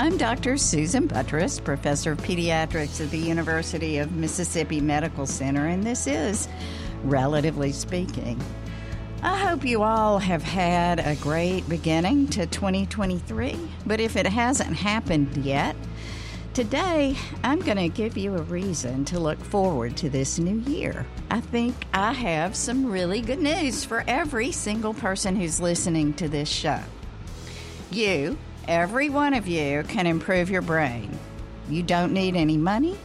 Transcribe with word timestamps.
I'm 0.00 0.16
Dr. 0.16 0.56
Susan 0.56 1.06
Buttross, 1.06 1.62
Professor 1.62 2.12
of 2.12 2.18
Pediatrics 2.20 3.02
at 3.02 3.10
the 3.10 3.18
University 3.18 3.98
of 3.98 4.12
Mississippi 4.12 4.80
Medical 4.80 5.26
Center, 5.26 5.66
and 5.66 5.84
this 5.84 6.06
is 6.06 6.48
Relatively 7.04 7.70
Speaking. 7.70 8.42
I 9.22 9.36
hope 9.36 9.62
you 9.62 9.82
all 9.82 10.18
have 10.18 10.42
had 10.42 11.00
a 11.00 11.16
great 11.16 11.68
beginning 11.68 12.28
to 12.28 12.46
2023, 12.46 13.58
but 13.84 14.00
if 14.00 14.16
it 14.16 14.24
hasn't 14.24 14.74
happened 14.74 15.44
yet, 15.44 15.76
today 16.54 17.14
I'm 17.44 17.60
going 17.60 17.76
to 17.76 17.90
give 17.90 18.16
you 18.16 18.36
a 18.36 18.42
reason 18.44 19.04
to 19.04 19.20
look 19.20 19.44
forward 19.44 19.98
to 19.98 20.08
this 20.08 20.38
new 20.38 20.60
year. 20.60 21.04
I 21.30 21.42
think 21.42 21.74
I 21.92 22.14
have 22.14 22.56
some 22.56 22.86
really 22.86 23.20
good 23.20 23.42
news 23.42 23.84
for 23.84 24.02
every 24.08 24.50
single 24.50 24.94
person 24.94 25.36
who's 25.36 25.60
listening 25.60 26.14
to 26.14 26.26
this 26.26 26.48
show. 26.48 26.80
You, 27.90 28.38
Every 28.70 29.08
one 29.10 29.34
of 29.34 29.48
you 29.48 29.82
can 29.88 30.06
improve 30.06 30.48
your 30.48 30.62
brain. 30.62 31.18
You 31.68 31.82
don't 31.82 32.12
need 32.12 32.36
any 32.36 32.56
money. 32.56 32.96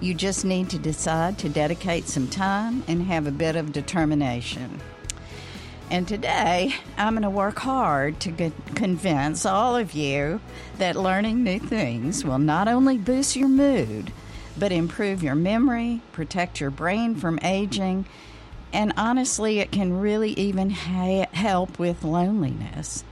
You 0.00 0.14
just 0.14 0.42
need 0.42 0.70
to 0.70 0.78
decide 0.78 1.36
to 1.40 1.50
dedicate 1.50 2.08
some 2.08 2.28
time 2.28 2.82
and 2.88 3.02
have 3.02 3.26
a 3.26 3.30
bit 3.30 3.54
of 3.54 3.74
determination. 3.74 4.80
And 5.90 6.08
today, 6.08 6.76
I'm 6.96 7.12
going 7.12 7.24
to 7.24 7.28
work 7.28 7.58
hard 7.58 8.20
to 8.20 8.30
get, 8.30 8.54
convince 8.74 9.44
all 9.44 9.76
of 9.76 9.92
you 9.92 10.40
that 10.78 10.96
learning 10.96 11.44
new 11.44 11.58
things 11.58 12.24
will 12.24 12.38
not 12.38 12.66
only 12.66 12.96
boost 12.96 13.36
your 13.36 13.48
mood, 13.48 14.14
but 14.56 14.72
improve 14.72 15.22
your 15.22 15.34
memory, 15.34 16.00
protect 16.12 16.58
your 16.58 16.70
brain 16.70 17.16
from 17.16 17.38
aging, 17.42 18.06
and 18.72 18.94
honestly, 18.96 19.58
it 19.58 19.72
can 19.72 20.00
really 20.00 20.30
even 20.38 20.70
ha- 20.70 21.26
help 21.32 21.78
with 21.78 22.02
loneliness. 22.02 23.04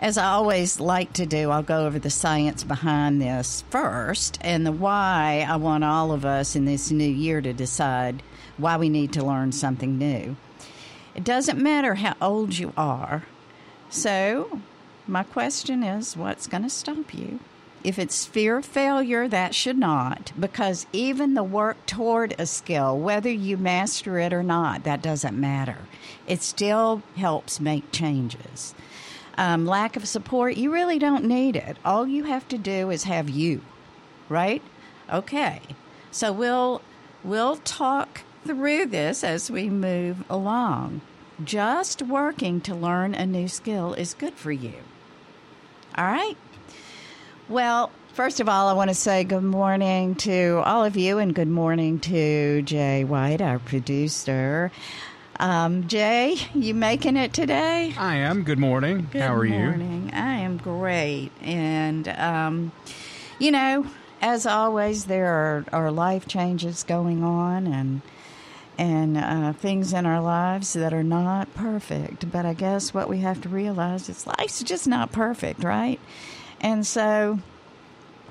As 0.00 0.16
I 0.16 0.26
always 0.26 0.78
like 0.78 1.12
to 1.14 1.26
do, 1.26 1.50
I'll 1.50 1.64
go 1.64 1.84
over 1.84 1.98
the 1.98 2.08
science 2.08 2.62
behind 2.62 3.20
this 3.20 3.64
first 3.68 4.38
and 4.40 4.64
the 4.64 4.70
why 4.70 5.44
I 5.48 5.56
want 5.56 5.82
all 5.82 6.12
of 6.12 6.24
us 6.24 6.54
in 6.54 6.66
this 6.66 6.92
new 6.92 7.08
year 7.08 7.40
to 7.40 7.52
decide 7.52 8.22
why 8.56 8.76
we 8.76 8.88
need 8.88 9.12
to 9.14 9.24
learn 9.24 9.50
something 9.50 9.98
new. 9.98 10.36
It 11.16 11.24
doesn't 11.24 11.60
matter 11.60 11.96
how 11.96 12.14
old 12.22 12.58
you 12.58 12.72
are. 12.76 13.24
So, 13.90 14.60
my 15.08 15.24
question 15.24 15.82
is 15.82 16.16
what's 16.16 16.46
going 16.46 16.62
to 16.62 16.70
stop 16.70 17.12
you? 17.12 17.40
If 17.82 17.98
it's 17.98 18.24
fear 18.24 18.58
of 18.58 18.66
failure, 18.66 19.26
that 19.26 19.52
should 19.52 19.78
not, 19.78 20.30
because 20.38 20.86
even 20.92 21.34
the 21.34 21.42
work 21.42 21.86
toward 21.86 22.36
a 22.38 22.46
skill, 22.46 22.96
whether 22.96 23.30
you 23.30 23.56
master 23.56 24.20
it 24.20 24.32
or 24.32 24.44
not, 24.44 24.84
that 24.84 25.02
doesn't 25.02 25.38
matter. 25.38 25.78
It 26.28 26.42
still 26.42 27.02
helps 27.16 27.58
make 27.58 27.90
changes 27.90 28.74
um, 29.38 29.66
lack 29.66 29.96
of 29.96 30.06
support, 30.06 30.56
you 30.56 30.72
really 30.72 30.98
don't 30.98 31.24
need 31.24 31.56
it. 31.56 31.78
All 31.84 32.06
you 32.06 32.24
have 32.24 32.46
to 32.48 32.58
do 32.58 32.90
is 32.90 33.04
have 33.04 33.30
you, 33.30 33.62
right? 34.28 34.60
Okay. 35.10 35.62
So 36.10 36.32
we'll 36.32 36.82
we'll 37.22 37.56
talk 37.56 38.22
through 38.44 38.86
this 38.86 39.22
as 39.22 39.50
we 39.50 39.70
move 39.70 40.24
along. 40.28 41.00
Just 41.42 42.02
working 42.02 42.60
to 42.62 42.74
learn 42.74 43.14
a 43.14 43.24
new 43.24 43.46
skill 43.46 43.94
is 43.94 44.12
good 44.12 44.34
for 44.34 44.50
you. 44.50 44.74
All 45.96 46.04
right? 46.04 46.36
Well, 47.48 47.92
first 48.14 48.40
of 48.40 48.48
all, 48.48 48.66
I 48.68 48.72
want 48.72 48.90
to 48.90 48.94
say 48.94 49.22
good 49.22 49.44
morning 49.44 50.16
to 50.16 50.62
all 50.64 50.84
of 50.84 50.96
you 50.96 51.18
and 51.18 51.32
good 51.32 51.48
morning 51.48 52.00
to 52.00 52.62
Jay 52.62 53.04
White, 53.04 53.40
our 53.40 53.60
producer. 53.60 54.72
Um, 55.40 55.86
Jay, 55.86 56.36
you 56.54 56.74
making 56.74 57.16
it 57.16 57.32
today? 57.32 57.94
I 57.96 58.16
am. 58.16 58.42
Good 58.42 58.58
morning. 58.58 59.08
Good 59.12 59.22
How 59.22 59.34
are 59.34 59.44
morning. 59.44 60.06
you? 60.06 60.10
I 60.12 60.34
am 60.38 60.56
great. 60.56 61.30
And, 61.42 62.08
um, 62.08 62.72
you 63.38 63.52
know, 63.52 63.86
as 64.20 64.46
always, 64.46 65.04
there 65.04 65.26
are, 65.28 65.64
are 65.72 65.92
life 65.92 66.26
changes 66.26 66.82
going 66.82 67.22
on 67.22 67.66
and 67.66 68.02
and 68.80 69.16
uh, 69.16 69.52
things 69.54 69.92
in 69.92 70.06
our 70.06 70.20
lives 70.20 70.72
that 70.74 70.92
are 70.94 71.02
not 71.02 71.52
perfect. 71.54 72.30
But 72.30 72.46
I 72.46 72.54
guess 72.54 72.94
what 72.94 73.08
we 73.08 73.18
have 73.18 73.40
to 73.42 73.48
realize 73.48 74.08
is 74.08 74.24
life's 74.24 74.62
just 74.62 74.86
not 74.86 75.10
perfect, 75.10 75.64
right? 75.64 75.98
And 76.60 76.86
so 76.86 77.40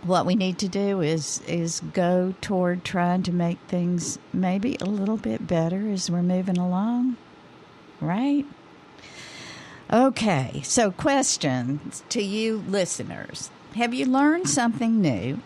what 0.07 0.25
we 0.25 0.35
need 0.35 0.57
to 0.59 0.67
do 0.67 1.01
is 1.01 1.41
is 1.47 1.81
go 1.93 2.33
toward 2.41 2.83
trying 2.83 3.23
to 3.23 3.31
make 3.31 3.59
things 3.67 4.17
maybe 4.33 4.77
a 4.79 4.85
little 4.85 5.17
bit 5.17 5.45
better 5.47 5.89
as 5.89 6.09
we're 6.09 6.21
moving 6.21 6.57
along 6.57 7.17
right? 7.99 8.45
Okay 9.91 10.61
so 10.63 10.91
questions 10.91 12.03
to 12.09 12.21
you 12.21 12.63
listeners. 12.67 13.49
Have 13.75 13.93
you 13.93 14.05
learned 14.05 14.49
something 14.49 15.01
new 15.01 15.39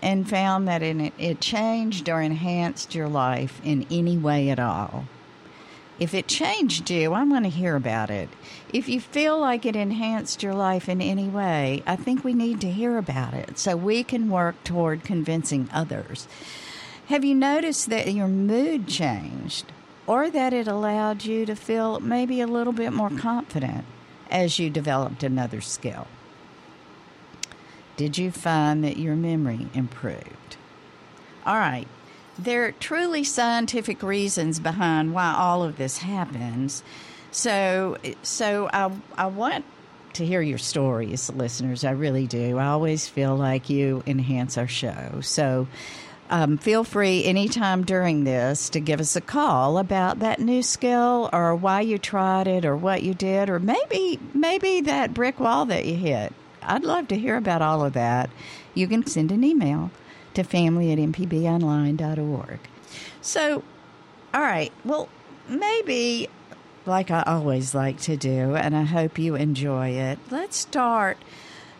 and 0.00 0.28
found 0.28 0.68
that 0.68 0.82
it, 0.82 1.12
it 1.18 1.40
changed 1.40 2.08
or 2.08 2.20
enhanced 2.20 2.94
your 2.94 3.08
life 3.08 3.60
in 3.64 3.86
any 3.90 4.18
way 4.18 4.50
at 4.50 4.58
all 4.58 5.06
if 5.98 6.12
it 6.12 6.26
changed 6.26 6.90
you, 6.90 7.12
I 7.12 7.22
want 7.22 7.44
to 7.44 7.50
hear 7.50 7.76
about 7.76 8.10
it. 8.10 8.28
If 8.72 8.88
you 8.88 9.00
feel 9.00 9.38
like 9.38 9.64
it 9.64 9.76
enhanced 9.76 10.42
your 10.42 10.54
life 10.54 10.88
in 10.88 11.00
any 11.00 11.28
way, 11.28 11.82
I 11.86 11.96
think 11.96 12.24
we 12.24 12.34
need 12.34 12.60
to 12.62 12.70
hear 12.70 12.98
about 12.98 13.34
it 13.34 13.58
so 13.58 13.76
we 13.76 14.02
can 14.02 14.28
work 14.28 14.62
toward 14.64 15.04
convincing 15.04 15.68
others. 15.72 16.26
Have 17.06 17.24
you 17.24 17.34
noticed 17.34 17.90
that 17.90 18.12
your 18.12 18.28
mood 18.28 18.88
changed 18.88 19.66
or 20.06 20.30
that 20.30 20.52
it 20.52 20.66
allowed 20.66 21.24
you 21.24 21.46
to 21.46 21.54
feel 21.54 22.00
maybe 22.00 22.40
a 22.40 22.46
little 22.46 22.72
bit 22.72 22.92
more 22.92 23.10
confident 23.10 23.84
as 24.30 24.58
you 24.58 24.70
developed 24.70 25.22
another 25.22 25.60
skill? 25.60 26.06
Did 27.96 28.18
you 28.18 28.32
find 28.32 28.82
that 28.82 28.96
your 28.96 29.14
memory 29.14 29.68
improved? 29.74 30.56
All 31.46 31.56
right, 31.56 31.86
there 32.38 32.64
are 32.64 32.72
truly 32.72 33.24
scientific 33.24 34.02
reasons 34.02 34.60
behind 34.60 35.14
why 35.14 35.34
all 35.36 35.62
of 35.62 35.76
this 35.76 35.98
happens. 35.98 36.82
So, 37.30 37.96
so 38.22 38.68
I, 38.72 38.92
I 39.16 39.26
want 39.26 39.64
to 40.14 40.24
hear 40.24 40.40
your 40.40 40.58
stories, 40.58 41.30
listeners. 41.30 41.84
I 41.84 41.90
really 41.90 42.26
do. 42.26 42.58
I 42.58 42.66
always 42.66 43.08
feel 43.08 43.36
like 43.36 43.68
you 43.68 44.02
enhance 44.06 44.56
our 44.56 44.68
show. 44.68 45.20
So, 45.20 45.66
um, 46.30 46.56
feel 46.56 46.84
free 46.84 47.24
anytime 47.24 47.84
during 47.84 48.24
this 48.24 48.70
to 48.70 48.80
give 48.80 48.98
us 48.98 49.14
a 49.14 49.20
call 49.20 49.76
about 49.76 50.20
that 50.20 50.40
new 50.40 50.62
skill 50.62 51.28
or 51.32 51.54
why 51.54 51.82
you 51.82 51.98
tried 51.98 52.46
it 52.46 52.64
or 52.64 52.76
what 52.76 53.02
you 53.02 53.12
did 53.12 53.50
or 53.50 53.58
maybe 53.58 54.18
maybe 54.32 54.80
that 54.80 55.12
brick 55.12 55.38
wall 55.38 55.66
that 55.66 55.84
you 55.84 55.96
hit. 55.96 56.32
I'd 56.62 56.82
love 56.82 57.08
to 57.08 57.18
hear 57.18 57.36
about 57.36 57.60
all 57.60 57.84
of 57.84 57.92
that. 57.92 58.30
You 58.72 58.88
can 58.88 59.06
send 59.06 59.32
an 59.32 59.44
email 59.44 59.90
to 60.34 60.42
family 60.44 60.92
at 60.92 60.98
mpbonline.org. 60.98 62.58
So, 63.20 63.62
all 64.32 64.40
right, 64.40 64.72
well, 64.84 65.08
maybe 65.48 66.28
like 66.86 67.10
I 67.10 67.22
always 67.26 67.74
like 67.74 68.00
to 68.02 68.16
do, 68.16 68.54
and 68.54 68.76
I 68.76 68.82
hope 68.82 69.18
you 69.18 69.34
enjoy 69.34 69.90
it, 69.90 70.18
let's 70.30 70.56
start 70.56 71.16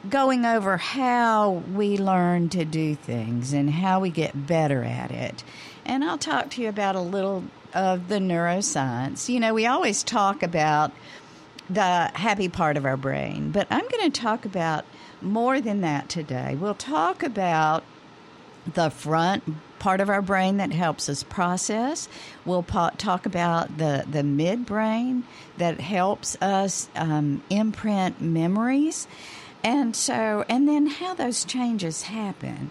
going 0.09 0.45
over 0.45 0.77
how 0.77 1.63
we 1.75 1.97
learn 1.97 2.49
to 2.51 2.65
do 2.65 2.95
things 2.95 3.53
and 3.53 3.71
how 3.71 4.01
we 4.01 4.11
get 4.11 4.47
better 4.47 4.85
at 4.85 5.11
it. 5.11 5.45
And 5.85 6.05
I'll 6.05 6.19
talk 6.19 6.51
to 6.51 6.63
you 6.63 6.69
about 6.69 6.95
a 6.97 7.01
little 7.01 7.45
of 7.75 8.09
the 8.09 8.19
neuroscience. 8.19 9.29
You 9.29 9.41
know, 9.41 9.55
we 9.55 9.67
always 9.67 10.03
talk 10.03 10.43
about 10.43 10.93
the 11.69 12.11
happy 12.15 12.49
part 12.49 12.77
of 12.77 12.85
our 12.85 12.97
brain, 12.97 13.51
but 13.51 13.67
I'm 13.71 13.87
going 13.89 14.11
to 14.11 14.21
talk 14.21 14.45
about 14.45 14.85
more 15.23 15.61
than 15.61 15.81
that 15.81 16.09
today. 16.09 16.57
We'll 16.59 16.75
talk 16.75 17.23
about 17.23 17.83
the 18.73 18.91
front 18.91 19.45
part 19.79 20.01
of 20.01 20.09
our 20.09 20.23
brain 20.23 20.57
that 20.57 20.73
helps 20.73 21.09
us 21.09 21.23
process. 21.23 22.09
We'll 22.45 22.63
po- 22.63 22.91
talk 22.97 23.27
about 23.27 23.77
the, 23.77 24.05
the 24.11 24.23
midbrain 24.23 25.25
that 25.59 25.81
helps 25.81 26.41
us 26.41 26.89
um, 26.97 27.43
imprint 27.51 28.21
memories. 28.21 29.07
And 29.63 29.95
so, 29.95 30.45
and 30.49 30.69
then 30.69 30.87
how 30.87 31.15
those 31.15 31.45
changes 31.45 32.03
happen. 32.03 32.71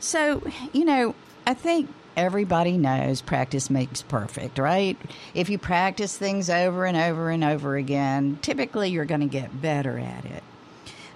So, 0.00 0.42
you 0.72 0.84
know, 0.84 1.14
I 1.46 1.54
think 1.54 1.90
everybody 2.16 2.76
knows 2.76 3.20
practice 3.20 3.70
makes 3.70 4.02
perfect, 4.02 4.58
right? 4.58 4.96
If 5.34 5.48
you 5.48 5.58
practice 5.58 6.16
things 6.16 6.48
over 6.50 6.84
and 6.84 6.96
over 6.96 7.30
and 7.30 7.42
over 7.42 7.76
again, 7.76 8.38
typically 8.42 8.90
you're 8.90 9.04
going 9.04 9.20
to 9.20 9.26
get 9.26 9.60
better 9.60 9.98
at 9.98 10.24
it. 10.24 10.42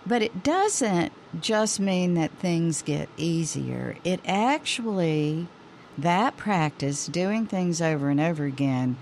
But 0.08 0.22
it 0.22 0.42
doesn't 0.42 1.12
just 1.38 1.78
mean 1.78 2.14
that 2.14 2.30
things 2.32 2.80
get 2.80 3.10
easier. 3.18 3.96
It 4.04 4.20
actually, 4.24 5.48
that 5.98 6.38
practice, 6.38 7.06
doing 7.06 7.46
things 7.46 7.82
over 7.82 8.08
and 8.08 8.18
over 8.18 8.46
again, 8.46 8.96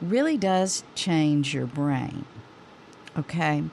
really 0.00 0.38
does 0.38 0.82
change 0.94 1.52
your 1.52 1.66
brain. 1.66 2.24
Okay? 3.18 3.64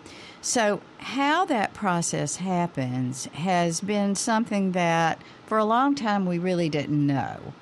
So, 0.41 0.81
how 0.97 1.45
that 1.45 1.73
process 1.73 2.37
happens 2.37 3.25
has 3.27 3.79
been 3.79 4.15
something 4.15 4.73
that 4.73 5.21
for 5.45 5.57
a 5.57 5.65
long 5.65 5.95
time 5.95 6.25
we 6.25 6.37
really 6.37 6.67
didn't 6.67 7.07
know 7.07 7.53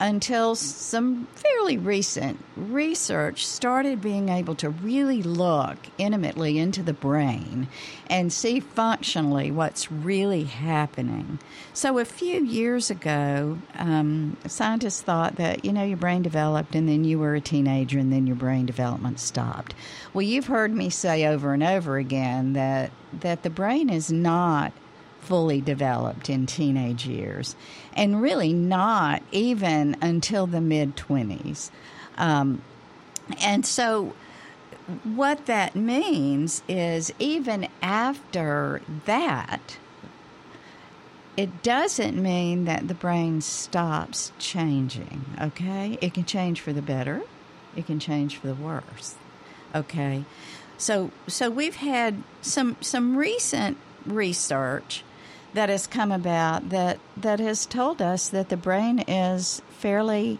until 0.00 0.54
some 0.54 1.26
fairly 1.34 1.76
recent 1.76 2.42
research 2.56 3.44
started 3.44 4.00
being 4.00 4.28
able 4.28 4.54
to 4.54 4.70
really 4.70 5.22
look 5.22 5.76
intimately 5.98 6.58
into 6.58 6.82
the 6.82 6.92
brain 6.92 7.66
and 8.08 8.32
see 8.32 8.60
functionally 8.60 9.50
what's 9.50 9.90
really 9.90 10.44
happening. 10.44 11.38
So, 11.72 11.98
a 11.98 12.04
few 12.04 12.44
years 12.44 12.90
ago, 12.90 13.58
um, 13.74 14.36
scientists 14.46 15.02
thought 15.02 15.36
that, 15.36 15.64
you 15.64 15.72
know, 15.72 15.84
your 15.84 15.96
brain 15.96 16.22
developed 16.22 16.74
and 16.74 16.88
then 16.88 17.04
you 17.04 17.18
were 17.18 17.34
a 17.34 17.40
teenager 17.40 17.98
and 17.98 18.12
then 18.12 18.26
your 18.26 18.36
brain 18.36 18.66
development 18.66 19.18
stopped. 19.18 19.74
Well, 20.14 20.22
you've 20.22 20.46
heard 20.46 20.72
me 20.72 20.90
say 20.90 21.26
over 21.26 21.52
and 21.52 21.62
over 21.62 21.98
again 21.98 22.52
that, 22.52 22.92
that 23.20 23.42
the 23.42 23.50
brain 23.50 23.90
is 23.90 24.12
not 24.12 24.72
fully 25.20 25.60
developed 25.60 26.30
in 26.30 26.46
teenage 26.46 27.06
years, 27.06 27.56
and 27.94 28.22
really 28.22 28.52
not 28.52 29.22
even 29.32 29.96
until 30.00 30.46
the 30.46 30.60
mid 30.60 30.96
20s. 30.96 31.70
Um, 32.16 32.62
and 33.40 33.64
so, 33.66 34.14
what 35.04 35.46
that 35.46 35.76
means 35.76 36.62
is 36.68 37.12
even 37.18 37.68
after 37.82 38.80
that, 39.04 39.76
it 41.36 41.62
doesn't 41.62 42.20
mean 42.20 42.64
that 42.64 42.88
the 42.88 42.94
brain 42.94 43.40
stops 43.40 44.32
changing, 44.38 45.24
okay? 45.40 45.98
It 46.00 46.14
can 46.14 46.24
change 46.24 46.60
for 46.60 46.72
the 46.72 46.82
better, 46.82 47.22
it 47.76 47.86
can 47.86 48.00
change 48.00 48.36
for 48.36 48.48
the 48.48 48.54
worse, 48.54 49.14
okay? 49.74 50.24
So, 50.78 51.10
so 51.26 51.50
we've 51.50 51.76
had 51.76 52.22
some 52.40 52.76
some 52.80 53.16
recent 53.16 53.76
research 54.06 55.04
that 55.54 55.68
has 55.68 55.86
come 55.86 56.12
about 56.12 56.70
that 56.70 56.98
that 57.16 57.40
has 57.40 57.66
told 57.66 58.02
us 58.02 58.28
that 58.28 58.48
the 58.48 58.56
brain 58.56 59.00
is 59.00 59.62
fairly 59.70 60.38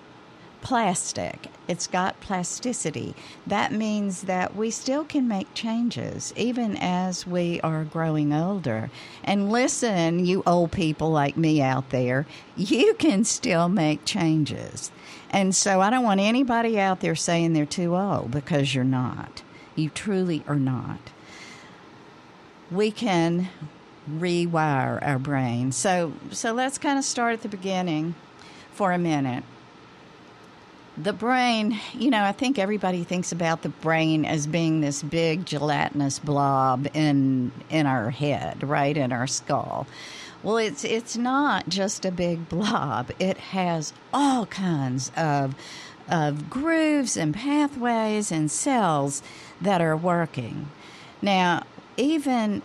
plastic. 0.61 1.49
It's 1.67 1.87
got 1.87 2.21
plasticity. 2.21 3.15
That 3.47 3.73
means 3.73 4.23
that 4.23 4.57
we 4.57 4.71
still 4.71 5.05
can 5.05 5.29
make 5.29 5.53
changes 5.55 6.33
even 6.37 6.77
as 6.77 7.27
we 7.27 7.61
are 7.61 7.85
growing 7.85 8.33
older. 8.33 8.91
And 9.23 9.53
listen, 9.53 10.25
you 10.25 10.43
old 10.47 10.73
people 10.73 11.11
like 11.11 11.37
me 11.37 11.61
out 11.61 11.91
there, 11.91 12.27
you 12.57 12.95
can 12.95 13.25
still 13.25 13.69
make 13.69 14.05
changes. 14.05 14.91
And 15.31 15.55
so 15.55 15.81
I 15.81 15.91
don't 15.91 16.05
want 16.05 16.21
anybody 16.21 16.81
out 16.81 17.01
there 17.01 17.15
saying 17.15 17.53
they're 17.53 17.67
too 17.67 17.95
old 17.97 18.31
because 18.31 18.75
you're 18.75 18.85
not. 18.85 19.43
You 19.75 19.91
truly 19.91 20.43
are 20.49 20.57
not. 20.57 21.01
We 22.71 22.91
can 22.91 23.49
rewire 24.19 25.05
our 25.07 25.19
brain. 25.19 25.73
So, 25.73 26.13
so 26.31 26.53
let's 26.53 26.79
kind 26.79 26.99
of 26.99 27.05
start 27.05 27.35
at 27.35 27.43
the 27.43 27.49
beginning 27.49 28.15
for 28.73 28.93
a 28.93 28.99
minute. 28.99 29.45
The 30.97 31.13
brain, 31.13 31.79
you 31.95 32.11
know, 32.11 32.25
I 32.25 32.33
think 32.33 32.59
everybody 32.59 33.05
thinks 33.05 33.31
about 33.31 33.63
the 33.63 33.69
brain 33.69 34.25
as 34.25 34.49
being 34.49 34.81
this 34.81 35.03
big 35.03 35.47
gelatinous 35.47 36.19
blob 36.19 36.89
in 36.93 37.53
in 37.71 37.87
our 37.87 38.11
head, 38.11 38.69
right, 38.69 38.97
in 38.97 39.13
our 39.13 39.29
skull. 39.29 39.87
Well, 40.43 40.57
it's 40.57 40.85
it's 40.85 41.17
not 41.17 41.69
just 41.69 42.05
a 42.05 42.11
big 42.11 42.49
blob. 42.49 43.13
It 43.21 43.37
has 43.37 43.93
all 44.13 44.47
kinds 44.47 45.13
of 45.17 45.55
of 46.09 46.51
grooves 46.51 47.17
and 47.17 47.35
pathways 47.35 48.33
and 48.33 48.51
cells 48.51 49.23
that 49.61 49.81
are 49.81 49.97
working. 49.97 50.69
Now, 51.21 51.65
even 51.99 52.63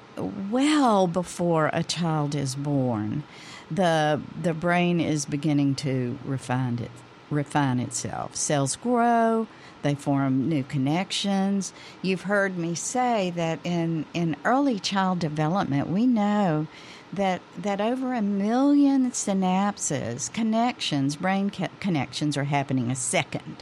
well 0.50 1.08
before 1.08 1.70
a 1.74 1.84
child 1.84 2.36
is 2.36 2.56
born, 2.56 3.24
the 3.70 4.22
the 4.42 4.54
brain 4.54 5.02
is 5.02 5.26
beginning 5.26 5.76
to 5.76 6.18
refine 6.24 6.80
it 6.80 6.92
refine 7.34 7.80
itself. 7.80 8.36
Cells 8.36 8.76
grow, 8.76 9.48
they 9.82 9.96
form 9.96 10.48
new 10.48 10.64
connections. 10.64 11.74
You've 12.02 12.24
heard 12.24 12.58
me 12.58 12.76
say 12.76 13.32
that 13.36 13.60
in, 13.64 14.06
in 14.14 14.36
early 14.46 14.80
child 14.80 15.20
development, 15.20 15.90
we 15.90 16.08
know 16.08 16.68
that 17.12 17.42
that 17.58 17.80
over 17.80 18.14
a 18.14 18.22
million 18.22 19.12
synapses, 19.12 20.34
connections, 20.34 21.16
brain 21.16 21.52
connections 21.80 22.38
are 22.38 22.46
happening 22.46 22.90
a 22.90 22.96
second. 22.96 23.62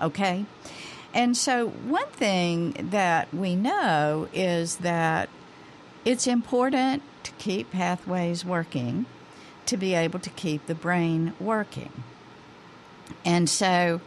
Okay? 0.00 0.44
And 1.14 1.36
so, 1.36 1.68
one 1.68 2.06
thing 2.08 2.88
that 2.90 3.32
we 3.34 3.54
know 3.54 4.28
is 4.32 4.76
that 4.76 5.28
it's 6.04 6.26
important 6.26 7.02
to 7.24 7.32
keep 7.32 7.70
pathways 7.70 8.44
working 8.44 9.06
to 9.66 9.76
be 9.76 9.94
able 9.94 10.18
to 10.20 10.30
keep 10.30 10.66
the 10.66 10.74
brain 10.74 11.34
working. 11.38 12.02
And 13.24 13.48
so, 13.48 14.00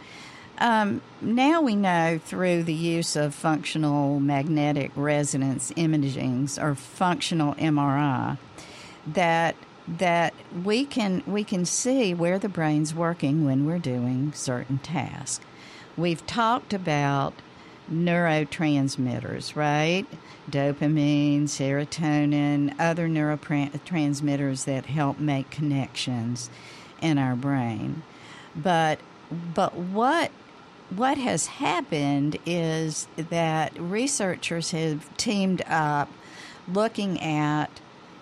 um, 0.58 1.02
now 1.22 1.62
we 1.62 1.76
know 1.76 2.20
through 2.24 2.64
the 2.64 2.74
use 2.74 3.16
of 3.16 3.36
functional 3.36 4.20
magnetic 4.20 4.92
resonance 4.96 5.72
imaging 5.76 6.50
or 6.60 6.76
functional 6.76 7.56
MRI 7.56 8.38
that 9.08 9.56
that 9.88 10.34
we 10.64 10.86
can 10.86 11.22
we 11.28 11.44
can 11.44 11.66
see 11.66 12.14
where 12.14 12.40
the 12.40 12.50
brain's 12.50 12.96
working 12.96 13.46
when 13.46 13.66
we're 13.66 13.80
doing 13.80 14.34
certain 14.34 14.80
tasks. 14.80 15.46
We've 15.98 16.26
talked 16.26 16.74
about 16.74 17.34
neurotransmitters, 17.92 19.56
right? 19.56 20.06
Dopamine, 20.50 21.44
serotonin, 21.44 22.74
other 22.80 23.08
neurotransmitters 23.08 24.66
that 24.66 24.88
help 24.88 25.20
make 25.20 25.50
connections 25.50 26.50
in 27.02 27.18
our 27.18 27.36
brain. 27.36 28.04
But 28.56 29.00
but 29.54 29.76
what 29.76 30.32
what 30.90 31.18
has 31.18 31.48
happened 31.48 32.38
is 32.46 33.08
that 33.18 33.78
researchers 33.80 34.72
have 34.72 35.16
teamed 35.18 35.62
up 35.68 36.10
looking 36.72 37.20
at 37.22 37.68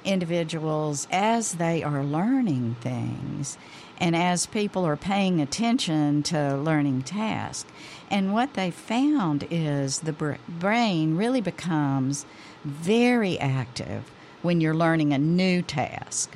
individuals 0.05 1.07
as 1.11 1.53
they 1.53 1.83
are 1.83 2.03
learning 2.03 2.75
things 2.81 3.57
and 4.03 4.17
as 4.17 4.47
people 4.47 4.85
are 4.85 4.97
paying 4.97 5.39
attention 5.39 6.21
to 6.21 6.57
learning 6.57 7.01
tasks. 7.03 7.71
And 8.11 8.33
what 8.33 8.53
they 8.53 8.69
found 8.69 9.47
is 9.49 9.99
the 9.99 10.37
brain 10.49 11.15
really 11.15 11.39
becomes 11.39 12.25
very 12.65 13.39
active 13.39 14.11
when 14.41 14.59
you're 14.59 14.75
learning 14.75 15.13
a 15.13 15.17
new 15.17 15.61
task. 15.61 16.35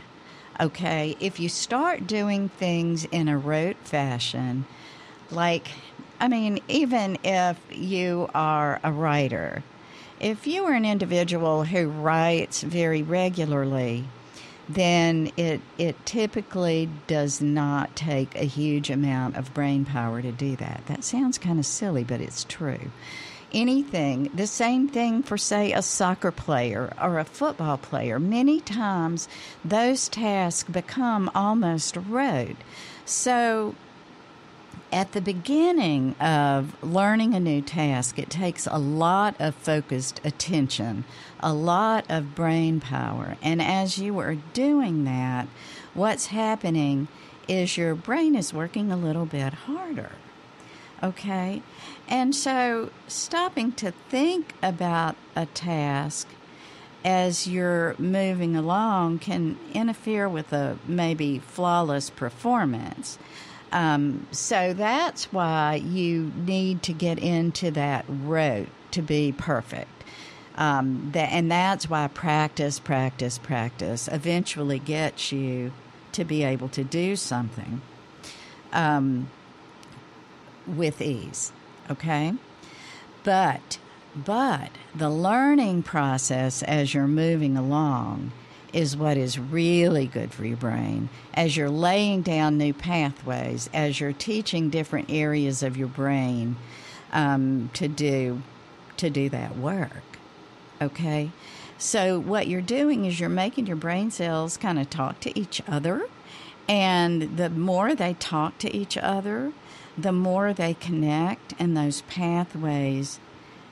Okay, 0.62 1.18
if 1.20 1.42
you 1.42 1.50
start 1.50 2.08
doing 2.08 2.48
things 2.48 3.04
in 3.04 3.28
a 3.28 3.38
rote 3.38 3.84
fashion, 3.84 4.64
like, 5.30 5.68
I 6.22 6.30
mean, 6.30 6.62
even 6.70 7.18
if 7.22 7.60
you 7.70 8.30
are 8.34 8.80
a 8.82 8.94
writer, 8.94 9.62
if 10.22 10.48
you 10.48 10.64
are 10.64 10.74
an 10.74 10.86
individual 10.86 11.66
who 11.66 11.90
writes 11.90 12.62
very 12.62 13.04
regularly, 13.04 14.06
then 14.70 15.32
it 15.38 15.62
it 15.78 16.06
typically 16.06 16.90
does 17.08 17.42
not 17.42 17.96
take 17.96 18.36
a 18.36 18.46
huge 18.46 18.90
amount 18.90 19.36
of 19.36 19.54
brain 19.54 19.86
power 19.86 20.22
to 20.22 20.32
do 20.32 20.56
that. 20.58 20.84
That 20.88 21.04
sounds 21.04 21.38
kind 21.38 21.60
of 21.60 21.66
silly, 21.66 22.04
but 22.04 22.22
it's 22.22 22.44
true. 22.44 22.92
Anything, 23.54 24.30
the 24.36 24.46
same 24.46 24.90
thing 24.90 25.24
for 25.24 25.38
say 25.38 25.72
a 25.72 25.82
soccer 25.82 26.32
player 26.32 26.94
or 27.02 27.18
a 27.18 27.24
football 27.24 27.78
player. 27.78 28.20
Many 28.20 28.60
times 28.60 29.30
those 29.64 30.10
tasks 30.10 30.70
become 30.70 31.32
almost 31.34 31.96
rote. 31.96 32.58
So 33.06 33.74
at 34.92 35.12
the 35.14 35.22
beginning 35.22 36.16
of 36.20 36.82
learning 36.84 37.34
a 37.34 37.40
new 37.40 37.62
task, 37.62 38.20
it 38.20 38.30
takes 38.30 38.68
a 38.68 38.78
lot 38.78 39.36
of 39.40 39.56
focused 39.56 40.22
attention, 40.24 41.06
a 41.40 41.54
lot 41.54 42.06
of 42.10 42.36
brain 42.36 42.80
power. 42.80 43.38
And 43.42 43.62
as 43.62 43.98
you 43.98 44.20
are 44.20 44.36
doing 44.54 45.04
that, 45.06 45.48
what's 45.94 46.28
happening 46.28 47.08
is 47.48 47.78
your 47.78 47.96
brain 47.96 48.36
is 48.36 48.54
working 48.54 48.92
a 48.92 48.98
little 48.98 49.26
bit 49.26 49.54
harder. 49.54 50.12
Okay? 51.02 51.62
And 52.08 52.36
so 52.36 52.90
stopping 53.08 53.72
to 53.74 53.92
think 54.10 54.54
about 54.64 55.16
a 55.36 55.46
task 55.46 56.28
as 57.06 57.48
you're 57.48 57.96
moving 57.98 58.56
along 58.56 59.20
can 59.20 59.58
interfere 59.74 60.28
with 60.28 60.52
a 60.52 60.78
maybe 60.88 61.40
flawless 61.40 62.10
performance. 62.10 63.18
Um, 63.72 64.28
so 64.32 64.74
that's 64.74 65.32
why 65.32 65.76
you 65.76 66.32
need 66.36 66.84
to 66.84 66.94
get 66.94 67.20
into 67.20 67.72
that 67.72 68.06
rote 68.08 68.70
to 68.92 69.02
be 69.02 69.32
perfect. 69.32 69.97
Um, 70.58 71.12
that, 71.14 71.32
and 71.32 71.52
that's 71.52 71.90
why 71.90 72.08
practice, 72.08 72.80
practice, 72.80 73.38
practice 73.38 74.10
eventually 74.12 74.80
gets 74.80 75.32
you 75.32 75.72
to 76.14 76.26
be 76.26 76.44
able 76.44 76.70
to 76.70 76.84
do 76.84 77.16
something 77.16 77.82
um, 78.74 79.30
with 80.66 81.00
ease. 81.02 81.52
Okay? 81.92 82.34
But, 83.24 83.78
but 84.16 84.72
the 84.96 85.12
learning 85.12 85.84
process 85.84 86.64
as 86.64 86.94
you're 86.94 87.08
moving 87.08 87.56
along 87.56 88.32
is 88.74 88.98
what 88.98 89.18
is 89.18 89.40
really 89.40 90.08
good 90.08 90.34
for 90.34 90.46
your 90.46 90.58
brain. 90.58 91.10
As 91.34 91.56
you're 91.56 91.70
laying 91.70 92.22
down 92.22 92.58
new 92.58 92.74
pathways, 92.74 93.70
as 93.74 94.00
you're 94.00 94.12
teaching 94.12 94.70
different 94.70 95.10
areas 95.10 95.62
of 95.64 95.78
your 95.78 95.88
brain 95.88 96.56
um, 97.14 97.70
to 97.74 97.88
do 97.88 98.42
to 98.98 99.10
do 99.12 99.30
that 99.30 99.56
work. 99.56 100.17
Okay? 100.82 101.32
So, 101.78 102.20
what 102.20 102.48
you're 102.48 102.62
doing 102.62 103.06
is 103.06 103.20
you're 103.20 103.30
making 103.30 103.68
your 103.68 103.76
brain 103.76 104.10
cells 104.10 104.58
kind 104.58 104.80
of 104.80 104.90
talk 104.90 105.20
to 105.22 105.40
each 105.40 105.62
other. 105.68 106.08
And 106.68 107.38
the 107.38 107.50
more 107.50 107.96
they 107.96 108.16
talk 108.16 108.58
to 108.60 108.76
each 108.76 108.98
other, 108.98 109.54
the 109.98 110.12
more 110.12 110.54
they 110.54 110.74
connect 110.74 111.54
and 111.60 111.78
those 111.78 112.02
pathways 112.02 113.20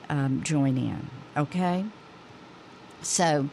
um, 0.08 0.42
join 0.42 0.78
in. 0.78 1.10
Okay? 1.36 1.84
So, 3.02 3.48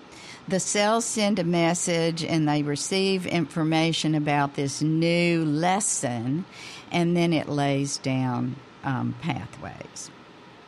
the 0.48 0.60
cells 0.60 1.06
send 1.06 1.40
a 1.40 1.44
message 1.44 2.24
and 2.24 2.48
they 2.48 2.64
receive 2.64 3.26
information 3.26 4.14
about 4.14 4.56
this 4.56 4.82
new 4.82 5.46
lesson, 5.46 6.46
and 6.92 7.16
then 7.16 7.34
it 7.34 7.48
lays 7.48 7.98
down 7.98 8.56
um, 8.84 9.16
pathways. 9.22 10.12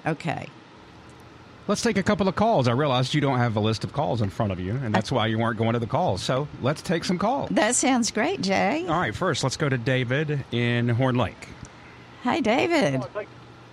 Okay. 0.06 0.48
Let's 1.67 1.81
take 1.81 1.98
a 1.98 2.03
couple 2.03 2.27
of 2.27 2.36
calls. 2.36 2.67
I 2.67 2.74
realized 2.74 3.15
you 3.15 3.22
don't 3.22 3.39
have 3.39 3.55
a 3.55 3.60
list 3.60 3.84
of 3.84 3.91
calls 3.91 4.22
in 4.22 4.29
front 4.29 4.51
of 4.51 4.60
you, 4.60 4.75
and 4.75 4.93
that's 4.93 5.12
why 5.12 5.25
you 5.25 5.39
weren't 5.39 5.57
going 5.57 5.74
to 5.74 5.79
the 5.79 5.88
calls. 5.88 6.22
So 6.22 6.48
let's 6.62 6.84
take 6.84 7.03
some 7.03 7.17
calls. 7.17 7.50
That 7.50 7.74
sounds 7.74 8.12
great, 8.12 8.41
Jay. 8.41 8.86
All 8.88 9.00
right, 9.00 9.15
first, 9.15 9.43
let's 9.43 9.57
go 9.57 9.67
to 9.67 9.77
David 9.77 10.45
in 10.51 10.89
Horn 10.89 11.15
Lake. 11.15 11.48
Hi, 12.22 12.39
David. 12.39 13.01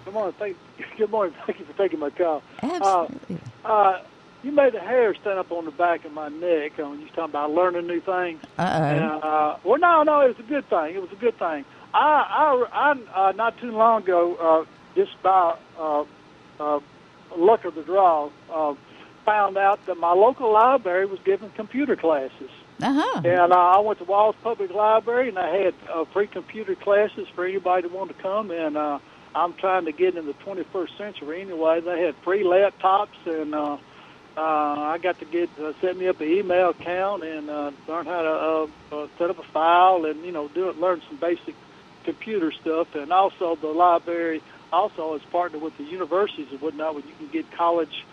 Good 0.06 0.14
morning. 0.14 0.34
Thank, 0.38 0.56
good 0.96 1.11
morning. 1.11 1.34
Thank 1.46 1.58
you 1.58 1.66
for 1.66 1.75
taking 1.75 1.99
my 1.99 2.08
call. 2.08 2.42
Absolutely. 2.62 3.38
Uh, 3.62 3.68
uh, 3.68 4.02
you 4.42 4.52
made 4.52 4.72
the 4.72 4.80
hair 4.80 5.14
stand 5.14 5.38
up 5.38 5.52
on 5.52 5.66
the 5.66 5.70
back 5.70 6.06
of 6.06 6.12
my 6.12 6.28
neck 6.28 6.78
when 6.78 6.99
you 6.99 7.04
was 7.04 7.08
talking 7.11 7.25
about 7.25 7.50
learning 7.50 7.87
new 7.87 8.00
things. 8.00 8.42
Uh-oh. 8.58 9.18
Uh, 9.18 9.58
well, 9.64 9.78
no, 9.78 10.02
no, 10.02 10.20
it 10.20 10.37
was 10.37 10.38
a 10.38 10.49
good 10.49 10.68
thing. 10.68 10.94
It 10.94 11.02
was 11.02 11.12
a 11.12 11.16
good 11.16 11.38
thing. 11.38 11.64
I, 11.92 12.64
I, 12.72 12.94
I 13.14 13.28
uh, 13.28 13.32
not 13.32 13.58
too 13.58 13.70
long 13.70 14.02
ago, 14.02 14.34
uh, 14.37 14.64
just 14.94 15.22
by 15.22 15.56
uh, 15.78 16.04
uh, 16.58 16.80
luck 17.37 17.65
of 17.65 17.75
the 17.75 17.83
draw, 17.83 18.31
uh, 18.51 18.75
found 19.25 19.57
out 19.57 19.85
that 19.87 19.97
my 19.99 20.12
local 20.12 20.53
library 20.53 21.07
was 21.07 21.21
giving 21.25 21.51
computer 21.51 21.97
classes. 21.97 22.51
Uh-huh. 22.83 23.21
And 23.25 23.53
uh, 23.53 23.57
I 23.57 23.79
went 23.79 23.99
to 24.01 24.05
Walls 24.05 24.35
Public 24.43 24.73
Library, 24.73 25.29
and 25.29 25.39
I 25.39 25.57
had 25.57 25.75
uh, 25.93 26.05
free 26.07 26.27
computer 26.27 26.75
classes 26.75 27.29
for 27.35 27.45
anybody 27.45 27.83
that 27.83 27.93
wanted 27.93 28.17
to 28.17 28.23
come. 28.23 28.51
And 28.51 28.77
uh, 28.77 28.99
I'm 29.35 29.55
trying 29.55 29.85
to 29.85 29.93
get 29.93 30.17
in 30.17 30.27
the 30.27 30.35
21st 30.35 30.99
century 30.99 31.43
anyway. 31.43 31.81
They 31.81 32.01
had 32.01 32.17
free 32.17 32.43
laptops, 32.43 33.09
and 33.27 33.55
uh, 33.55 33.79
uh, 34.37 34.41
I 34.41 34.99
got 34.99 35.19
to 35.21 35.25
get 35.25 35.51
uh, 35.59 35.73
set 35.81 35.97
me 35.97 36.09
up 36.09 36.21
an 36.21 36.29
email 36.29 36.71
account 36.71 37.23
and 37.23 37.51
uh, 37.51 37.71
learn 37.87 38.07
how 38.07 38.23
to 38.23 38.31
uh, 38.31 38.97
uh, 38.97 39.09
set 39.19 39.31
up 39.31 39.39
a 39.39 39.43
file, 39.45 40.07
and 40.07 40.25
you 40.25 40.33
know, 40.33 40.49
do 40.49 40.69
it, 40.69 40.79
learn 40.79 41.03
some 41.09 41.19
basic 41.19 41.55
computer 42.05 42.51
stuff. 42.53 42.95
And 42.95 43.12
also, 43.12 43.57
the 43.57 43.69
library 43.69 44.43
also 44.73 45.14
is 45.14 45.23
partnered 45.31 45.62
with 45.62 45.76
the 45.76 45.85
universities 45.85 46.49
and 46.50 46.61
whatnot, 46.61 46.95
where 46.95 47.05
you 47.05 47.14
can 47.19 47.29
get 47.29 47.50
college 47.52 48.05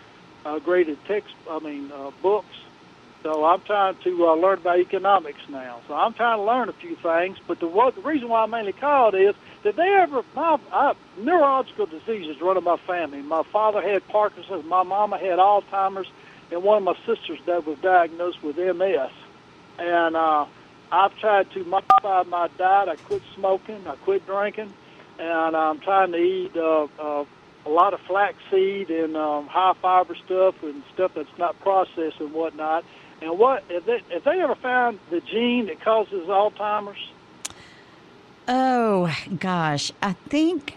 uh, 0.44 0.58
graded 0.58 0.98
text. 1.06 1.34
I 1.48 1.58
mean, 1.58 1.90
uh, 1.92 2.10
books 2.22 2.56
so 3.22 3.44
I'm 3.44 3.60
trying 3.60 3.96
to 4.04 4.28
uh, 4.28 4.34
learn 4.34 4.58
about 4.58 4.78
economics 4.78 5.40
now. 5.48 5.80
So 5.86 5.94
I'm 5.94 6.14
trying 6.14 6.38
to 6.38 6.42
learn 6.42 6.68
a 6.70 6.72
few 6.72 6.96
things. 6.96 7.36
But 7.46 7.60
the 7.60 7.66
what, 7.66 7.94
the 7.94 8.00
reason 8.00 8.28
why 8.28 8.44
I 8.44 8.46
mainly 8.46 8.72
called 8.72 9.14
is 9.14 9.34
did 9.62 9.76
they 9.76 9.88
ever 10.00 10.24
my 10.34 10.58
I, 10.72 10.94
neurological 11.18 11.86
diseases 11.86 12.40
run 12.40 12.56
in 12.56 12.64
my 12.64 12.78
family. 12.78 13.20
My 13.20 13.42
father 13.42 13.82
had 13.82 14.06
Parkinson's, 14.08 14.64
my 14.64 14.84
mama 14.84 15.18
had 15.18 15.38
Alzheimer's, 15.38 16.08
and 16.50 16.62
one 16.62 16.78
of 16.78 16.82
my 16.84 16.96
sisters 17.06 17.38
that 17.44 17.66
was 17.66 17.78
diagnosed 17.80 18.42
with 18.42 18.56
MS. 18.56 19.10
And 19.78 20.16
uh, 20.16 20.46
I've 20.90 21.14
tried 21.18 21.50
to 21.52 21.64
modify 21.64 22.22
my 22.22 22.48
diet. 22.56 22.88
I 22.88 22.96
quit 22.96 23.22
smoking. 23.34 23.86
I 23.86 23.96
quit 23.96 24.24
drinking, 24.24 24.72
and 25.20 25.56
I'm 25.56 25.80
trying 25.80 26.12
to 26.12 26.18
eat 26.18 26.56
uh, 26.56 26.86
uh, 26.98 27.24
a 27.66 27.70
lot 27.70 27.92
of 27.92 28.00
flaxseed 28.00 28.90
and 28.90 29.16
um, 29.16 29.46
high 29.46 29.74
fiber 29.80 30.16
stuff 30.24 30.62
and 30.62 30.82
stuff 30.94 31.12
that's 31.14 31.38
not 31.38 31.60
processed 31.60 32.20
and 32.20 32.32
whatnot. 32.32 32.84
And 33.20 33.38
what 33.38 33.64
if 33.68 33.84
they, 33.84 34.00
if 34.10 34.24
they 34.24 34.40
ever 34.40 34.54
found 34.54 34.98
the 35.10 35.20
gene 35.20 35.66
that 35.66 35.82
causes 35.84 36.26
Alzheimer's? 36.26 37.10
Oh 38.48 39.14
gosh, 39.38 39.92
I 40.02 40.14
think 40.14 40.76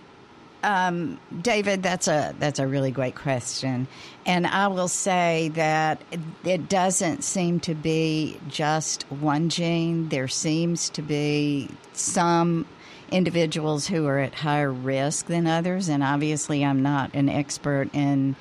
um, 0.62 1.20
David, 1.42 1.82
that's 1.84 2.08
a 2.08 2.36
that's 2.38 2.60
a 2.60 2.68
really 2.68 2.92
great 2.92 3.16
question, 3.16 3.88
and 4.26 4.46
I 4.46 4.68
will 4.68 4.90
say 4.90 5.52
that 5.56 6.02
it 6.44 6.70
doesn't 6.70 7.24
seem 7.24 7.62
to 7.62 7.76
be 7.76 8.40
just 8.48 9.04
one 9.04 9.50
gene. 9.50 10.10
There 10.10 10.28
seems 10.28 10.90
to 10.92 11.02
be 11.02 11.70
some 11.94 12.66
individuals 13.14 13.88
who 13.88 14.06
are 14.08 14.20
at 14.20 14.34
higher 14.34 14.72
risk 14.72 15.28
than 15.28 15.48
others, 15.48 15.88
and 15.88 16.04
obviously, 16.04 16.66
I'm 16.66 16.82
not 16.82 17.14
an 17.14 17.30
expert 17.30 17.90
in 17.94 18.36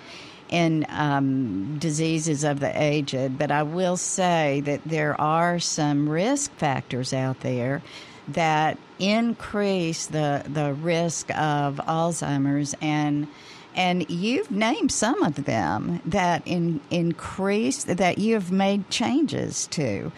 in 0.49 0.85
um, 0.91 1.79
diseases 1.79 2.45
of 2.45 2.61
the 2.61 2.71
aged, 2.81 3.39
but 3.39 3.51
I 3.51 3.63
will 3.63 3.97
say 3.97 4.61
that 4.67 4.83
there 4.85 5.19
are 5.19 5.59
some 5.59 6.09
risk 6.09 6.53
factors 6.57 7.15
out 7.15 7.41
there 7.41 7.83
that 8.29 8.79
increase 8.99 10.07
the 10.07 10.45
the 10.47 10.75
risk 10.75 11.31
of 11.37 11.77
Alzheimer's 11.87 12.75
and 12.81 13.29
and 13.75 14.09
you've 14.11 14.51
named 14.51 14.93
some 14.93 15.23
of 15.23 15.45
them 15.45 16.03
that 16.05 16.43
in, 16.47 16.81
increase 16.91 17.85
that 17.85 18.19
you've 18.19 18.53
made 18.53 18.91
changes 18.91 19.67
to. 19.69 20.13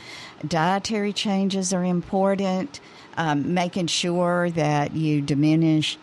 Dietary 0.46 1.12
changes 1.12 1.72
are 1.72 1.84
important. 1.84 2.80
Um, 3.16 3.54
making 3.54 3.86
sure 3.86 4.50
that 4.50 4.94
you 4.96 5.20
diminish 5.20 5.98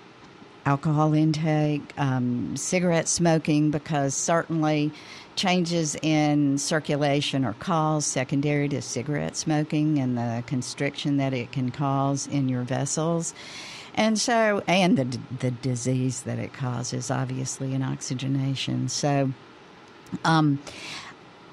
alcohol 0.66 1.14
intake, 1.14 1.82
um, 1.98 2.56
cigarette 2.56 3.08
smoking, 3.08 3.72
because 3.72 4.16
certainly 4.16 4.92
changes 5.36 5.96
in 6.02 6.58
circulation 6.58 7.44
are 7.44 7.54
caused 7.56 8.08
secondary 8.08 8.70
to 8.70 8.82
cigarette 8.82 9.36
smoking 9.36 9.98
and 10.00 10.18
the 10.18 10.44
constriction 10.46 11.18
that 11.18 11.34
it 11.34 11.52
can 11.52 11.72
cause 11.72 12.28
in 12.28 12.48
your 12.48 12.64
vessels. 12.64 13.34
And 13.96 14.20
so, 14.20 14.64
and 14.68 14.98
the, 14.98 15.20
the 15.40 15.52
disease 15.52 16.22
that 16.24 16.40
it 16.40 16.54
causes, 16.54 17.12
obviously, 17.12 17.74
in 17.74 17.82
oxygenation. 17.82 18.88
So, 18.88 19.32
um, 20.24 20.60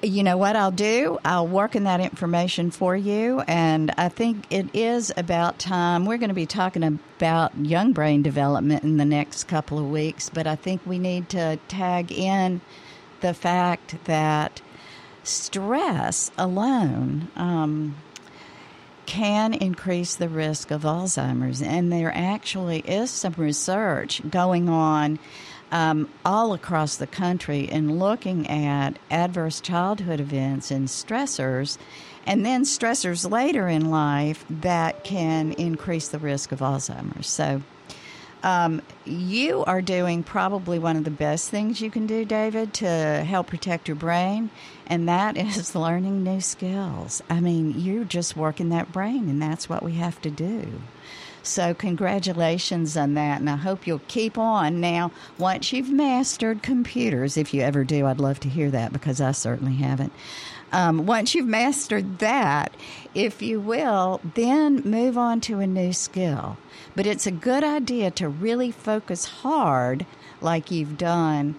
you 0.01 0.23
know 0.23 0.37
what 0.37 0.55
I'll 0.55 0.71
do? 0.71 1.19
I'll 1.25 1.47
work 1.47 1.75
in 1.75 1.83
that 1.83 1.99
information 1.99 2.71
for 2.71 2.95
you. 2.95 3.41
And 3.41 3.91
I 3.97 4.09
think 4.09 4.45
it 4.49 4.67
is 4.73 5.11
about 5.17 5.59
time. 5.59 6.05
We're 6.05 6.17
going 6.17 6.29
to 6.29 6.35
be 6.35 6.45
talking 6.45 6.83
about 6.83 7.57
young 7.57 7.91
brain 7.91 8.21
development 8.21 8.83
in 8.83 8.97
the 8.97 9.05
next 9.05 9.45
couple 9.45 9.77
of 9.77 9.89
weeks, 9.89 10.29
but 10.29 10.47
I 10.47 10.55
think 10.55 10.81
we 10.85 10.99
need 10.99 11.29
to 11.29 11.59
tag 11.67 12.11
in 12.11 12.61
the 13.21 13.33
fact 13.33 14.05
that 14.05 14.61
stress 15.23 16.31
alone 16.37 17.29
um, 17.35 17.95
can 19.05 19.53
increase 19.53 20.15
the 20.15 20.29
risk 20.29 20.71
of 20.71 20.83
Alzheimer's. 20.83 21.61
And 21.61 21.91
there 21.91 22.11
actually 22.15 22.79
is 22.79 23.11
some 23.11 23.33
research 23.37 24.21
going 24.29 24.69
on 24.69 25.19
um, 25.71 26.09
all 26.25 26.53
across 26.53 26.95
the 26.97 27.07
country 27.07 27.69
and 27.71 27.99
looking 27.99 28.47
at 28.47 28.97
adverse 29.11 29.61
childhood 29.61 30.19
events 30.19 30.71
and 30.71 30.87
stressors, 30.87 31.77
and 32.25 32.45
then 32.45 32.63
stressors 32.63 33.29
later 33.29 33.67
in 33.67 33.89
life 33.89 34.45
that 34.49 35.03
can 35.03 35.53
increase 35.53 36.07
the 36.09 36.19
risk 36.19 36.51
of 36.51 36.59
Alzheimer's. 36.59 37.27
So, 37.27 37.61
Um, 38.41 38.81
you 39.03 39.65
are 39.65 39.81
doing 39.81 40.23
probably 40.23 40.79
one 40.79 40.95
of 40.95 41.03
the 41.03 41.11
best 41.11 41.49
things 41.49 41.81
you 41.81 41.91
can 41.91 42.07
do, 42.07 42.23
David, 42.23 42.73
to 42.75 42.87
help 42.87 43.47
protect 43.47 43.89
your 43.89 43.95
brain, 43.95 44.49
and 44.87 45.09
that 45.09 45.35
is 45.57 45.75
learning 45.75 46.23
new 46.23 46.39
skills. 46.39 47.21
I 47.29 47.41
mean, 47.41 47.77
you're 47.77 48.05
just 48.05 48.37
working 48.37 48.69
that 48.69 48.93
brain, 48.93 49.27
and 49.27 49.41
that's 49.41 49.67
what 49.67 49.83
we 49.83 49.95
have 49.95 50.21
to 50.21 50.29
do. 50.29 50.81
So, 51.41 51.73
congratulations 51.73 52.97
on 52.97 53.13
that, 53.13 53.39
and 53.39 53.49
I 53.49 53.55
hope 53.55 53.87
you'll 53.87 54.01
keep 54.07 54.37
on. 54.37 54.79
Now, 54.81 55.11
once 55.37 55.71
you've 55.71 55.89
mastered 55.89 56.61
computers, 56.61 57.37
if 57.37 57.53
you 57.53 57.61
ever 57.61 57.83
do, 57.83 58.05
I'd 58.05 58.19
love 58.19 58.39
to 58.41 58.49
hear 58.49 58.69
that 58.71 58.93
because 58.93 59.21
I 59.21 59.31
certainly 59.31 59.75
haven't. 59.75 60.11
Um, 60.71 61.05
once 61.05 61.33
you've 61.33 61.47
mastered 61.47 62.19
that, 62.19 62.75
if 63.15 63.41
you 63.41 63.59
will, 63.59 64.21
then 64.35 64.81
move 64.81 65.17
on 65.17 65.41
to 65.41 65.59
a 65.59 65.67
new 65.67 65.93
skill. 65.93 66.57
But 66.95 67.07
it's 67.07 67.25
a 67.25 67.31
good 67.31 67.63
idea 67.63 68.11
to 68.11 68.29
really 68.29 68.71
focus 68.71 69.25
hard, 69.25 70.05
like 70.41 70.69
you've 70.69 70.97
done, 70.97 71.55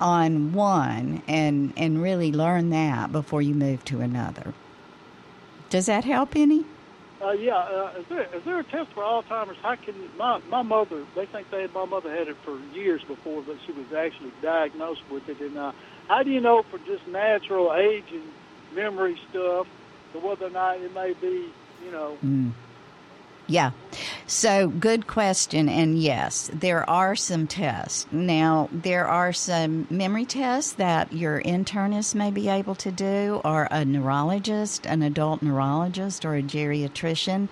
on 0.00 0.52
one 0.52 1.22
and, 1.26 1.72
and 1.76 2.02
really 2.02 2.32
learn 2.32 2.70
that 2.70 3.12
before 3.12 3.40
you 3.40 3.54
move 3.54 3.84
to 3.86 4.00
another. 4.00 4.52
Does 5.70 5.86
that 5.86 6.04
help 6.04 6.36
any? 6.36 6.64
Uh, 7.22 7.32
yeah, 7.32 7.54
uh, 7.54 7.92
is 8.00 8.04
there 8.08 8.36
is 8.36 8.44
there 8.44 8.58
a 8.58 8.64
test 8.64 8.90
for 8.94 9.04
Alzheimer's? 9.04 9.56
How 9.62 9.76
can 9.76 9.94
my 10.18 10.40
my 10.50 10.62
mother? 10.62 11.04
They 11.14 11.26
think 11.26 11.50
they 11.50 11.62
had 11.62 11.72
my 11.72 11.84
mother 11.84 12.10
had 12.10 12.26
it 12.26 12.36
for 12.44 12.58
years 12.74 13.00
before, 13.06 13.42
but 13.46 13.56
she 13.64 13.72
was 13.72 13.86
actually 13.96 14.32
diagnosed 14.42 15.02
with 15.10 15.28
it. 15.28 15.40
And 15.40 15.56
uh, 15.56 15.72
how 16.08 16.24
do 16.24 16.30
you 16.30 16.40
know 16.40 16.64
for 16.68 16.78
just 16.78 17.06
natural 17.06 17.72
age 17.74 18.10
and 18.10 18.24
memory 18.74 19.16
stuff, 19.30 19.68
whether 20.20 20.46
or 20.46 20.50
not 20.50 20.80
it 20.80 20.92
may 20.94 21.14
be, 21.20 21.48
you 21.84 21.92
know, 21.92 22.16
mm. 22.24 22.52
Yeah. 23.52 23.72
So, 24.26 24.68
good 24.68 25.06
question. 25.06 25.68
And 25.68 25.98
yes, 25.98 26.50
there 26.54 26.88
are 26.88 27.14
some 27.14 27.46
tests. 27.46 28.06
Now, 28.10 28.70
there 28.72 29.06
are 29.06 29.34
some 29.34 29.86
memory 29.90 30.24
tests 30.24 30.72
that 30.72 31.12
your 31.12 31.42
internist 31.42 32.14
may 32.14 32.30
be 32.30 32.48
able 32.48 32.74
to 32.76 32.90
do, 32.90 33.42
or 33.44 33.68
a 33.70 33.84
neurologist, 33.84 34.86
an 34.86 35.02
adult 35.02 35.42
neurologist, 35.42 36.24
or 36.24 36.34
a 36.34 36.42
geriatrician. 36.42 37.48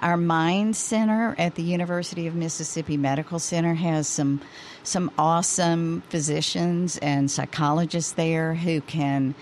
Our 0.00 0.16
Mind 0.16 0.74
Center 0.74 1.36
at 1.38 1.54
the 1.54 1.62
University 1.62 2.26
of 2.26 2.34
Mississippi 2.34 2.96
Medical 2.96 3.38
Center 3.38 3.74
has 3.74 4.08
some 4.08 4.40
some 4.82 5.08
awesome 5.16 6.02
physicians 6.10 6.98
and 6.98 7.30
psychologists 7.30 8.12
there 8.12 8.54
who 8.54 8.80
can 8.80 9.36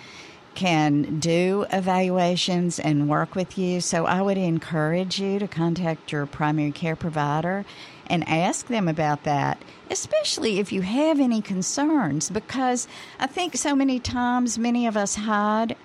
can 0.54 1.18
do 1.18 1.66
evaluations 1.73 2.78
and 2.78 3.09
work 3.09 3.35
with 3.35 3.56
you. 3.56 3.80
So 3.80 4.06
I 4.06 4.23
would 4.23 4.38
encourage 4.38 5.21
you 5.21 5.38
to 5.38 5.49
contact 5.49 6.12
your 6.12 6.26
primary 6.26 6.73
care 6.73 6.97
provider 6.97 7.64
and 8.06 8.28
ask 8.28 8.66
them 8.66 8.88
about 8.88 9.25
that, 9.25 9.62
especially 9.90 10.59
if 10.59 10.73
you 10.73 10.82
have 10.82 11.18
any 11.18 11.40
concerns, 11.40 12.30
because 12.30 12.87
I 13.18 13.26
think 13.26 13.56
so 13.56 13.75
many 13.75 13.99
times 13.99 14.59
many 14.59 14.87
of 14.87 14.97
us 14.97 15.14
hide 15.14 15.76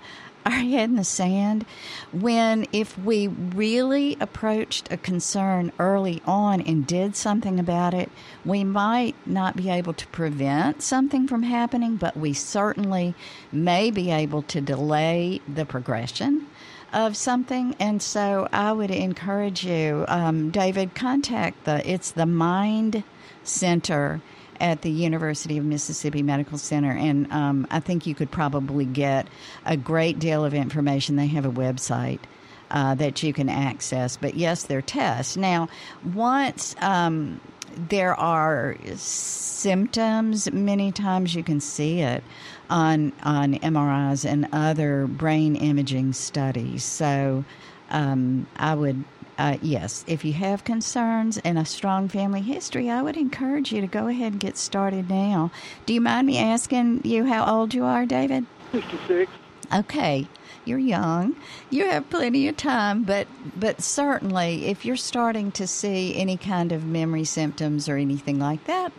our 0.48 0.60
head 0.60 0.88
in 0.90 0.96
the 0.96 1.04
sand 1.04 1.64
when 2.12 2.66
if 2.72 2.98
we 2.98 3.28
really 3.28 4.16
approached 4.20 4.90
a 4.90 4.96
concern 4.96 5.70
early 5.78 6.22
on 6.26 6.60
and 6.62 6.86
did 6.86 7.14
something 7.14 7.60
about 7.60 7.92
it, 7.92 8.10
we 8.44 8.64
might 8.64 9.14
not 9.26 9.56
be 9.56 9.68
able 9.68 9.92
to 9.92 10.06
prevent 10.08 10.82
something 10.82 11.28
from 11.28 11.42
happening, 11.42 11.96
but 11.96 12.16
we 12.16 12.32
certainly 12.32 13.14
may 13.52 13.90
be 13.90 14.10
able 14.10 14.42
to 14.42 14.60
delay 14.60 15.40
the 15.46 15.66
progression 15.66 16.46
of 16.92 17.16
something. 17.16 17.76
And 17.78 18.00
so 18.00 18.48
I 18.50 18.72
would 18.72 18.90
encourage 18.90 19.64
you, 19.64 20.06
um, 20.08 20.50
David, 20.50 20.94
contact 20.94 21.64
the, 21.64 21.88
it's 21.88 22.10
the 22.10 22.26
Mind 22.26 23.04
Center 23.44 24.22
at 24.60 24.82
the 24.82 24.90
University 24.90 25.58
of 25.58 25.64
Mississippi 25.64 26.22
Medical 26.22 26.58
Center, 26.58 26.92
and 26.92 27.30
um, 27.32 27.66
I 27.70 27.80
think 27.80 28.06
you 28.06 28.14
could 28.14 28.30
probably 28.30 28.84
get 28.84 29.28
a 29.64 29.76
great 29.76 30.18
deal 30.18 30.44
of 30.44 30.54
information. 30.54 31.16
They 31.16 31.28
have 31.28 31.46
a 31.46 31.50
website. 31.50 32.20
Uh, 32.70 32.94
that 32.94 33.22
you 33.22 33.32
can 33.32 33.48
access, 33.48 34.18
but 34.18 34.34
yes, 34.34 34.64
they're 34.64 34.82
tests. 34.82 35.38
Now, 35.38 35.70
once 36.12 36.76
um, 36.82 37.40
there 37.88 38.14
are 38.14 38.76
symptoms, 38.96 40.52
many 40.52 40.92
times 40.92 41.34
you 41.34 41.42
can 41.42 41.60
see 41.60 42.00
it 42.00 42.22
on 42.68 43.12
on 43.22 43.54
MRIs 43.54 44.30
and 44.30 44.48
other 44.52 45.06
brain 45.06 45.56
imaging 45.56 46.12
studies. 46.12 46.84
So, 46.84 47.44
um, 47.90 48.46
I 48.56 48.74
would 48.74 49.02
uh, 49.38 49.56
yes, 49.62 50.04
if 50.08 50.24
you 50.24 50.32
have 50.32 50.64
concerns 50.64 51.38
and 51.38 51.56
a 51.58 51.64
strong 51.64 52.08
family 52.08 52.42
history, 52.42 52.90
I 52.90 53.02
would 53.02 53.16
encourage 53.16 53.72
you 53.72 53.80
to 53.80 53.86
go 53.86 54.08
ahead 54.08 54.32
and 54.32 54.40
get 54.40 54.56
started 54.56 55.08
now. 55.08 55.52
Do 55.86 55.94
you 55.94 56.00
mind 56.00 56.26
me 56.26 56.38
asking 56.38 57.02
you 57.04 57.24
how 57.24 57.46
old 57.46 57.72
you 57.72 57.84
are, 57.84 58.04
David? 58.04 58.46
66. 58.72 59.30
Okay, 59.72 60.26
you're 60.64 60.78
young. 60.78 61.36
You 61.70 61.88
have 61.88 62.10
plenty 62.10 62.48
of 62.48 62.56
time, 62.56 63.04
but 63.04 63.28
but 63.54 63.80
certainly 63.80 64.66
if 64.66 64.84
you're 64.84 64.96
starting 64.96 65.52
to 65.52 65.66
see 65.66 66.16
any 66.16 66.36
kind 66.36 66.72
of 66.72 66.84
memory 66.84 67.24
symptoms 67.24 67.88
or 67.88 67.96
anything 67.96 68.40
like 68.40 68.64
that, 68.64 68.92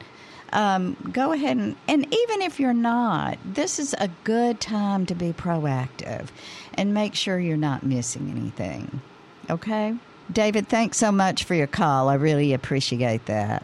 um, 0.53 0.95
go 1.11 1.33
ahead 1.33 1.57
and, 1.57 1.75
and 1.87 2.05
even 2.13 2.41
if 2.41 2.59
you're 2.59 2.73
not, 2.73 3.37
this 3.43 3.77
is 3.77 3.93
a 3.99 4.09
good 4.23 4.61
time 4.61 5.05
to 5.07 5.15
be 5.15 5.33
proactive 5.33 6.27
and 6.75 6.93
make 6.93 7.15
sure 7.15 7.39
you're 7.39 7.57
not 7.57 7.83
missing 7.83 8.31
anything. 8.35 9.01
Okay? 9.49 9.95
David, 10.31 10.67
thanks 10.67 10.97
so 10.97 11.11
much 11.11 11.43
for 11.43 11.55
your 11.55 11.67
call. 11.67 12.07
I 12.07 12.13
really 12.15 12.53
appreciate 12.53 13.25
that. 13.25 13.63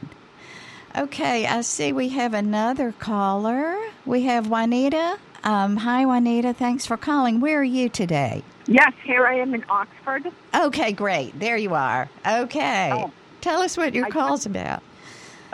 Okay, 0.98 1.46
I 1.46 1.62
see 1.62 1.94
we 1.94 2.10
have 2.10 2.34
another 2.34 2.94
caller. 2.94 3.78
We 4.06 4.24
have 4.24 4.48
Juanita. 4.48 5.20
Um, 5.44 5.78
hi, 5.78 6.06
Juanita. 6.06 6.54
Thanks 6.54 6.86
for 6.86 6.98
calling. 6.98 7.40
Where 7.40 7.60
are 7.60 7.64
you 7.64 7.90
today? 7.90 8.44
Yes, 8.66 8.94
here 9.04 9.28
I 9.28 9.36
am 9.36 9.54
in 9.54 9.64
Oxford. 9.70 10.32
Okay, 10.56 10.92
great. 10.92 11.40
There 11.40 11.58
you 11.58 11.76
are. 11.76 12.10
Okay. 12.26 12.92
Oh, 12.94 13.12
Tell 13.42 13.62
us 13.62 13.78
what 13.78 13.94
your 13.94 14.06
I 14.06 14.10
call's 14.10 14.46
just, 14.46 14.48
about. 14.48 14.82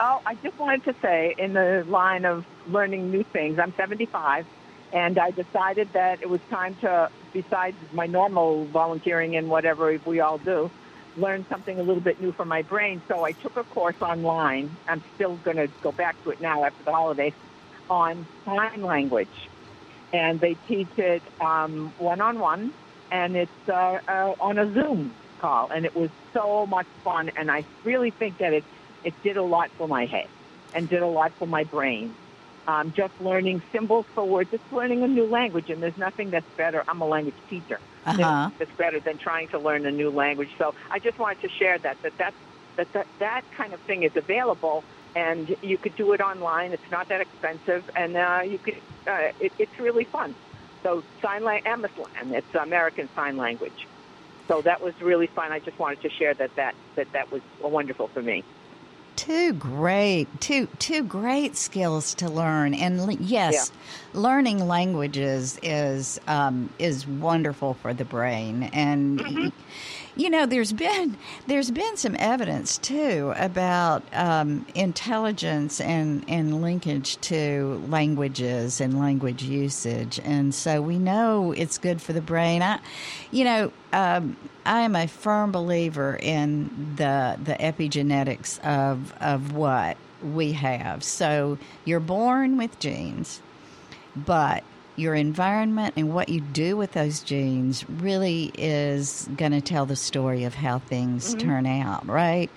Oh, 0.00 0.22
I 0.24 0.34
just 0.36 0.58
wanted 0.58 0.84
to 0.84 0.94
say, 1.02 1.34
in 1.36 1.52
the 1.52 1.84
line 1.86 2.24
of 2.24 2.46
learning 2.68 3.10
new 3.10 3.22
things, 3.22 3.58
I'm 3.58 3.74
75, 3.74 4.46
and 4.94 5.18
I 5.18 5.30
decided 5.30 5.92
that 5.92 6.22
it 6.22 6.30
was 6.30 6.40
time 6.48 6.74
to, 6.76 7.10
besides 7.34 7.76
my 7.92 8.06
normal 8.06 8.64
volunteering 8.66 9.36
and 9.36 9.50
whatever 9.50 10.00
we 10.06 10.20
all 10.20 10.38
do, 10.38 10.70
learn 11.16 11.46
something 11.50 11.78
a 11.78 11.82
little 11.82 12.02
bit 12.02 12.20
new 12.20 12.32
for 12.32 12.44
my 12.44 12.62
brain. 12.62 13.02
So 13.08 13.24
I 13.24 13.32
took 13.32 13.56
a 13.56 13.64
course 13.64 13.96
online. 14.00 14.76
I'm 14.88 15.02
still 15.14 15.36
going 15.36 15.56
to 15.56 15.68
go 15.82 15.92
back 15.92 16.22
to 16.24 16.30
it 16.30 16.40
now 16.40 16.64
after 16.64 16.82
the 16.84 16.92
holidays 16.92 17.34
on 17.88 18.26
sign 18.44 18.82
language. 18.82 19.28
And 20.12 20.40
they 20.40 20.56
teach 20.68 20.90
it 20.98 21.22
one 21.38 22.20
on 22.20 22.38
one, 22.38 22.74
and 23.10 23.34
it's 23.34 23.50
uh, 23.68 23.98
uh, 24.06 24.34
on 24.40 24.58
a 24.58 24.72
Zoom 24.74 25.16
call. 25.40 25.70
And 25.70 25.86
it 25.86 25.94
was 25.96 26.10
so 26.34 26.66
much 26.66 26.86
fun. 27.02 27.30
And 27.36 27.50
I 27.50 27.64
really 27.84 28.10
think 28.10 28.38
that 28.38 28.52
it, 28.52 28.64
it 29.04 29.14
did 29.22 29.36
a 29.38 29.42
lot 29.42 29.70
for 29.78 29.88
my 29.88 30.04
head 30.04 30.28
and 30.74 30.88
did 30.88 31.02
a 31.02 31.06
lot 31.06 31.32
for 31.38 31.46
my 31.46 31.64
brain. 31.64 32.14
Um, 32.66 32.92
just 32.92 33.12
learning 33.20 33.60
symbols 33.72 34.06
for 34.14 34.24
words, 34.24 34.50
just 34.52 34.62
learning 34.72 35.02
a 35.02 35.08
new 35.08 35.26
language. 35.26 35.68
And 35.68 35.82
there's 35.82 35.98
nothing 35.98 36.30
that's 36.30 36.48
better. 36.56 36.84
I'm 36.86 37.00
a 37.00 37.06
language 37.06 37.34
teacher 37.50 37.80
uh-huh. 38.06 38.50
it's 38.58 38.72
better 38.72 39.00
than 39.00 39.18
trying 39.18 39.48
to 39.48 39.58
learn 39.58 39.86
a 39.86 39.90
new 39.90 40.10
language. 40.10 40.50
So 40.58 40.74
I 40.90 40.98
just 40.98 41.18
wanted 41.18 41.40
to 41.42 41.48
share 41.48 41.78
that 41.78 42.00
that 42.02 42.12
that's, 42.18 42.36
that 42.76 42.92
that 42.92 43.06
that 43.18 43.42
kind 43.56 43.72
of 43.72 43.80
thing 43.80 44.02
is 44.02 44.16
available, 44.16 44.84
and 45.14 45.54
you 45.62 45.78
could 45.78 45.96
do 45.96 46.12
it 46.12 46.20
online. 46.20 46.72
It's 46.72 46.90
not 46.90 47.08
that 47.08 47.20
expensive, 47.20 47.88
and 47.94 48.16
uh, 48.16 48.40
you 48.44 48.58
could. 48.58 48.76
Uh, 49.06 49.32
it, 49.40 49.52
it's 49.58 49.78
really 49.78 50.04
fun. 50.04 50.34
So 50.82 51.02
sign 51.20 51.44
language, 51.44 51.66
Amazon, 51.66 52.34
it's 52.34 52.54
American 52.54 53.08
Sign 53.14 53.36
Language. 53.36 53.86
So 54.48 54.62
that 54.62 54.82
was 54.82 54.94
really 55.00 55.28
fun. 55.28 55.52
I 55.52 55.60
just 55.60 55.78
wanted 55.78 56.02
to 56.02 56.10
share 56.10 56.34
that 56.34 56.54
that 56.56 56.74
that 56.96 57.12
that 57.12 57.30
was 57.30 57.42
wonderful 57.60 58.08
for 58.08 58.22
me 58.22 58.42
two 59.22 59.52
great 59.52 60.26
two 60.40 60.66
two 60.80 61.04
great 61.04 61.56
skills 61.56 62.12
to 62.12 62.28
learn 62.28 62.74
and 62.74 63.20
yes 63.20 63.70
yeah. 63.70 64.20
learning 64.20 64.66
languages 64.66 65.60
is 65.62 66.20
um, 66.26 66.68
is 66.80 67.06
wonderful 67.06 67.74
for 67.74 67.94
the 67.94 68.04
brain 68.04 68.64
and 68.72 69.20
mm-hmm. 69.20 69.48
you 70.16 70.28
know 70.28 70.44
there's 70.44 70.72
been 70.72 71.16
there's 71.46 71.70
been 71.70 71.96
some 71.96 72.16
evidence 72.18 72.78
too 72.78 73.32
about 73.36 74.02
um, 74.12 74.66
intelligence 74.74 75.80
and 75.80 76.24
and 76.26 76.60
linkage 76.60 77.16
to 77.20 77.80
languages 77.86 78.80
and 78.80 78.98
language 78.98 79.44
usage 79.44 80.20
and 80.24 80.52
so 80.52 80.82
we 80.82 80.98
know 80.98 81.52
it's 81.52 81.78
good 81.78 82.02
for 82.02 82.12
the 82.12 82.20
brain 82.20 82.60
I 82.60 82.80
you 83.30 83.44
know 83.44 83.72
um, 83.92 84.36
I 84.64 84.80
am 84.82 84.94
a 84.96 85.06
firm 85.06 85.52
believer 85.52 86.18
in 86.20 86.94
the 86.96 87.36
the 87.42 87.54
epigenetics 87.54 88.58
of 88.60 89.12
of 89.20 89.52
what 89.52 89.98
we 90.20 90.52
have. 90.52 91.02
So 91.04 91.58
you're 91.84 92.00
born 92.00 92.56
with 92.56 92.78
genes, 92.78 93.40
but 94.14 94.64
your 94.96 95.14
environment 95.14 95.94
and 95.96 96.12
what 96.12 96.28
you 96.28 96.40
do 96.40 96.76
with 96.76 96.92
those 96.92 97.20
genes 97.22 97.88
really 97.88 98.52
is 98.56 99.28
going 99.36 99.52
to 99.52 99.60
tell 99.60 99.86
the 99.86 99.96
story 99.96 100.44
of 100.44 100.54
how 100.54 100.78
things 100.78 101.34
Mm-hmm. 101.34 101.34
turn 101.34 101.66
out, 101.66 102.06
right? 102.06 102.50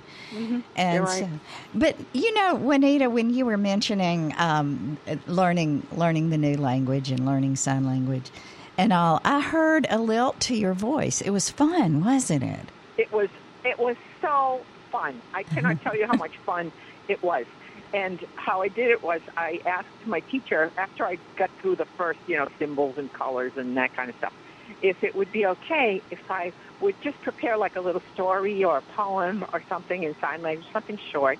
And 0.75 0.93
You're 0.93 1.03
right. 1.03 1.27
so, 1.27 1.39
but 1.73 1.97
you 2.13 2.33
know, 2.33 2.55
Juanita, 2.55 3.09
when 3.09 3.29
you 3.29 3.45
were 3.45 3.57
mentioning 3.57 4.33
um, 4.37 4.97
learning 5.25 5.87
learning 5.91 6.29
the 6.29 6.37
new 6.37 6.55
language 6.57 7.11
and 7.11 7.25
learning 7.25 7.55
sign 7.55 7.85
language 7.85 8.31
and 8.77 8.93
all, 8.93 9.21
I 9.23 9.41
heard 9.41 9.87
a 9.89 9.97
lilt 9.97 10.39
to 10.41 10.55
your 10.55 10.73
voice. 10.73 11.21
It 11.21 11.31
was 11.31 11.49
fun, 11.49 12.03
wasn't 12.03 12.43
it? 12.43 12.71
It 12.97 13.11
was 13.11 13.29
it 13.63 13.79
was 13.79 13.95
so 14.21 14.61
fun. 14.91 15.21
I 15.33 15.43
cannot 15.43 15.81
tell 15.81 15.95
you 15.95 16.05
how 16.05 16.17
much 16.17 16.37
fun 16.45 16.71
it 17.07 17.21
was. 17.23 17.45
And 17.93 18.23
how 18.35 18.61
I 18.61 18.67
did 18.67 18.91
it 18.91 19.03
was 19.03 19.21
I 19.37 19.61
asked 19.65 19.87
my 20.05 20.19
teacher 20.19 20.71
after 20.77 21.05
I 21.05 21.17
got 21.37 21.49
through 21.61 21.77
the 21.77 21.85
first, 21.85 22.19
you 22.27 22.37
know, 22.37 22.47
symbols 22.59 22.97
and 22.97 23.11
colors 23.13 23.53
and 23.55 23.77
that 23.77 23.95
kind 23.95 24.09
of 24.09 24.15
stuff, 24.17 24.33
if 24.81 25.03
it 25.03 25.15
would 25.15 25.31
be 25.31 25.45
okay 25.45 26.01
if 26.11 26.29
I 26.29 26.51
would 26.81 26.95
just 27.01 27.21
prepare 27.21 27.57
like 27.57 27.75
a 27.75 27.81
little 27.81 28.03
story 28.13 28.63
or 28.63 28.77
a 28.77 28.81
poem 28.81 29.45
or 29.53 29.63
something 29.69 30.03
in 30.03 30.15
sign 30.19 30.41
language, 30.41 30.67
something 30.73 30.99
short, 31.11 31.39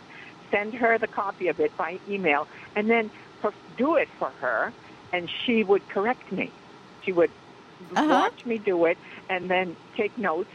send 0.51 0.73
her 0.75 0.97
the 0.97 1.07
copy 1.07 1.49
of 1.49 1.59
it 1.59 1.75
by 1.77 1.99
email, 2.07 2.47
and 2.75 2.89
then 2.89 3.11
do 3.77 3.95
it 3.95 4.07
for 4.17 4.29
her, 4.41 4.71
and 5.11 5.29
she 5.29 5.63
would 5.63 5.87
correct 5.89 6.31
me. 6.31 6.51
She 7.05 7.11
would 7.11 7.31
Uh-huh. 7.95 8.07
watch 8.07 8.45
me 8.45 8.57
do 8.57 8.85
it 8.85 8.97
and 9.29 9.49
then 9.49 9.75
take 9.97 10.17
notes 10.17 10.49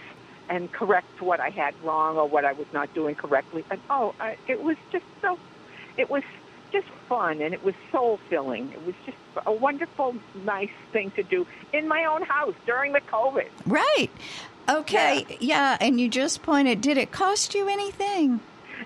and 0.49 0.71
correct 0.73 1.21
what 1.21 1.39
I 1.39 1.51
had 1.51 1.75
wrong 1.83 2.17
or 2.17 2.29
what 2.29 2.45
I 2.45 2.53
was 2.53 2.67
not 2.73 2.93
doing 2.95 3.15
correctly. 3.15 3.65
And 3.71 3.81
oh, 3.91 4.15
I, 4.19 4.37
it 4.49 4.61
was 4.63 4.77
just 4.91 5.05
so, 5.23 5.39
it 5.97 6.11
was 6.11 6.23
just 6.73 6.87
fun 7.09 7.41
and 7.41 7.53
it 7.55 7.63
was 7.63 7.75
soul 7.93 8.19
filling. 8.29 8.73
It 8.73 8.85
was 8.85 8.95
just 9.05 9.19
a 9.47 9.53
wonderful, 9.53 10.17
nice 10.35 10.71
thing 10.93 11.13
to 11.17 11.23
do 11.23 11.47
in 11.73 11.87
my 11.89 12.05
own 12.07 12.23
house 12.23 12.55
during 12.67 12.93
the 12.93 13.01
COVID. 13.13 13.49
Right. 13.67 14.11
Okay. 14.69 15.37
Yeah. 15.41 15.77
And 15.81 16.01
you 16.01 16.09
just 16.09 16.43
pointed. 16.43 16.81
Did 16.81 16.97
it 16.97 17.11
cost 17.13 17.55
you 17.55 17.69
anything? 17.69 18.41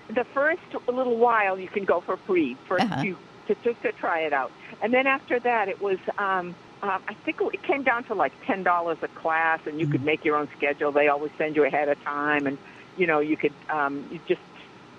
The 0.09 0.25
first 0.33 0.61
little 0.87 1.17
while 1.17 1.57
you 1.57 1.69
can 1.69 1.85
go 1.85 2.01
for 2.01 2.17
free, 2.27 2.57
1st 2.69 2.81
Uh-huh. 2.81 3.01
you 3.03 3.17
to, 3.47 3.55
just 3.63 3.81
to 3.83 3.91
try 3.93 4.21
it 4.21 4.33
out, 4.33 4.51
and 4.81 4.93
then 4.93 5.07
after 5.07 5.39
that 5.39 5.67
it 5.69 5.79
was. 5.81 5.97
Um, 6.17 6.55
um, 6.89 7.01
I 7.07 7.13
think 7.25 7.37
it 7.53 7.63
came 7.63 7.83
down 7.83 8.03
to 8.05 8.13
like 8.15 8.33
ten 8.45 8.63
dollars 8.63 8.97
a 9.01 9.07
class, 9.07 9.59
and 9.65 9.79
you 9.79 9.87
could 9.87 10.01
Mm-hmm. 10.01 10.05
make 10.05 10.25
your 10.25 10.35
own 10.37 10.49
schedule. 10.57 10.91
They 10.91 11.07
always 11.07 11.31
send 11.37 11.55
you 11.55 11.63
ahead 11.65 11.89
of 11.89 12.01
time, 12.03 12.47
and 12.47 12.57
you 12.95 13.07
know 13.07 13.19
you 13.19 13.37
could 13.37 13.53
um, 13.69 14.07
you 14.09 14.19
just 14.27 14.41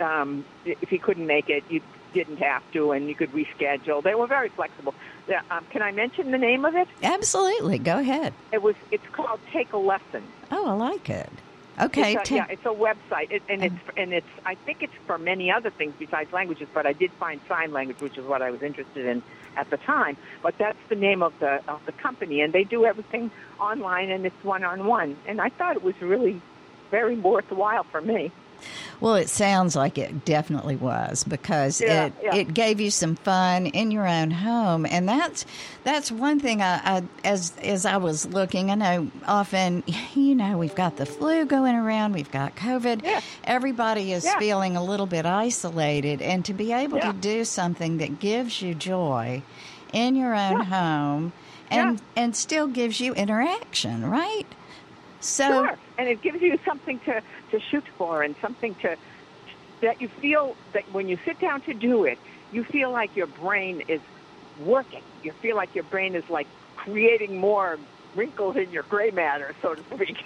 um, 0.00 0.44
if 0.64 0.92
you 0.92 0.98
couldn't 1.00 1.26
make 1.26 1.48
it, 1.48 1.64
you 1.68 1.80
didn't 2.12 2.38
have 2.38 2.62
to, 2.72 2.92
and 2.92 3.08
you 3.08 3.14
could 3.14 3.32
reschedule. 3.32 4.02
They 4.02 4.14
were 4.14 4.26
very 4.26 4.48
flexible. 4.48 4.94
Yeah, 5.28 5.40
Um, 5.50 5.66
can 5.70 5.82
I 5.82 5.92
mention 5.92 6.30
the 6.30 6.38
name 6.38 6.64
of 6.64 6.74
it? 6.74 6.88
Absolutely. 7.02 7.78
Go 7.78 7.98
ahead. 7.98 8.32
It 8.52 8.62
was. 8.62 8.74
It's 8.90 9.06
called 9.12 9.40
Take 9.52 9.72
a 9.72 9.78
Lesson. 9.78 10.32
Oh, 10.50 10.68
I 10.68 10.72
like 10.72 11.10
it. 11.10 11.30
Okay. 11.78 12.14
It's 12.14 12.30
a, 12.30 12.34
yeah, 12.34 12.46
it's 12.48 12.64
a 12.64 12.68
website, 12.68 13.30
it, 13.30 13.42
and 13.50 13.62
it's 13.62 13.74
and 13.98 14.12
it's. 14.14 14.26
I 14.46 14.54
think 14.54 14.78
it's 14.82 14.94
for 15.06 15.18
many 15.18 15.50
other 15.50 15.70
things 15.70 15.94
besides 15.98 16.32
languages, 16.32 16.68
but 16.72 16.86
I 16.86 16.94
did 16.94 17.12
find 17.18 17.40
sign 17.48 17.70
language, 17.72 18.00
which 18.00 18.16
is 18.16 18.24
what 18.24 18.40
I 18.40 18.50
was 18.50 18.62
interested 18.62 19.04
in 19.04 19.22
at 19.56 19.70
the 19.70 19.76
time. 19.78 20.16
But 20.42 20.54
that's 20.58 20.78
the 20.88 20.94
name 20.94 21.22
of 21.22 21.32
the 21.40 21.60
of 21.68 21.80
the 21.86 21.92
company, 21.92 22.40
and 22.40 22.52
they 22.52 22.64
do 22.64 22.84
everything 22.84 23.30
online, 23.60 24.10
and 24.10 24.26
it's 24.26 24.44
one 24.44 24.64
on 24.64 24.86
one. 24.86 25.16
And 25.26 25.40
I 25.40 25.48
thought 25.48 25.76
it 25.76 25.82
was 25.82 25.94
really 26.00 26.40
very 26.90 27.16
worthwhile 27.16 27.84
for 27.84 28.00
me. 28.00 28.32
Well, 29.00 29.14
it 29.16 29.28
sounds 29.28 29.76
like 29.76 29.98
it 29.98 30.24
definitely 30.24 30.76
was 30.76 31.22
because 31.24 31.80
Yeah, 31.80 32.06
it 32.06 32.12
yeah. 32.22 32.34
it 32.34 32.54
gave 32.54 32.80
you 32.80 32.90
some 32.90 33.14
fun 33.16 33.66
in 33.66 33.90
your 33.90 34.06
own 34.08 34.30
home, 34.30 34.86
and 34.86 35.08
that's 35.08 35.44
that's 35.84 36.10
one 36.10 36.40
thing. 36.40 36.62
I, 36.62 36.80
I 36.84 37.02
as 37.24 37.52
as 37.62 37.84
I 37.84 37.98
was 37.98 38.26
looking, 38.26 38.70
I 38.70 38.74
know 38.74 39.10
often 39.26 39.84
you 40.14 40.34
know 40.34 40.56
we've 40.56 40.74
got 40.74 40.96
the 40.96 41.06
flu 41.06 41.44
going 41.44 41.74
around, 41.74 42.12
we've 42.14 42.30
got 42.30 42.56
COVID. 42.56 43.02
Yeah. 43.04 43.20
Everybody 43.44 44.12
is 44.12 44.26
feeling 44.38 44.76
a 44.76 44.82
little 44.84 45.06
bit 45.06 45.26
isolated, 45.26 46.22
and 46.22 46.44
to 46.46 46.54
be 46.54 46.72
able 46.72 47.00
to 47.00 47.12
do 47.12 47.44
something 47.44 47.98
that 47.98 48.18
gives 48.18 48.62
you 48.62 48.74
joy 48.74 49.42
in 49.92 50.16
your 50.16 50.34
own 50.34 50.62
home 50.62 51.32
and 51.70 52.00
and 52.16 52.34
still 52.34 52.66
gives 52.66 53.00
you 53.00 53.12
interaction, 53.14 54.08
right? 54.08 54.46
So 55.20 55.48
Sure, 55.66 55.78
and 55.98 56.08
it 56.08 56.22
gives 56.22 56.38
you 56.40 56.56
something 56.66 57.00
to 57.06 57.22
to 57.50 57.58
shoot 57.70 57.86
for, 57.96 58.22
and 58.22 58.36
something 58.40 58.76
to 58.82 58.96
that 59.82 59.96
you 60.00 60.08
feel 60.20 60.56
that 60.72 60.84
when 60.88 61.08
you 61.08 61.18
sit 61.26 61.38
down 61.38 61.60
to 61.62 61.74
do 61.74 62.04
it, 62.04 62.18
you 62.50 62.64
feel 62.72 62.92
like 62.92 63.10
your 63.14 63.26
brain 63.26 63.82
is 63.88 64.00
working. 64.56 65.02
You 65.22 65.32
feel 65.42 65.56
like 65.56 65.70
your 65.74 65.84
brain 65.84 66.14
is 66.14 66.24
like 66.28 66.48
creating 66.76 67.38
more 67.40 67.78
wrinkles 68.14 68.56
in 68.62 68.70
your 68.70 68.84
gray 68.84 69.10
matter, 69.10 69.54
so 69.62 69.74
to 69.74 69.82
speak. 69.94 70.16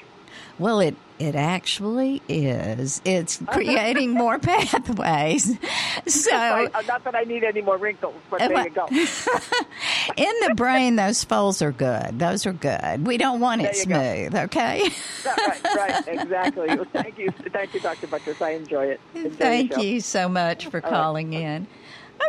Well, 0.59 0.81
it 0.81 0.95
it 1.21 1.35
actually 1.35 2.23
is. 2.29 3.03
It's 3.05 3.41
creating 3.49 4.13
more 4.13 4.39
pathways. 4.41 5.59
So 6.07 6.35
I, 6.35 6.65
uh, 6.73 6.83
not 6.83 7.05
that 7.05 7.15
I 7.15 7.25
need 7.25 7.45
any 7.45 7.61
more 7.61 7.77
wrinkles, 7.77 8.15
but 8.31 8.39
there 8.39 8.65
you 8.65 8.71
go. 8.71 8.87
in 10.17 10.35
the 10.49 10.55
brain, 10.57 10.97
those 10.97 11.23
folds 11.23 11.61
are 11.61 11.73
good. 11.73 12.19
Those 12.19 12.47
are 12.47 12.55
good. 12.55 13.07
We 13.07 13.19
don't 13.19 13.41
want 13.41 13.61
it 13.61 13.77
There 13.87 13.87
go. 13.87 14.31
smooth. 14.31 14.35
Okay. 14.47 14.89
right, 15.27 15.65
right, 15.77 16.09
exactly. 16.09 16.69
Well, 16.69 16.87
thank 16.91 17.19
you, 17.19 17.31
thank 17.53 17.75
you, 17.75 17.81
Dr. 17.81 18.07
Buttross. 18.07 18.41
I 18.41 18.53
enjoy 18.53 18.87
it. 18.87 19.01
Enjoy 19.15 19.31
Thank 19.31 19.77
you 19.77 20.01
so 20.01 20.27
much 20.29 20.69
for 20.69 20.81
right. 20.81 20.91
calling 20.91 21.35
in. 21.35 21.67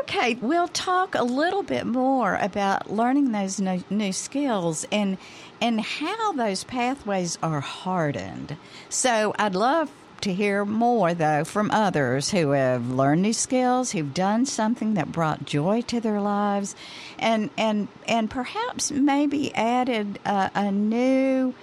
Okay, 0.01 0.35
we'll 0.41 0.67
talk 0.67 1.13
a 1.13 1.23
little 1.23 1.61
bit 1.61 1.85
more 1.85 2.35
about 2.41 2.91
learning 2.91 3.31
those 3.31 3.59
new 3.59 4.11
skills 4.11 4.83
and 4.91 5.15
and 5.61 5.79
how 5.79 6.31
those 6.31 6.63
pathways 6.63 7.37
are 7.43 7.59
hardened. 7.59 8.57
So 8.89 9.35
I'd 9.37 9.53
love 9.53 9.91
to 10.21 10.33
hear 10.33 10.65
more 10.65 11.13
though 11.13 11.43
from 11.43 11.69
others 11.69 12.31
who 12.31 12.49
have 12.49 12.89
learned 12.89 13.21
new 13.21 13.33
skills, 13.33 13.91
who've 13.91 14.11
done 14.11 14.47
something 14.47 14.95
that 14.95 15.11
brought 15.11 15.45
joy 15.45 15.81
to 15.81 16.01
their 16.01 16.19
lives, 16.19 16.75
and 17.19 17.51
and 17.55 17.87
and 18.07 18.27
perhaps 18.27 18.89
maybe 18.89 19.53
added 19.53 20.17
a 20.25 20.71
new 20.71 21.53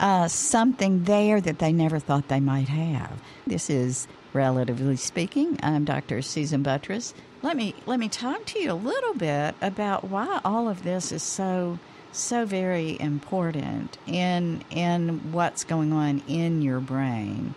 uh, 0.00 0.28
something 0.28 1.04
there 1.04 1.42
that 1.42 1.58
they 1.58 1.74
never 1.74 1.98
thought 1.98 2.28
they 2.28 2.40
might 2.40 2.68
have. 2.68 3.20
This 3.46 3.68
is 3.68 4.08
relatively 4.32 4.96
speaking. 4.96 5.60
I'm 5.62 5.84
Dr. 5.84 6.22
Susan 6.22 6.64
Buttross. 6.64 7.12
Let 7.42 7.56
me 7.56 7.74
let 7.86 7.98
me 7.98 8.08
talk 8.08 8.44
to 8.46 8.60
you 8.60 8.70
a 8.70 8.74
little 8.74 9.14
bit 9.14 9.56
about 9.60 10.04
why 10.04 10.40
all 10.44 10.68
of 10.68 10.84
this 10.84 11.10
is 11.10 11.24
so 11.24 11.80
so 12.12 12.44
very 12.44 12.96
important 13.00 13.98
in 14.06 14.62
in 14.70 15.32
what's 15.32 15.64
going 15.64 15.92
on 15.92 16.22
in 16.28 16.62
your 16.62 16.78
brain. 16.78 17.54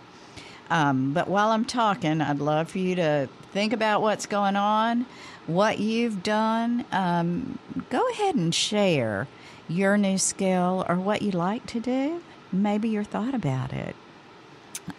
Um, 0.70 1.12
but 1.12 1.28
while 1.28 1.50
I'm 1.50 1.64
talking, 1.64 2.20
I'd 2.20 2.40
love 2.40 2.70
for 2.70 2.78
you 2.78 2.96
to 2.96 3.28
think 3.52 3.72
about 3.72 4.02
what's 4.02 4.26
going 4.26 4.56
on, 4.56 5.06
what 5.46 5.78
you've 5.78 6.24
done. 6.24 6.84
Um, 6.90 7.60
go 7.88 8.08
ahead 8.10 8.34
and 8.34 8.52
share 8.52 9.28
your 9.68 9.96
new 9.96 10.18
skill 10.18 10.84
or 10.88 10.96
what 10.96 11.22
you 11.22 11.30
like 11.30 11.64
to 11.66 11.78
do. 11.78 12.22
Maybe 12.50 12.88
your 12.88 13.04
thought 13.04 13.34
about 13.34 13.72
it. 13.72 13.94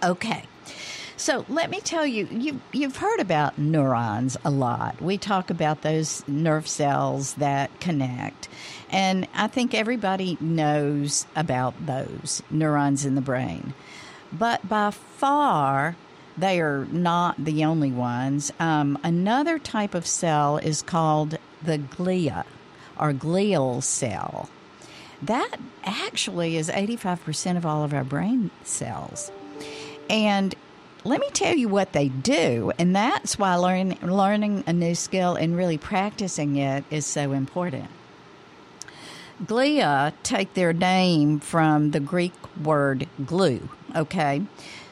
Okay. 0.01 0.45
So 1.17 1.45
let 1.49 1.71
me 1.71 1.81
tell 1.81 2.05
you, 2.05 2.27
you 2.29 2.61
you've 2.71 2.97
heard 2.97 3.19
about 3.19 3.57
neurons 3.57 4.37
a 4.45 4.51
lot. 4.51 5.01
We 5.01 5.17
talk 5.17 5.49
about 5.49 5.81
those 5.81 6.25
nerve 6.27 6.67
cells 6.67 7.33
that 7.35 7.79
connect. 7.79 8.47
And 8.91 9.27
I 9.33 9.47
think 9.47 9.73
everybody 9.73 10.37
knows 10.39 11.25
about 11.35 11.87
those 11.87 12.43
neurons 12.51 13.03
in 13.03 13.15
the 13.15 13.21
brain. 13.21 13.73
But 14.31 14.69
by 14.69 14.91
far, 14.91 15.95
they 16.37 16.61
are 16.61 16.85
not 16.91 17.43
the 17.43 17.65
only 17.65 17.91
ones. 17.91 18.53
Um, 18.59 18.99
another 19.03 19.57
type 19.57 19.95
of 19.95 20.05
cell 20.05 20.57
is 20.57 20.83
called 20.83 21.39
the 21.63 21.79
glia 21.79 22.45
or 22.99 23.11
glial 23.11 23.81
cell. 23.81 24.49
That 25.23 25.57
actually 25.83 26.57
is 26.57 26.69
85% 26.69 27.57
of 27.57 27.65
all 27.65 27.83
of 27.83 27.91
our 27.91 28.03
brain 28.03 28.51
cells. 28.63 29.31
And 30.11 30.53
let 31.07 31.21
me 31.21 31.29
tell 31.31 31.55
you 31.55 31.69
what 31.69 31.93
they 31.93 32.09
do, 32.09 32.73
and 32.77 32.93
that's 32.93 33.39
why 33.39 33.55
learn, 33.55 33.97
learning 34.01 34.65
a 34.67 34.73
new 34.73 34.93
skill 34.93 35.35
and 35.35 35.55
really 35.55 35.77
practicing 35.77 36.57
it 36.57 36.83
is 36.91 37.05
so 37.05 37.31
important. 37.31 37.89
Glia 39.45 40.11
take 40.23 40.53
their 40.53 40.73
name 40.73 41.39
from 41.39 41.91
the 41.91 42.01
Greek 42.01 42.33
word 42.61 43.07
glue, 43.25 43.69
okay? 43.95 44.41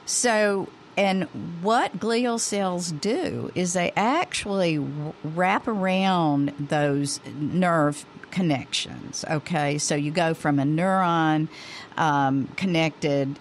So, 0.06 0.70
and 0.96 1.24
what 1.62 2.00
glial 2.00 2.40
cells 2.40 2.94
do 2.94 3.52
is 3.54 3.74
they 3.74 3.92
actually 3.98 4.78
wrap 5.24 5.68
around 5.68 6.54
those 6.58 7.20
nerve 7.38 8.06
connections, 8.32 9.26
okay? 9.30 9.78
So 9.78 9.96
you 9.96 10.12
go 10.12 10.34
from 10.34 10.60
a 10.60 10.64
neuron 10.64 11.50
um, 11.98 12.48
connected 12.56 13.38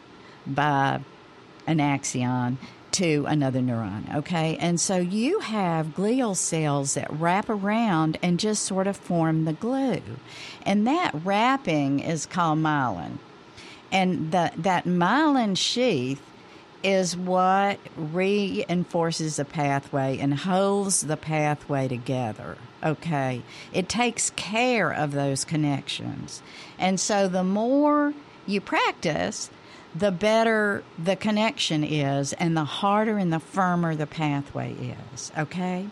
by 0.46 1.00
an 1.66 1.80
axon 1.80 2.58
to 2.92 3.24
another 3.26 3.58
neuron, 3.58 4.14
okay? 4.14 4.56
And 4.60 4.80
so 4.80 4.96
you 4.96 5.40
have 5.40 5.88
glial 5.88 6.36
cells 6.36 6.94
that 6.94 7.12
wrap 7.12 7.48
around 7.48 8.18
and 8.22 8.38
just 8.38 8.62
sort 8.62 8.86
of 8.86 8.96
form 8.96 9.44
the 9.44 9.52
glue. 9.52 10.00
And 10.64 10.86
that 10.86 11.10
wrapping 11.24 11.98
is 11.98 12.24
called 12.24 12.60
myelin. 12.60 13.18
And 13.90 14.30
the, 14.30 14.52
that 14.56 14.84
myelin 14.84 15.56
sheath 15.56 16.22
is 16.84 17.16
what 17.16 17.80
reinforces 17.96 19.36
the 19.36 19.44
pathway 19.44 20.18
and 20.18 20.34
holds 20.34 21.00
the 21.00 21.16
pathway 21.16 21.88
together. 21.88 22.58
Okay. 22.84 23.42
It 23.72 23.88
takes 23.88 24.30
care 24.36 24.92
of 24.92 25.12
those 25.12 25.44
connections. 25.44 26.42
And 26.78 27.00
so 27.00 27.26
the 27.26 27.42
more 27.42 28.12
you 28.46 28.60
practice, 28.60 29.50
the 29.94 30.10
better 30.10 30.82
the 30.98 31.16
connection 31.16 31.84
is, 31.84 32.32
and 32.34 32.56
the 32.56 32.64
harder 32.64 33.16
and 33.16 33.32
the 33.32 33.40
firmer 33.40 33.94
the 33.94 34.06
pathway 34.06 34.74
is. 35.14 35.30
Okay? 35.38 35.86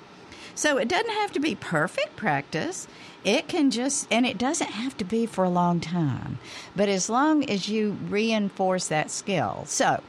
So 0.55 0.77
it 0.77 0.89
doesn't 0.89 1.13
have 1.13 1.33
to 1.33 1.41
be 1.41 1.55
perfect 1.55 2.17
practice. 2.17 2.87
It 3.25 3.49
can 3.49 3.71
just, 3.71 4.07
and 4.11 4.27
it 4.27 4.37
doesn't 4.37 4.73
have 4.73 4.97
to 4.99 5.05
be 5.05 5.27
for 5.27 5.45
a 5.45 5.51
long 5.51 5.81
time, 5.81 6.39
but 6.75 6.89
as 6.89 7.09
long 7.09 7.49
as 7.49 7.69
you 7.69 7.97
reinforce 8.09 8.89
that 8.89 9.11
skill. 9.11 9.65
So, 9.67 10.03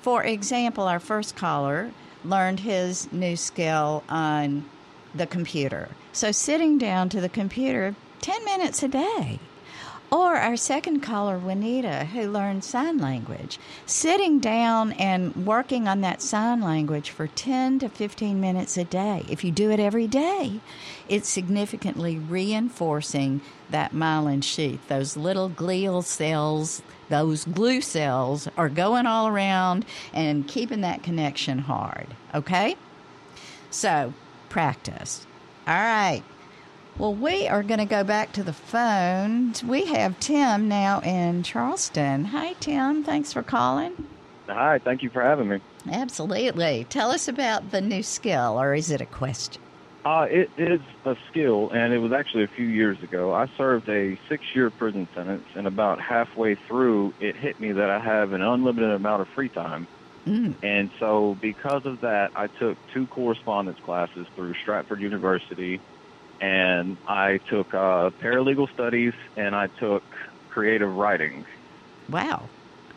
for 0.00 0.22
example, 0.24 0.84
our 0.84 1.00
first 1.00 1.36
caller 1.36 1.90
learned 2.24 2.60
his 2.60 3.12
new 3.12 3.36
skill 3.36 4.04
on 4.08 4.64
the 5.14 5.26
computer. 5.26 5.88
So, 6.12 6.32
sitting 6.32 6.78
down 6.78 7.08
to 7.10 7.20
the 7.20 7.28
computer 7.28 7.96
10 8.20 8.44
minutes 8.44 8.82
a 8.82 8.88
day 8.88 9.40
or 10.10 10.36
our 10.36 10.56
second 10.56 11.00
caller, 11.00 11.38
Juanita, 11.38 12.06
who 12.06 12.30
learned 12.30 12.64
sign 12.64 12.98
language, 12.98 13.58
sitting 13.86 14.40
down 14.40 14.92
and 14.92 15.46
working 15.46 15.86
on 15.86 16.00
that 16.00 16.20
sign 16.20 16.60
language 16.60 17.10
for 17.10 17.28
10 17.28 17.78
to 17.80 17.88
15 17.88 18.40
minutes 18.40 18.76
a 18.76 18.84
day. 18.84 19.24
If 19.28 19.44
you 19.44 19.52
do 19.52 19.70
it 19.70 19.78
every 19.78 20.06
day, 20.06 20.60
it's 21.08 21.28
significantly 21.28 22.18
reinforcing 22.18 23.40
that 23.70 23.92
myelin 23.92 24.42
sheath. 24.42 24.86
Those 24.88 25.16
little 25.16 25.48
glial 25.48 26.02
cells, 26.04 26.82
those 27.08 27.44
glue 27.44 27.80
cells, 27.80 28.48
are 28.56 28.68
going 28.68 29.06
all 29.06 29.28
around 29.28 29.84
and 30.12 30.46
keeping 30.48 30.80
that 30.80 31.02
connection 31.02 31.58
hard. 31.58 32.08
Okay? 32.34 32.76
So, 33.70 34.12
practice. 34.48 35.26
All 35.68 35.74
right. 35.74 36.22
Well, 36.98 37.14
we 37.14 37.48
are 37.48 37.62
going 37.62 37.78
to 37.78 37.86
go 37.86 38.04
back 38.04 38.32
to 38.32 38.42
the 38.42 38.52
phone. 38.52 39.54
We 39.66 39.86
have 39.86 40.20
Tim 40.20 40.68
now 40.68 41.00
in 41.00 41.42
Charleston. 41.42 42.26
Hi, 42.26 42.54
Tim. 42.60 43.04
Thanks 43.04 43.32
for 43.32 43.42
calling. 43.42 44.06
Hi. 44.48 44.78
Thank 44.78 45.02
you 45.02 45.10
for 45.10 45.22
having 45.22 45.48
me. 45.48 45.60
Absolutely. 45.90 46.86
Tell 46.90 47.10
us 47.10 47.26
about 47.26 47.70
the 47.70 47.80
new 47.80 48.02
skill, 48.02 48.60
or 48.60 48.74
is 48.74 48.90
it 48.90 49.00
a 49.00 49.06
question? 49.06 49.62
Uh, 50.04 50.26
it 50.30 50.50
is 50.56 50.80
a 51.04 51.16
skill, 51.30 51.70
and 51.70 51.92
it 51.92 51.98
was 51.98 52.12
actually 52.12 52.44
a 52.44 52.48
few 52.48 52.66
years 52.66 53.02
ago. 53.02 53.34
I 53.34 53.48
served 53.56 53.88
a 53.88 54.18
six-year 54.28 54.70
prison 54.70 55.06
sentence, 55.14 55.46
and 55.54 55.66
about 55.66 56.00
halfway 56.00 56.54
through, 56.54 57.12
it 57.20 57.36
hit 57.36 57.60
me 57.60 57.72
that 57.72 57.90
I 57.90 57.98
have 57.98 58.32
an 58.32 58.40
unlimited 58.40 58.90
amount 58.90 59.22
of 59.22 59.28
free 59.28 59.50
time. 59.50 59.86
Mm. 60.26 60.54
And 60.62 60.90
so, 60.98 61.36
because 61.40 61.86
of 61.86 62.00
that, 62.00 62.30
I 62.34 62.46
took 62.46 62.78
two 62.92 63.06
correspondence 63.06 63.78
classes 63.80 64.26
through 64.34 64.54
Stratford 64.54 65.00
University 65.00 65.80
and 66.40 66.98
I 67.06 67.40
took 67.48 67.72
uh, 67.74 68.10
paralegal 68.22 68.70
studies 68.72 69.12
and 69.36 69.54
I 69.54 69.68
took 69.78 70.04
creative 70.48 70.90
writing. 70.90 71.44
Wow. 72.08 72.48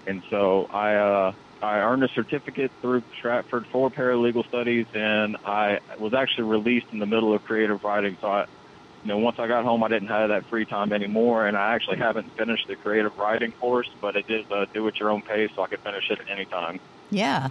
And 0.08 0.24
so 0.30 0.68
I 0.70 0.96
uh, 0.96 1.32
I 1.62 1.78
earned 1.78 2.04
a 2.04 2.10
certificate 2.14 2.72
through 2.82 3.04
Stratford 3.20 3.66
for 3.72 3.90
paralegal 3.90 4.46
studies, 4.48 4.86
and 4.94 5.38
I 5.46 5.80
was 5.98 6.14
actually 6.14 6.46
released 6.46 6.88
in 6.92 7.00
the 7.00 7.06
middle 7.06 7.34
of 7.34 7.44
creative 7.44 7.84
writing. 7.84 8.18
So 8.20 8.28
I, 8.28 8.46
you 9.04 9.10
know, 9.10 9.18
once 9.18 9.38
I 9.40 9.48
got 9.48 9.64
home, 9.64 9.84
I 9.84 9.88
didn't 9.88 10.10
have 10.10 10.30
that 10.30 10.46
free 10.50 10.66
time 10.66 10.92
anymore, 10.92 11.48
and 11.48 11.56
I 11.56 11.74
actually 11.74 12.00
haven't 12.00 12.34
finished 12.38 12.68
the 12.68 12.76
creative 12.76 13.14
writing 13.18 13.54
course, 13.54 13.90
but 14.02 14.16
it 14.16 14.28
did 14.28 14.52
uh, 14.52 14.66
do 14.74 14.88
at 14.88 15.00
your 15.00 15.10
own 15.10 15.22
pace, 15.22 15.52
so 15.56 15.62
I 15.62 15.68
could 15.68 15.82
finish 15.82 16.04
it 16.10 16.20
at 16.20 16.30
any 16.30 16.46
time. 16.46 16.80
Yeah. 17.10 17.50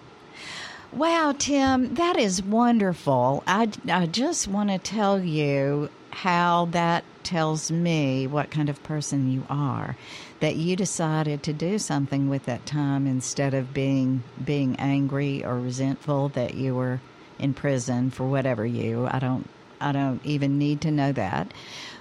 Wow, 0.92 1.34
Tim, 1.38 1.94
that 1.94 2.18
is 2.18 2.42
wonderful. 2.42 3.42
I, 3.46 3.70
I 3.88 4.04
just 4.06 4.46
want 4.46 4.68
to 4.68 4.78
tell 4.78 5.18
you 5.22 5.88
how 6.10 6.66
that 6.72 7.04
tells 7.22 7.70
me 7.70 8.26
what 8.26 8.50
kind 8.50 8.68
of 8.68 8.82
person 8.82 9.30
you 9.30 9.46
are 9.48 9.96
that 10.40 10.56
you 10.56 10.76
decided 10.76 11.42
to 11.42 11.52
do 11.52 11.78
something 11.78 12.28
with 12.28 12.44
that 12.44 12.66
time 12.66 13.06
instead 13.06 13.54
of 13.54 13.72
being 13.72 14.22
being 14.44 14.76
angry 14.76 15.42
or 15.42 15.58
resentful 15.58 16.28
that 16.30 16.54
you 16.54 16.74
were 16.74 17.00
in 17.38 17.54
prison 17.54 18.10
for 18.10 18.26
whatever 18.26 18.66
you 18.66 19.08
I 19.10 19.18
don't 19.18 19.48
I 19.80 19.92
don't 19.92 20.20
even 20.24 20.58
need 20.58 20.82
to 20.82 20.90
know 20.90 21.12
that. 21.12 21.54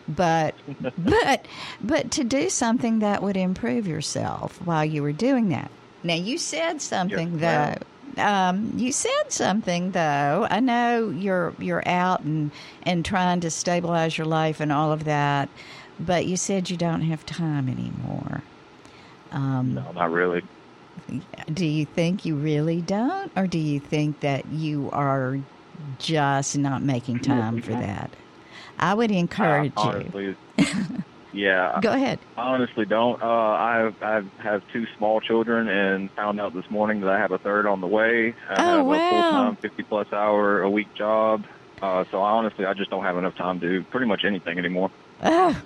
But 0.07 0.55
but 0.97 1.45
but 1.79 2.11
to 2.11 2.25
do 2.25 2.49
something 2.49 2.99
that 2.99 3.23
would 3.23 3.37
improve 3.37 3.87
yourself 3.87 4.59
while 4.65 4.83
you 4.83 5.01
were 5.01 5.13
doing 5.13 5.49
that. 5.49 5.71
Now 6.03 6.15
you 6.15 6.37
said 6.37 6.81
something 6.81 7.39
Yes, 7.39 7.41
though 7.79 7.85
um, 8.17 8.73
you 8.75 8.91
said 8.91 9.09
something 9.29 9.91
though. 9.91 10.47
I 10.49 10.59
know 10.59 11.09
you're 11.09 11.53
you're 11.59 11.83
out 11.87 12.21
and 12.21 12.51
and 12.83 13.03
trying 13.05 13.39
to 13.41 13.51
stabilize 13.51 14.17
your 14.17 14.27
life 14.27 14.59
and 14.59 14.71
all 14.71 14.91
of 14.91 15.03
that, 15.05 15.49
but 15.99 16.25
you 16.25 16.37
said 16.37 16.69
you 16.69 16.77
don't 16.77 17.01
have 17.01 17.25
time 17.25 17.67
anymore. 17.69 18.41
Um, 19.31 19.75
No, 19.75 19.91
not 19.93 20.11
really. 20.11 20.43
do 21.53 21.65
you 21.65 21.85
think 21.85 22.25
you 22.25 22.35
really 22.35 22.81
don't, 22.81 23.31
or 23.35 23.47
do 23.47 23.57
you 23.57 23.79
think 23.79 24.19
that 24.21 24.45
you 24.47 24.89
are 24.91 25.37
just 25.99 26.57
not 26.57 26.81
making 26.81 27.19
time 27.19 27.61
for 27.61 27.71
that? 27.71 28.11
I 28.79 28.93
would 28.93 29.11
encourage 29.11 29.73
Uh, 29.77 30.01
you. 30.13 30.35
yeah. 31.33 31.79
Go 31.81 31.91
ahead. 31.91 32.19
I 32.37 32.41
honestly 32.41 32.85
don't. 32.85 33.21
Uh, 33.21 33.25
I 33.25 33.91
I 34.01 34.21
have 34.39 34.63
two 34.73 34.85
small 34.97 35.21
children, 35.21 35.67
and 35.67 36.11
found 36.11 36.39
out 36.39 36.53
this 36.53 36.69
morning 36.69 37.01
that 37.01 37.09
I 37.09 37.17
have 37.19 37.31
a 37.31 37.37
third 37.37 37.65
on 37.65 37.81
the 37.81 37.87
way. 37.87 38.33
I 38.49 38.53
Oh, 38.57 38.77
have 38.77 38.85
wow. 38.85 38.93
a 38.95 39.09
full 39.09 39.21
time, 39.31 39.55
fifty 39.57 39.83
plus 39.83 40.11
hour 40.13 40.61
a 40.61 40.69
week 40.69 40.93
job. 40.93 41.45
Uh, 41.81 42.03
so 42.11 42.21
I 42.21 42.31
honestly, 42.31 42.65
I 42.65 42.73
just 42.73 42.89
don't 42.91 43.03
have 43.03 43.17
enough 43.17 43.35
time 43.35 43.59
to 43.59 43.67
do 43.67 43.83
pretty 43.83 44.05
much 44.05 44.23
anything 44.23 44.57
anymore. 44.59 44.91
Oh, 45.23 45.59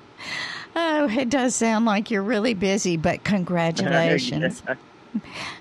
oh, 0.75 1.09
it 1.09 1.29
does 1.29 1.55
sound 1.55 1.85
like 1.85 2.09
you're 2.11 2.21
really 2.23 2.53
busy, 2.53 2.95
but 2.97 3.23
congratulations. 3.23 4.63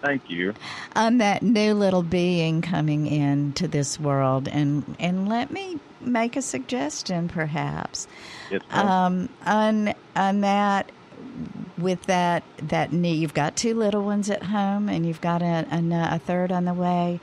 Thank 0.03 0.29
you. 0.31 0.53
on 0.97 1.19
that 1.19 1.43
new 1.43 1.75
little 1.75 2.03
being 2.03 2.61
coming 2.61 3.07
into 3.07 3.69
this 3.69 4.01
world 4.01 4.49
and 4.49 4.97
and 4.99 5.29
let 5.29 5.51
me 5.53 5.79
make 6.01 6.37
a 6.37 6.43
suggestion 6.43 7.29
perhaps. 7.29 8.09
Um, 8.71 9.29
on 9.45 9.95
on 10.17 10.41
that 10.41 10.91
with 11.79 12.03
that 12.05 12.43
that 12.59 12.93
knee 12.93 13.15
you've 13.15 13.35
got 13.35 13.57
two 13.57 13.75
little 13.75 14.03
ones 14.03 14.31
at 14.31 14.43
home 14.45 14.89
and 14.89 15.07
you've 15.07 15.21
got 15.21 15.43
a, 15.43 15.67
a, 15.71 16.15
a 16.15 16.19
third 16.19 16.53
on 16.53 16.65
the 16.65 16.75
way 16.75 17.21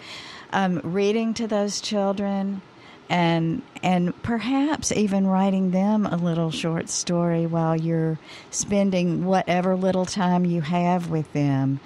um, 0.52 0.80
reading 0.84 1.34
to 1.34 1.48
those 1.48 1.80
children 1.80 2.62
and 3.10 3.62
and 3.84 4.22
perhaps 4.24 4.92
even 4.92 5.28
writing 5.28 5.72
them 5.72 6.06
a 6.06 6.16
little 6.16 6.52
short 6.52 6.90
story 6.90 7.46
while 7.46 7.76
you're 7.76 8.18
spending 8.50 9.26
whatever 9.26 9.76
little 9.76 10.06
time 10.06 10.46
you 10.46 10.62
have 10.62 11.10
with 11.10 11.32
them 11.34 11.80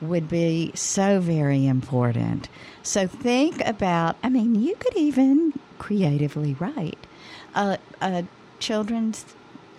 would 0.00 0.28
be 0.28 0.70
so 0.74 1.20
very 1.20 1.66
important. 1.66 2.48
So 2.82 3.06
think 3.06 3.64
about, 3.66 4.16
I 4.22 4.28
mean, 4.28 4.54
you 4.54 4.76
could 4.76 4.96
even 4.96 5.54
creatively 5.78 6.54
write 6.58 6.98
a, 7.54 7.78
a 8.00 8.24
children's, 8.60 9.24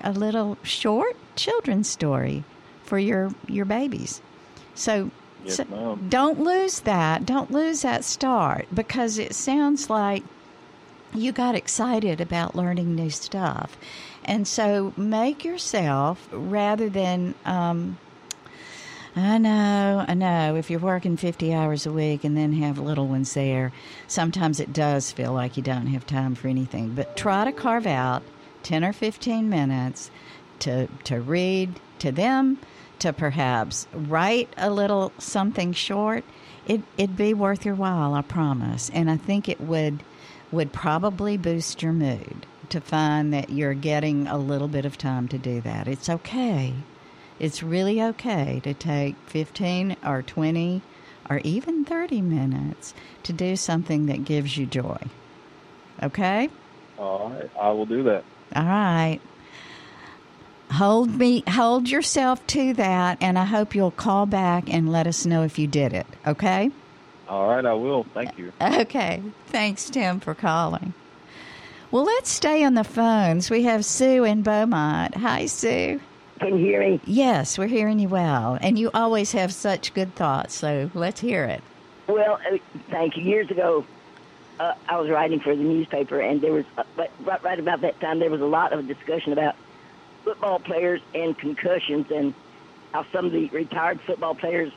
a 0.01 0.11
little 0.11 0.57
short 0.63 1.15
children's 1.35 1.89
story 1.89 2.43
for 2.83 2.97
your, 2.97 3.33
your 3.47 3.65
babies. 3.65 4.21
So, 4.75 5.11
Yes, 5.43 5.57
so 5.57 5.99
don't 6.09 6.39
lose 6.39 6.81
that. 6.81 7.25
Don't 7.25 7.51
lose 7.51 7.83
that 7.83 8.03
start 8.03 8.67
because 8.73 9.17
it 9.17 9.35
sounds 9.35 9.89
like 9.89 10.23
you 11.13 11.31
got 11.31 11.55
excited 11.55 12.19
about 12.19 12.55
learning 12.55 12.95
new 12.95 13.09
stuff. 13.09 13.77
And 14.25 14.47
so 14.47 14.93
make 14.97 15.45
yourself, 15.45 16.27
rather 16.31 16.89
than, 16.89 17.33
um, 17.45 17.97
I 19.15 19.37
know, 19.37 20.05
I 20.07 20.13
know, 20.13 20.55
if 20.55 20.69
you're 20.69 20.79
working 20.79 21.17
50 21.17 21.53
hours 21.53 21.85
a 21.85 21.91
week 21.91 22.23
and 22.23 22.37
then 22.37 22.53
have 22.53 22.77
little 22.77 23.07
ones 23.07 23.33
there, 23.33 23.71
sometimes 24.07 24.59
it 24.59 24.73
does 24.73 25.11
feel 25.11 25.33
like 25.33 25.57
you 25.57 25.63
don't 25.63 25.87
have 25.87 26.05
time 26.05 26.35
for 26.35 26.49
anything. 26.49 26.93
But 26.93 27.15
try 27.15 27.45
to 27.45 27.51
carve 27.51 27.87
out 27.87 28.21
10 28.67 28.83
or 28.83 28.91
15 28.91 29.49
minutes 29.49 30.11
to, 30.59 30.87
to 31.05 31.21
read 31.21 31.79
to 31.99 32.11
them, 32.11 32.59
to 32.99 33.13
perhaps 33.13 33.87
write 33.93 34.49
a 34.57 34.69
little 34.69 35.13
something 35.17 35.71
short. 35.71 36.25
It, 36.65 36.81
it'd 36.97 37.15
be 37.15 37.33
worth 37.33 37.63
your 37.63 37.75
while, 37.75 38.13
I 38.13 38.21
promise. 38.21 38.91
And 38.93 39.09
I 39.09 39.15
think 39.15 39.47
it 39.47 39.61
would 39.61 40.03
would 40.51 40.73
probably 40.73 41.37
boost 41.37 41.81
your 41.81 41.93
mood 41.93 42.45
to 42.69 42.81
find 42.81 43.33
that 43.33 43.49
you're 43.49 43.73
getting 43.73 44.27
a 44.27 44.37
little 44.37 44.67
bit 44.67 44.85
of 44.85 44.97
time 44.97 45.29
to 45.29 45.37
do 45.37 45.61
that. 45.61 45.87
It's 45.87 46.09
okay. 46.09 46.73
It's 47.39 47.63
really 47.63 48.01
okay 48.01 48.59
to 48.63 48.73
take 48.73 49.15
15 49.27 49.95
or 50.05 50.21
20 50.21 50.81
or 51.29 51.39
even 51.43 51.85
30 51.85 52.21
minutes 52.21 52.93
to 53.23 53.33
do 53.33 53.55
something 53.55 54.07
that 54.07 54.25
gives 54.25 54.57
you 54.57 54.65
joy. 54.65 54.99
Okay? 56.03 56.49
All 56.97 57.29
right, 57.29 57.49
I 57.59 57.71
will 57.71 57.85
do 57.85 58.03
that. 58.03 58.23
All 58.55 58.65
right. 58.65 59.19
Hold 60.71 61.15
me 61.15 61.43
hold 61.47 61.89
yourself 61.89 62.45
to 62.47 62.73
that 62.73 63.17
and 63.21 63.39
I 63.39 63.45
hope 63.45 63.73
you'll 63.73 63.91
call 63.91 64.25
back 64.25 64.71
and 64.71 64.91
let 64.91 65.07
us 65.07 65.25
know 65.25 65.43
if 65.43 65.57
you 65.57 65.65
did 65.65 65.93
it, 65.93 66.05
okay? 66.25 66.71
All 67.29 67.47
right, 67.47 67.65
I 67.65 67.73
will. 67.73 68.05
Thank 68.13 68.37
you. 68.37 68.51
Okay. 68.61 69.21
Thanks 69.47 69.89
Tim 69.89 70.19
for 70.19 70.33
calling. 70.33 70.93
Well, 71.89 72.03
let's 72.03 72.29
stay 72.29 72.63
on 72.65 72.73
the 72.73 72.83
phones. 72.83 73.49
We 73.49 73.63
have 73.63 73.85
Sue 73.85 74.25
in 74.25 74.41
Beaumont. 74.43 75.15
Hi, 75.15 75.45
Sue. 75.45 76.01
Can 76.39 76.57
you 76.57 76.65
hear 76.65 76.81
me? 76.81 76.99
Yes, 77.05 77.57
we're 77.57 77.67
hearing 77.67 77.99
you 77.99 78.09
well. 78.09 78.57
And 78.61 78.77
you 78.77 78.91
always 78.93 79.31
have 79.31 79.53
such 79.53 79.93
good 79.93 80.13
thoughts, 80.15 80.53
so 80.53 80.91
let's 80.93 81.21
hear 81.21 81.45
it. 81.45 81.63
Well, 82.07 82.39
uh, 82.51 82.57
thank 82.91 83.17
you. 83.17 83.23
Years 83.23 83.49
ago, 83.49 83.85
uh, 84.59 84.73
I 84.87 84.99
was 84.99 85.09
writing 85.09 85.39
for 85.39 85.55
the 85.55 85.63
newspaper, 85.63 86.19
and 86.19 86.41
there 86.41 86.53
was, 86.53 86.65
uh, 86.77 86.83
but 86.95 87.11
right, 87.23 87.43
right 87.43 87.59
about 87.59 87.81
that 87.81 87.99
time, 87.99 88.19
there 88.19 88.29
was 88.29 88.41
a 88.41 88.45
lot 88.45 88.73
of 88.73 88.87
discussion 88.87 89.33
about 89.33 89.55
football 90.23 90.59
players 90.59 91.01
and 91.13 91.37
concussions, 91.37 92.09
and 92.11 92.33
how 92.91 93.05
some 93.11 93.25
of 93.25 93.31
the 93.31 93.47
retired 93.49 93.99
football 94.01 94.35
players, 94.35 94.71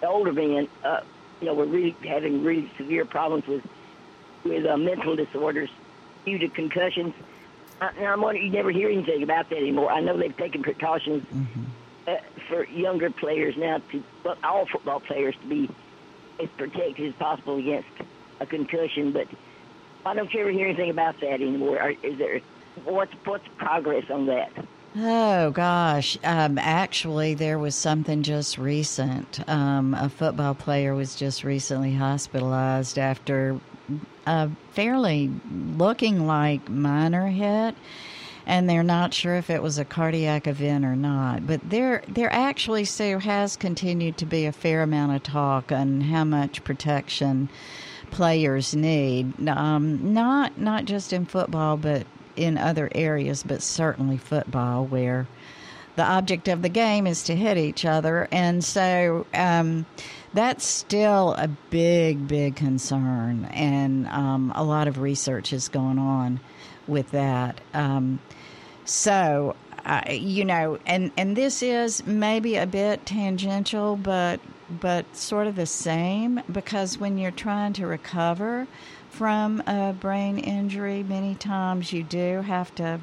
the 0.00 0.08
older 0.08 0.32
men, 0.32 0.68
uh, 0.84 1.00
you 1.40 1.46
know, 1.46 1.54
were 1.54 1.66
really 1.66 1.96
having 2.04 2.42
really 2.44 2.70
severe 2.76 3.04
problems 3.04 3.46
with 3.46 3.62
with 4.42 4.64
uh, 4.66 4.76
mental 4.76 5.16
disorders 5.16 5.70
due 6.24 6.38
to 6.38 6.48
concussions. 6.48 7.14
Uh, 7.80 7.90
now 7.98 8.12
I'm 8.12 8.20
wondering, 8.20 8.46
you 8.46 8.52
never 8.52 8.70
hear 8.70 8.88
anything 8.88 9.22
about 9.22 9.48
that 9.50 9.56
anymore. 9.56 9.90
I 9.90 10.00
know 10.00 10.16
they've 10.16 10.36
taken 10.36 10.62
precautions 10.62 11.26
uh, 12.06 12.16
for 12.48 12.64
younger 12.64 13.10
players 13.10 13.56
now 13.56 13.82
to, 13.90 14.02
well, 14.24 14.36
all 14.42 14.66
football 14.66 15.00
players 15.00 15.34
to 15.42 15.46
be 15.46 15.70
as 16.38 16.48
protected 16.56 17.08
as 17.08 17.14
possible 17.14 17.56
against 17.58 17.88
a 18.40 18.46
concussion. 18.46 19.12
But 19.12 19.28
I 20.04 20.14
don't 20.14 20.34
ever 20.34 20.50
hear 20.50 20.66
anything 20.66 20.90
about 20.90 21.20
that 21.20 21.34
anymore. 21.34 21.94
Is 22.02 22.18
there 22.18 22.40
what's 22.84 23.12
what's 23.24 23.46
progress 23.58 24.04
on 24.10 24.26
that? 24.26 24.52
Oh 24.96 25.52
gosh, 25.52 26.18
um, 26.24 26.58
actually, 26.58 27.34
there 27.34 27.60
was 27.60 27.76
something 27.76 28.24
just 28.24 28.58
recent. 28.58 29.48
Um, 29.48 29.94
a 29.94 30.08
football 30.08 30.54
player 30.54 30.94
was 30.94 31.14
just 31.14 31.44
recently 31.44 31.94
hospitalized 31.94 32.98
after 32.98 33.60
a 34.26 34.50
fairly 34.72 35.30
looking 35.76 36.26
like 36.26 36.68
minor 36.68 37.28
hit, 37.28 37.76
and 38.46 38.68
they're 38.68 38.82
not 38.82 39.14
sure 39.14 39.36
if 39.36 39.48
it 39.48 39.62
was 39.62 39.78
a 39.78 39.84
cardiac 39.84 40.48
event 40.48 40.84
or 40.84 40.96
not. 40.96 41.46
But 41.46 41.70
there, 41.70 42.02
there 42.08 42.32
actually, 42.32 42.84
Sue, 42.84 43.18
has 43.18 43.56
continued 43.56 44.16
to 44.18 44.26
be 44.26 44.44
a 44.44 44.52
fair 44.52 44.82
amount 44.82 45.14
of 45.14 45.22
talk 45.22 45.70
on 45.70 46.00
how 46.00 46.24
much 46.24 46.64
protection 46.64 47.48
players 48.10 48.74
need. 48.74 49.48
Um, 49.48 50.12
not 50.12 50.58
not 50.58 50.84
just 50.84 51.12
in 51.12 51.26
football, 51.26 51.76
but 51.76 52.06
in 52.36 52.58
other 52.58 52.90
areas, 52.94 53.42
but 53.42 53.62
certainly 53.62 54.16
football, 54.16 54.86
where 54.86 55.26
the 55.96 56.04
object 56.04 56.48
of 56.48 56.62
the 56.62 56.68
game 56.68 57.06
is 57.06 57.22
to 57.24 57.36
hit 57.36 57.56
each 57.58 57.84
other, 57.84 58.28
and 58.30 58.64
so. 58.64 59.26
Um, 59.34 59.86
that's 60.32 60.64
still 60.64 61.34
a 61.34 61.48
big, 61.48 62.28
big 62.28 62.54
concern, 62.54 63.46
and 63.46 64.06
um, 64.06 64.52
a 64.54 64.62
lot 64.62 64.86
of 64.86 64.98
research 64.98 65.52
is 65.52 65.68
going 65.68 65.98
on 65.98 66.38
with 66.86 67.10
that. 67.10 67.60
Um, 67.74 68.20
so, 68.84 69.56
uh, 69.84 70.02
you 70.08 70.44
know, 70.44 70.78
and 70.86 71.10
and 71.16 71.36
this 71.36 71.62
is 71.62 72.06
maybe 72.06 72.56
a 72.56 72.66
bit 72.66 73.06
tangential, 73.06 73.96
but 73.96 74.40
but 74.70 75.16
sort 75.16 75.46
of 75.46 75.56
the 75.56 75.66
same 75.66 76.42
because 76.50 76.98
when 76.98 77.18
you're 77.18 77.30
trying 77.30 77.72
to 77.74 77.86
recover 77.86 78.66
from 79.10 79.62
a 79.66 79.92
brain 79.92 80.38
injury, 80.38 81.02
many 81.02 81.34
times 81.34 81.92
you 81.92 82.02
do 82.02 82.42
have 82.42 82.72
to, 82.76 83.00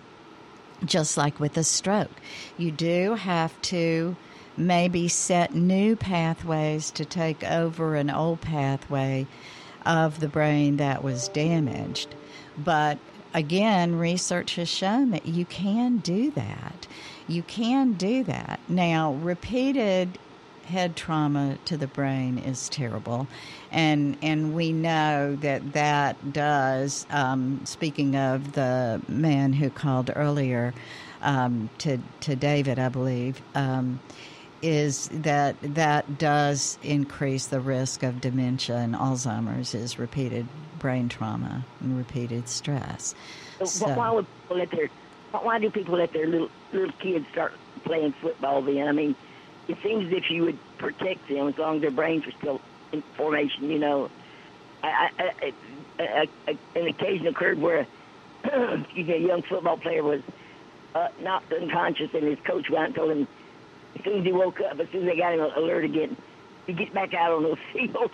just 0.85 1.17
like 1.17 1.39
with 1.39 1.57
a 1.57 1.63
stroke, 1.63 2.21
you 2.57 2.71
do 2.71 3.15
have 3.15 3.59
to 3.63 4.15
maybe 4.55 5.07
set 5.07 5.53
new 5.53 5.95
pathways 5.95 6.89
to 6.91 7.05
take 7.05 7.43
over 7.43 7.95
an 7.95 8.09
old 8.09 8.41
pathway 8.41 9.27
of 9.85 10.19
the 10.19 10.27
brain 10.27 10.77
that 10.77 11.03
was 11.03 11.27
damaged. 11.29 12.15
But 12.57 12.97
again, 13.33 13.95
research 13.95 14.55
has 14.55 14.69
shown 14.69 15.11
that 15.11 15.25
you 15.25 15.45
can 15.45 15.97
do 15.97 16.31
that. 16.31 16.87
You 17.27 17.43
can 17.43 17.93
do 17.93 18.23
that. 18.23 18.59
Now, 18.67 19.13
repeated 19.13 20.17
head 20.67 20.95
trauma 20.95 21.57
to 21.65 21.77
the 21.77 21.87
brain 21.87 22.37
is 22.37 22.69
terrible, 22.69 23.27
and 23.71 24.17
and 24.21 24.53
we 24.53 24.71
know 24.71 25.35
that 25.37 25.73
that 25.73 26.33
does. 26.33 27.05
Um, 27.09 27.61
speaking 27.65 28.15
of 28.15 28.53
the 28.53 29.01
man 29.07 29.53
who 29.53 29.69
called 29.69 30.11
earlier 30.15 30.73
um, 31.21 31.69
to 31.79 31.97
to 32.21 32.35
David, 32.35 32.79
I 32.79 32.89
believe. 32.89 33.41
Um, 33.55 33.99
is 34.63 35.07
that 35.09 35.55
that 35.61 36.17
does 36.17 36.79
increase 36.81 37.45
the 37.45 37.59
risk 37.59 38.01
of 38.01 38.19
dementia 38.19 38.75
and 38.75 38.95
Alzheimer's 38.95 39.75
is 39.75 39.99
repeated 39.99 40.47
brain 40.79 41.07
trauma 41.07 41.63
and 41.79 41.95
repeated 41.95 42.49
stress. 42.49 43.13
So, 43.59 43.65
So- 43.65 43.93
why 43.93 44.09
would 44.09 44.25
people 44.41 44.57
let 44.57 44.71
their 44.71 44.89
why 45.31 45.59
do 45.59 45.69
people 45.69 45.95
let 45.97 46.11
their 46.11 46.25
little 46.25 46.49
little 46.73 46.91
kids 46.99 47.27
start 47.31 47.53
playing 47.83 48.13
football 48.13 48.63
then? 48.63 48.87
I 48.87 48.91
mean, 48.93 49.15
it 49.67 49.77
seems 49.83 50.07
as 50.07 50.13
if 50.13 50.29
you 50.29 50.43
would 50.45 50.59
protect 50.77 51.27
them 51.27 51.47
as 51.47 51.57
long 51.57 51.77
as 51.77 51.81
their 51.81 51.91
brains 51.91 52.25
are 52.25 52.31
still 52.39 52.61
in 52.91 53.03
formation. 53.15 53.69
You 53.69 53.79
know, 53.79 54.09
I, 54.83 55.09
I, 55.19 55.53
I, 55.99 56.27
I, 56.47 56.57
an 56.75 56.87
occasion 56.87 57.27
occurred 57.27 57.59
where 57.59 57.87
excuse 58.43 59.07
me, 59.07 59.13
a 59.13 59.17
young 59.17 59.41
football 59.43 59.77
player 59.77 60.03
was 60.03 60.21
uh, 60.95 61.09
knocked 61.21 61.51
unconscious, 61.53 62.09
and 62.13 62.23
his 62.23 62.39
coach 62.45 62.69
went 62.69 62.87
and 62.87 62.95
told 62.95 63.11
him 63.11 63.27
as 63.97 64.03
soon 64.03 64.19
as 64.19 64.25
he 64.25 64.31
woke 64.31 64.59
up, 64.61 64.79
as 64.79 64.87
soon 64.91 65.03
as 65.03 65.09
they 65.09 65.17
got 65.17 65.33
him 65.33 65.41
alert 65.41 65.83
again, 65.83 66.15
to 66.65 66.73
get 66.73 66.93
back 66.93 67.13
out 67.13 67.31
on 67.31 67.43
the 67.43 67.57
field. 67.73 68.11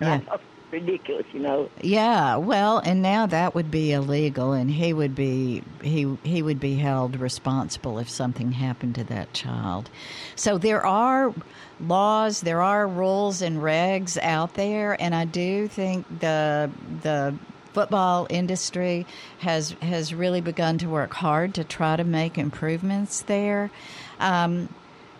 Yeah. 0.00 0.14
I 0.14 0.18
thought, 0.18 0.40
ridiculous, 0.72 1.26
you 1.32 1.40
know. 1.40 1.70
Yeah, 1.80 2.36
well, 2.36 2.78
and 2.78 3.02
now 3.02 3.26
that 3.26 3.54
would 3.54 3.70
be 3.70 3.92
illegal, 3.92 4.52
and 4.52 4.70
he 4.70 4.92
would 4.92 5.14
be 5.14 5.62
he 5.82 6.16
he 6.22 6.42
would 6.42 6.60
be 6.60 6.76
held 6.76 7.16
responsible 7.18 7.98
if 7.98 8.08
something 8.08 8.52
happened 8.52 8.94
to 8.96 9.04
that 9.04 9.32
child. 9.32 9.90
So 10.36 10.58
there 10.58 10.84
are 10.84 11.34
laws, 11.80 12.40
there 12.40 12.62
are 12.62 12.86
rules 12.86 13.42
and 13.42 13.58
regs 13.58 14.18
out 14.22 14.54
there, 14.54 15.00
and 15.00 15.14
I 15.14 15.24
do 15.24 15.68
think 15.68 16.06
the 16.20 16.70
the 17.02 17.34
football 17.72 18.26
industry 18.30 19.06
has 19.38 19.70
has 19.82 20.12
really 20.14 20.40
begun 20.40 20.78
to 20.78 20.88
work 20.88 21.14
hard 21.14 21.54
to 21.54 21.64
try 21.64 21.96
to 21.96 22.04
make 22.04 22.38
improvements 22.38 23.22
there. 23.22 23.70
Um, 24.18 24.68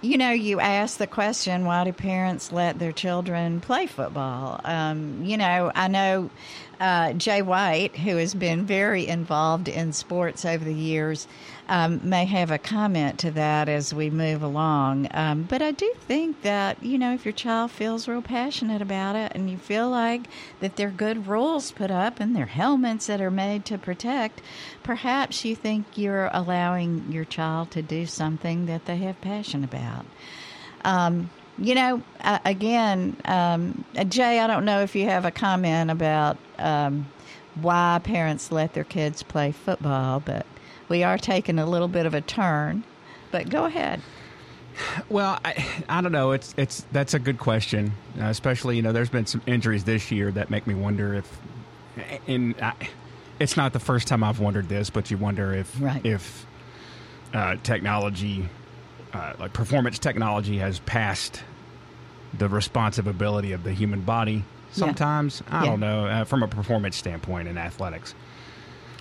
you 0.02 0.16
know, 0.16 0.30
you 0.30 0.60
ask 0.60 0.98
the 0.98 1.06
question, 1.06 1.64
why 1.64 1.84
do 1.84 1.92
parents 1.92 2.52
let 2.52 2.78
their 2.78 2.92
children 2.92 3.60
play 3.60 3.86
football? 3.86 4.60
Um, 4.64 5.24
you 5.24 5.36
know, 5.36 5.70
I 5.74 5.88
know 5.88 6.30
uh, 6.80 7.12
Jay 7.12 7.42
White, 7.42 7.94
who 7.96 8.16
has 8.16 8.34
been 8.34 8.64
very 8.64 9.06
involved 9.06 9.68
in 9.68 9.92
sports 9.92 10.46
over 10.46 10.64
the 10.64 10.74
years, 10.74 11.28
um, 11.68 12.00
may 12.02 12.24
have 12.24 12.50
a 12.50 12.58
comment 12.58 13.18
to 13.20 13.30
that 13.32 13.68
as 13.68 13.92
we 13.92 14.08
move 14.08 14.42
along. 14.42 15.06
Um, 15.12 15.42
but 15.42 15.60
I 15.60 15.72
do 15.72 15.92
think 16.00 16.40
that, 16.42 16.82
you 16.82 16.96
know, 16.96 17.12
if 17.12 17.26
your 17.26 17.32
child 17.32 17.70
feels 17.70 18.08
real 18.08 18.22
passionate 18.22 18.80
about 18.80 19.14
it 19.14 19.32
and 19.34 19.50
you 19.50 19.58
feel 19.58 19.90
like 19.90 20.22
that 20.60 20.76
there 20.76 20.88
are 20.88 20.92
good 20.92 21.26
rules 21.26 21.70
put 21.70 21.90
up 21.90 22.18
and 22.18 22.34
there 22.34 22.44
are 22.44 22.46
helmets 22.46 23.06
that 23.06 23.20
are 23.20 23.30
made 23.30 23.66
to 23.66 23.76
protect, 23.76 24.40
perhaps 24.82 25.44
you 25.44 25.54
think 25.54 25.86
you're 25.96 26.30
allowing 26.32 27.12
your 27.12 27.26
child 27.26 27.70
to 27.72 27.82
do 27.82 28.06
something 28.06 28.64
that 28.66 28.86
they 28.86 28.96
have 28.96 29.20
passion 29.20 29.62
about. 29.62 30.06
Um, 30.82 31.28
you 31.60 31.74
know, 31.74 32.02
uh, 32.20 32.38
again, 32.44 33.16
um, 33.26 33.84
uh, 33.96 34.04
Jay, 34.04 34.38
I 34.40 34.46
don't 34.46 34.64
know 34.64 34.80
if 34.80 34.94
you 34.96 35.04
have 35.04 35.24
a 35.24 35.30
comment 35.30 35.90
about 35.90 36.38
um, 36.58 37.06
why 37.56 38.00
parents 38.02 38.50
let 38.50 38.72
their 38.74 38.84
kids 38.84 39.22
play 39.22 39.52
football, 39.52 40.20
but 40.20 40.46
we 40.88 41.02
are 41.02 41.18
taking 41.18 41.58
a 41.58 41.66
little 41.66 41.88
bit 41.88 42.06
of 42.06 42.14
a 42.14 42.20
turn. 42.20 42.82
But 43.30 43.50
go 43.50 43.66
ahead. 43.66 44.00
Well, 45.08 45.38
I, 45.44 45.66
I 45.88 46.00
don't 46.00 46.12
know. 46.12 46.32
It's 46.32 46.54
it's 46.56 46.86
that's 46.92 47.12
a 47.12 47.18
good 47.18 47.38
question, 47.38 47.92
uh, 48.18 48.24
especially 48.24 48.76
you 48.76 48.82
know 48.82 48.92
there's 48.92 49.10
been 49.10 49.26
some 49.26 49.42
injuries 49.46 49.84
this 49.84 50.10
year 50.10 50.30
that 50.32 50.48
make 50.48 50.66
me 50.66 50.74
wonder 50.74 51.14
if, 51.14 51.38
in 52.26 52.54
I, 52.62 52.72
it's 53.38 53.56
not 53.56 53.72
the 53.72 53.80
first 53.80 54.08
time 54.08 54.24
I've 54.24 54.40
wondered 54.40 54.68
this, 54.68 54.88
but 54.88 55.10
you 55.10 55.18
wonder 55.18 55.52
if 55.52 55.78
Right. 55.80 56.00
if 56.06 56.46
uh, 57.34 57.56
technology, 57.62 58.48
uh, 59.12 59.34
like 59.38 59.52
performance 59.52 59.98
technology, 59.98 60.58
has 60.58 60.78
passed 60.80 61.42
the 62.36 62.48
responsive 62.48 63.06
ability 63.06 63.52
of 63.52 63.62
the 63.64 63.72
human 63.72 64.00
body. 64.02 64.44
Sometimes 64.72 65.42
I 65.50 65.64
Yeah. 65.64 65.70
don't 65.70 65.80
know 65.80 66.06
uh, 66.06 66.24
from 66.24 66.42
a 66.42 66.48
performance 66.48 66.96
standpoint 66.96 67.48
in 67.48 67.58
athletics. 67.58 68.14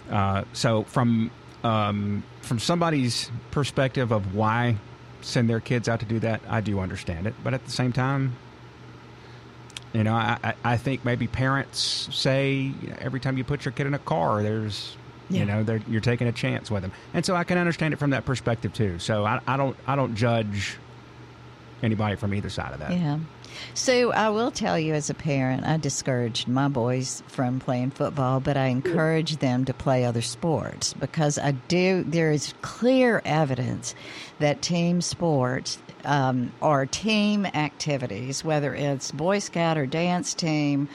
Uh, 0.10 0.44
so 0.54 0.84
from 0.84 1.32
um, 1.64 2.24
from 2.42 2.58
somebody's 2.58 3.30
perspective 3.52 4.12
of 4.12 4.34
why 4.34 4.78
send 5.22 5.50
their 5.50 5.60
kids 5.60 5.90
out 5.90 6.00
to 6.00 6.06
do 6.06 6.20
that, 6.20 6.42
I 6.50 6.62
do 6.62 6.80
understand 6.80 7.28
it. 7.28 7.36
But 7.44 7.54
at 7.54 7.66
the 7.66 7.72
same 7.72 7.92
time, 7.92 8.36
You 9.92 10.04
know, 10.04 10.14
I, 10.14 10.54
I, 10.64 10.78
think 10.78 11.04
maybe 11.04 11.26
parents 11.28 12.08
say 12.12 12.72
every 13.00 13.20
time 13.20 13.38
you 13.38 13.44
put 13.44 13.66
your 13.66 13.72
kid 13.72 13.88
in 13.88 13.94
a 13.96 14.00
car, 14.00 14.44
there's 14.44 14.96
Yeah. 15.30 15.40
you 15.40 15.46
know 15.46 15.64
they're, 15.64 15.82
you're 15.90 16.00
taking 16.02 16.28
a 16.28 16.32
chance 16.32 16.70
with 16.72 16.84
them, 16.84 16.92
and 17.14 17.26
so 17.26 17.36
I 17.36 17.44
can 17.44 17.58
understand 17.58 17.94
it 17.94 17.98
from 17.98 18.12
that 18.12 18.24
perspective 18.24 18.72
too. 18.74 19.00
So 19.00 19.26
I, 19.26 19.40
I 19.48 19.58
don't 19.58 19.76
I 19.88 19.96
don't 19.96 20.16
judge 20.16 20.78
anybody 21.84 22.16
from 22.16 22.34
either 22.34 22.50
side 22.50 22.74
of 22.74 22.80
that. 22.80 22.92
Yeah. 22.92 23.20
So 23.74 24.12
I 24.12 24.30
will 24.30 24.52
tell 24.52 24.80
you, 24.80 24.94
as 24.94 25.10
a 25.10 25.14
parent, 25.14 25.66
I 25.66 25.78
discouraged 25.78 26.48
my 26.48 26.68
boys 26.68 27.24
from 27.28 27.60
playing 27.60 27.92
football, 27.92 28.40
but 28.40 28.58
I 28.58 28.68
encourage 28.68 29.38
them 29.38 29.66
to 29.66 29.74
play 29.74 30.06
other 30.06 30.22
sports 30.22 30.94
because 30.94 31.38
I 31.38 31.52
do. 31.52 32.04
There 32.04 32.32
is 32.32 32.54
clear 32.62 33.22
evidence 33.26 33.96
that 34.40 34.62
team 34.62 35.02
sports 35.02 35.80
um, 36.06 36.52
or 36.62 36.86
team 36.86 37.46
activities, 37.46 38.44
whether 38.44 38.74
it's 38.74 39.12
Boy 39.12 39.40
Scout 39.40 39.78
or 39.78 39.86
dance 39.86 40.34
team 40.34 40.88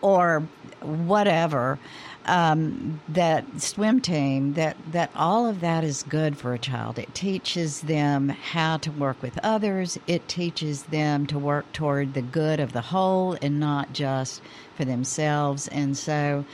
or 0.00 0.46
whatever, 0.82 1.78
um, 2.26 3.00
that 3.08 3.60
swim 3.60 4.00
team, 4.00 4.54
that, 4.54 4.76
that 4.92 5.10
all 5.14 5.46
of 5.46 5.60
that 5.60 5.84
is 5.84 6.02
good 6.04 6.36
for 6.36 6.54
a 6.54 6.58
child. 6.58 6.98
It 6.98 7.14
teaches 7.14 7.82
them 7.82 8.28
how 8.28 8.78
to 8.78 8.90
work 8.90 9.22
with 9.22 9.38
others. 9.42 9.98
It 10.06 10.28
teaches 10.28 10.84
them 10.84 11.26
to 11.26 11.38
work 11.38 11.72
toward 11.72 12.14
the 12.14 12.22
good 12.22 12.60
of 12.60 12.72
the 12.72 12.80
whole 12.80 13.36
and 13.42 13.60
not 13.60 13.92
just 13.92 14.42
for 14.76 14.84
themselves. 14.84 15.68
And 15.68 15.96
so, 15.96 16.44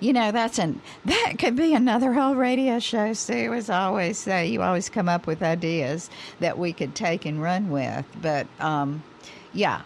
you 0.00 0.12
know, 0.12 0.32
that's 0.32 0.58
an 0.58 0.80
that 1.04 1.34
could 1.38 1.56
be 1.56 1.74
another 1.74 2.12
whole 2.12 2.34
radio 2.34 2.78
show, 2.78 3.12
Sue. 3.12 3.52
As 3.54 3.70
always 3.70 4.18
say, 4.18 4.46
you 4.46 4.62
always 4.62 4.88
come 4.88 5.08
up 5.08 5.26
with 5.26 5.42
ideas 5.42 6.10
that 6.40 6.58
we 6.58 6.72
could 6.72 6.94
take 6.94 7.24
and 7.24 7.42
run 7.42 7.70
with. 7.70 8.04
But 8.20 8.46
um, 8.60 9.02
yeah, 9.52 9.82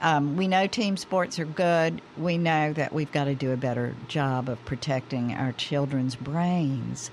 um, 0.00 0.36
we 0.36 0.48
know 0.48 0.66
team 0.66 0.96
sports 0.96 1.38
are 1.38 1.44
good. 1.44 2.00
We 2.16 2.38
know 2.38 2.72
that 2.72 2.92
we've 2.92 3.12
got 3.12 3.24
to 3.24 3.34
do 3.34 3.52
a 3.52 3.56
better 3.56 3.94
job 4.08 4.48
of 4.48 4.64
protecting 4.64 5.34
our 5.34 5.52
children's 5.52 6.16
brains. 6.16 7.10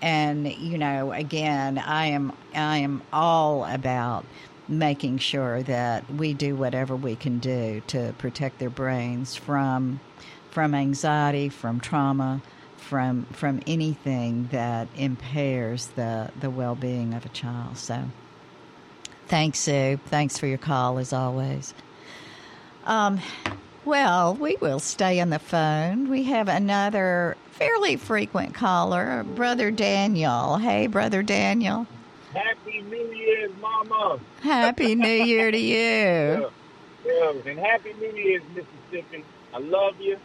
And 0.00 0.50
you 0.52 0.78
know, 0.78 1.12
again, 1.12 1.78
I 1.78 2.06
am 2.06 2.32
I 2.54 2.78
am 2.78 3.02
all 3.12 3.64
about 3.64 4.24
making 4.68 5.18
sure 5.18 5.62
that 5.64 6.08
we 6.12 6.34
do 6.34 6.54
whatever 6.54 6.94
we 6.94 7.16
can 7.16 7.38
do 7.38 7.82
to 7.88 8.14
protect 8.18 8.58
their 8.60 8.70
brains 8.70 9.34
from 9.34 9.98
from 10.50 10.74
anxiety, 10.74 11.48
from 11.48 11.80
trauma, 11.80 12.40
from 12.76 13.24
from 13.32 13.60
anything 13.66 14.48
that 14.52 14.86
impairs 14.96 15.88
the 15.88 16.30
the 16.38 16.50
well 16.50 16.76
being 16.76 17.14
of 17.14 17.26
a 17.26 17.30
child. 17.30 17.76
So, 17.78 18.04
thanks, 19.26 19.58
Sue. 19.58 19.98
Thanks 20.06 20.38
for 20.38 20.46
your 20.46 20.58
call 20.58 20.98
as 20.98 21.12
always. 21.12 21.74
Um, 22.88 23.20
well, 23.84 24.34
we 24.34 24.56
will 24.56 24.78
stay 24.78 25.20
on 25.20 25.28
the 25.28 25.38
phone. 25.38 26.08
We 26.08 26.22
have 26.24 26.48
another 26.48 27.36
fairly 27.50 27.96
frequent 27.96 28.54
caller, 28.54 29.24
Brother 29.24 29.70
Daniel. 29.70 30.56
Hey, 30.56 30.86
Brother 30.86 31.22
Daniel. 31.22 31.86
Happy 32.32 32.80
New 32.80 33.12
Year's, 33.14 33.50
Mama. 33.60 34.18
Happy 34.40 34.94
New 34.94 35.06
Year 35.06 35.50
to 35.50 35.58
you. 35.58 35.76
Yeah, 35.76 36.48
yeah, 37.04 37.32
and 37.44 37.58
Happy 37.58 37.92
New 38.00 38.10
Year's, 38.10 38.42
Mississippi. 38.54 39.22
I 39.52 39.58
love 39.58 40.00
you. 40.00 40.16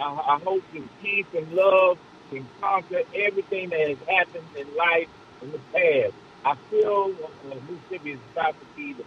I, 0.00 0.04
I 0.04 0.38
hope 0.42 0.62
your 0.72 0.84
peace 1.02 1.26
and 1.36 1.52
love 1.52 1.98
can 2.30 2.48
conquer 2.62 3.02
everything 3.14 3.68
that 3.68 3.86
has 3.86 3.98
happened 4.08 4.46
in 4.56 4.66
life 4.76 5.08
in 5.42 5.52
the 5.52 5.60
past. 5.74 6.14
I 6.42 6.54
feel 6.70 7.12
uh, 7.22 7.54
Mississippi 7.70 8.12
is 8.12 8.20
about 8.32 8.58
to 8.58 8.66
be 8.76 8.94
the, 8.94 9.04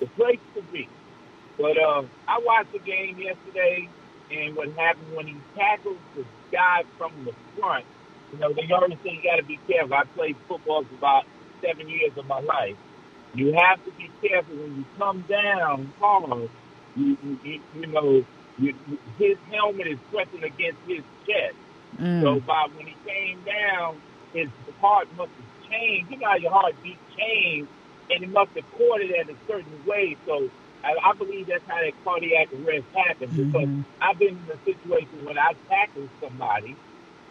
the 0.00 0.06
place 0.06 0.40
to 0.54 0.62
be. 0.62 0.88
But 1.58 1.78
uh, 1.78 2.02
I 2.26 2.40
watched 2.42 2.72
the 2.72 2.80
game 2.80 3.18
yesterday, 3.18 3.88
and 4.30 4.56
what 4.56 4.68
happened 4.76 5.14
when 5.14 5.26
he 5.28 5.36
tackled 5.54 5.98
the 6.16 6.24
guy 6.50 6.82
from 6.98 7.12
the 7.24 7.32
front, 7.56 7.84
you 8.32 8.38
know, 8.38 8.52
they 8.52 8.66
always 8.74 8.98
say 9.04 9.14
you 9.14 9.22
got 9.22 9.36
to 9.36 9.44
be 9.44 9.58
careful. 9.68 9.94
I 9.94 10.04
played 10.16 10.36
football 10.48 10.84
for 10.84 10.94
about 10.96 11.24
seven 11.62 11.88
years 11.88 12.12
of 12.16 12.26
my 12.26 12.40
life. 12.40 12.76
You 13.34 13.54
have 13.54 13.84
to 13.84 13.90
be 13.92 14.10
careful 14.20 14.56
when 14.56 14.76
you 14.76 14.84
come 14.98 15.24
down 15.28 15.92
hard. 16.00 16.50
You, 16.96 17.16
you, 17.44 17.60
you, 17.74 17.86
know, 17.86 18.24
you, 18.58 18.74
his 19.18 19.36
helmet 19.50 19.86
is 19.86 19.98
pressing 20.10 20.42
against 20.42 20.78
his 20.86 21.02
chest. 21.26 21.54
So 22.22 22.40
by 22.40 22.66
when 22.74 22.86
he 22.86 22.96
came 23.06 23.38
down, 23.44 24.00
his 24.32 24.48
heart 24.80 25.06
must 25.16 25.30
have 25.30 25.70
changed. 25.70 26.10
You 26.10 26.18
know 26.18 26.28
how 26.28 26.36
your 26.36 26.50
heart 26.50 26.74
beat 26.82 26.98
changed, 27.16 27.70
and 28.10 28.24
it 28.24 28.30
must 28.30 28.50
have 28.54 28.64
caught 28.76 29.00
it 29.00 29.10
at 29.14 29.30
a 29.30 29.36
certain 29.46 29.86
way. 29.86 30.16
So 30.26 30.50
I, 30.84 31.10
I 31.10 31.12
believe 31.14 31.46
that's 31.46 31.64
how 31.66 31.80
that 31.80 31.92
cardiac 32.04 32.48
arrest 32.52 32.84
happened. 32.94 33.34
Because 33.36 33.68
I've 34.00 34.18
been 34.18 34.36
in 34.36 34.50
a 34.52 34.58
situation 34.64 35.24
when 35.24 35.38
I 35.38 35.54
tackled 35.68 36.10
somebody, 36.20 36.76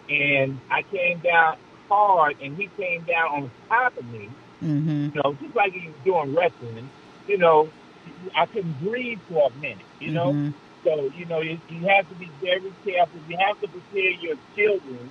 and 0.10 0.60
I 0.70 0.82
came 0.84 1.20
down 1.20 1.58
hard, 1.90 2.36
and 2.42 2.58
he 2.58 2.68
came 2.78 3.04
down 3.04 3.32
on 3.32 3.52
top 3.70 3.98
of 3.98 4.06
me. 4.06 4.30
Mm-hmm. 4.62 5.16
You 5.16 5.22
know, 5.24 5.38
just 5.42 5.56
like 5.56 5.74
he 5.74 5.88
was 5.88 5.96
doing 6.04 6.36
wrestling. 6.36 6.90
You 7.28 7.38
know, 7.38 7.70
I 8.36 8.46
couldn't 8.48 8.80
breathe 8.82 9.20
for 9.30 9.52
a 9.52 9.60
minute. 9.60 9.86
You 10.00 10.12
know. 10.12 10.34
Mhm. 10.34 10.54
So, 10.84 11.10
you 11.16 11.26
know, 11.26 11.40
you, 11.40 11.58
you 11.70 11.88
have 11.88 12.10
to 12.10 12.16
be 12.16 12.30
very 12.42 12.74
careful. 12.84 13.18
You 13.30 13.38
have 13.38 13.60
to 13.62 13.70
prepare 13.70 14.12
your 14.20 14.36
children 14.54 15.10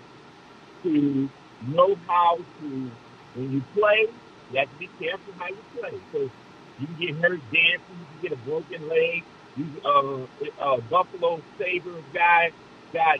to 0.82 1.30
know 1.66 1.96
how 2.06 2.36
to, 2.36 2.90
when 3.34 3.52
you 3.52 3.62
play, 3.74 4.06
you 4.50 4.58
have 4.58 4.68
to 4.68 4.78
be 4.78 4.90
careful 5.00 5.32
how 5.38 5.46
you 5.46 5.56
play. 5.80 5.98
So 6.12 6.30
you 6.78 6.86
can 6.88 6.96
get 6.96 7.16
hurt 7.22 7.42
dancing, 7.50 8.00
you 8.00 8.06
can 8.06 8.20
get 8.22 8.32
a 8.32 8.36
broken 8.38 8.88
leg. 8.88 9.24
You, 9.54 9.80
uh, 9.84 10.26
uh, 10.58 10.80
Buffalo 10.90 11.42
Sabres 11.58 12.04
guy 12.14 12.52
got 12.94 13.18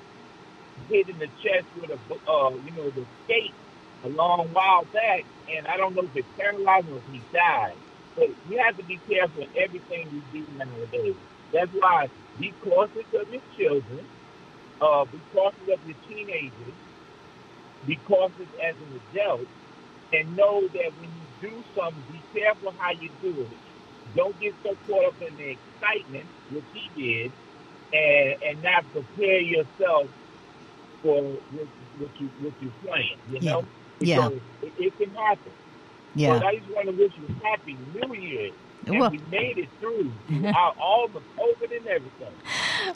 hit 0.89 1.09
in 1.09 1.19
the 1.19 1.29
chest 1.43 1.69
with 1.75 1.91
a, 1.91 1.99
uh, 2.31 2.51
you 2.57 2.73
know, 2.73 2.91
the 2.91 3.07
skate 3.25 3.57
a 4.05 4.09
long 4.09 4.51
while 4.53 4.85
back, 4.93 5.27
and 5.49 5.67
I 5.69 5.77
don't 5.77 5.95
know 5.95 6.05
if 6.05 6.17
it's 6.17 6.29
paralyzed 6.39 6.89
or 6.89 6.99
if 6.99 7.05
he 7.07 7.25
died. 7.33 7.79
But 8.17 8.29
you 8.45 8.63
have 8.67 8.77
to 8.79 8.85
be 8.85 9.01
careful 9.09 9.43
in 9.43 9.49
everything 9.57 10.11
you 10.13 10.23
do 10.33 10.47
nowadays. 10.53 11.17
That's 11.53 11.71
why 11.73 12.09
be 12.39 12.57
cautious 12.63 13.07
of 13.15 13.29
your 13.31 13.43
children, 13.57 14.09
uh, 14.81 15.07
be 15.07 15.25
cautious 15.33 15.69
of 15.73 15.81
your 15.85 15.97
teenagers, 16.09 16.77
be 17.87 17.99
cautious 18.07 18.49
as 18.63 18.77
an 18.81 19.01
adult, 19.15 19.49
and 20.13 20.37
know 20.37 20.69
that 20.73 20.93
when 20.97 21.11
you 21.15 21.27
do 21.43 21.51
something, 21.77 22.05
be 22.09 22.23
careful 22.33 22.75
how 22.79 22.93
you 22.99 23.11
do 23.21 23.43
it. 23.51 23.59
Don't 24.17 24.39
get 24.41 24.55
so 24.63 24.77
caught 24.87 25.07
up 25.09 25.17
in 25.21 25.37
the 25.37 25.59
excitement, 25.59 26.31
which 26.51 26.65
he 26.73 26.85
did, 26.97 27.33
and, 27.93 28.37
and 28.43 28.63
not 28.63 28.85
prepare 28.93 29.41
yourself 29.41 30.07
for 31.03 31.23
what, 31.51 31.69
what 31.99 32.11
you 32.19 32.31
what 32.41 32.55
you're 32.61 32.73
playing. 32.83 33.19
You 33.29 33.39
Yeah. 33.41 33.53
know, 33.53 33.65
Yeah. 34.01 34.29
Because 34.29 34.41
it, 34.63 34.75
it 34.79 34.99
can 34.99 35.15
happen. 35.15 35.53
Yeah. 36.15 36.39
But 36.39 36.47
I 36.47 36.57
just 36.57 36.71
want 36.71 36.89
to 36.89 36.97
wish 36.97 37.13
you 37.17 37.27
a 37.29 37.49
happy 37.49 37.79
New 37.93 38.15
Year. 38.15 38.51
And 38.87 38.99
Well- 38.99 39.11
we 39.11 39.21
made 39.31 39.59
it 39.59 39.69
through 39.81 40.13
throughout 40.29 40.77
all 40.81 41.09
the 41.09 41.21
COVID 41.39 41.77
and 41.77 41.87
everything. 41.87 42.33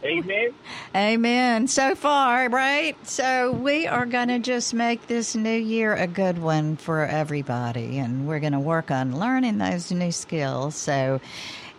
Amen. 0.05 0.55
Amen. 0.95 1.69
So 1.69 1.95
far, 1.95 2.49
right? 2.49 2.97
So 3.07 3.53
we 3.53 3.87
are 3.87 4.07
going 4.07 4.29
to 4.29 4.39
just 4.39 4.75
make 4.75 5.07
this 5.07 5.35
new 5.37 5.57
year 5.57 5.95
a 5.95 6.07
good 6.07 6.39
one 6.39 6.77
for 6.77 7.05
everybody, 7.07 7.99
and 7.99 8.27
we're 8.27 8.41
going 8.41 8.53
to 8.53 8.59
work 8.59 8.91
on 8.91 9.19
learning 9.19 9.59
those 9.59 9.93
new 9.93 10.11
skills 10.13 10.75
so 10.75 11.21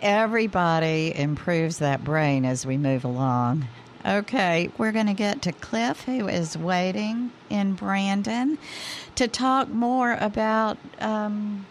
everybody 0.02 1.14
improves 1.16 1.80
that 1.80 2.04
brain 2.04 2.46
as 2.46 2.66
we 2.66 2.78
move 2.78 3.04
along. 3.04 3.68
Okay, 4.06 4.70
we're 4.78 4.94
going 4.94 5.08
to 5.08 5.14
get 5.14 5.42
to 5.42 5.52
Cliff, 5.52 6.04
who 6.06 6.30
is 6.30 6.58
waiting 6.58 7.32
in 7.50 7.74
Brandon, 7.74 8.58
to 9.16 9.28
talk 9.28 9.68
more 9.70 10.14
about 10.22 10.78
um, 11.02 11.66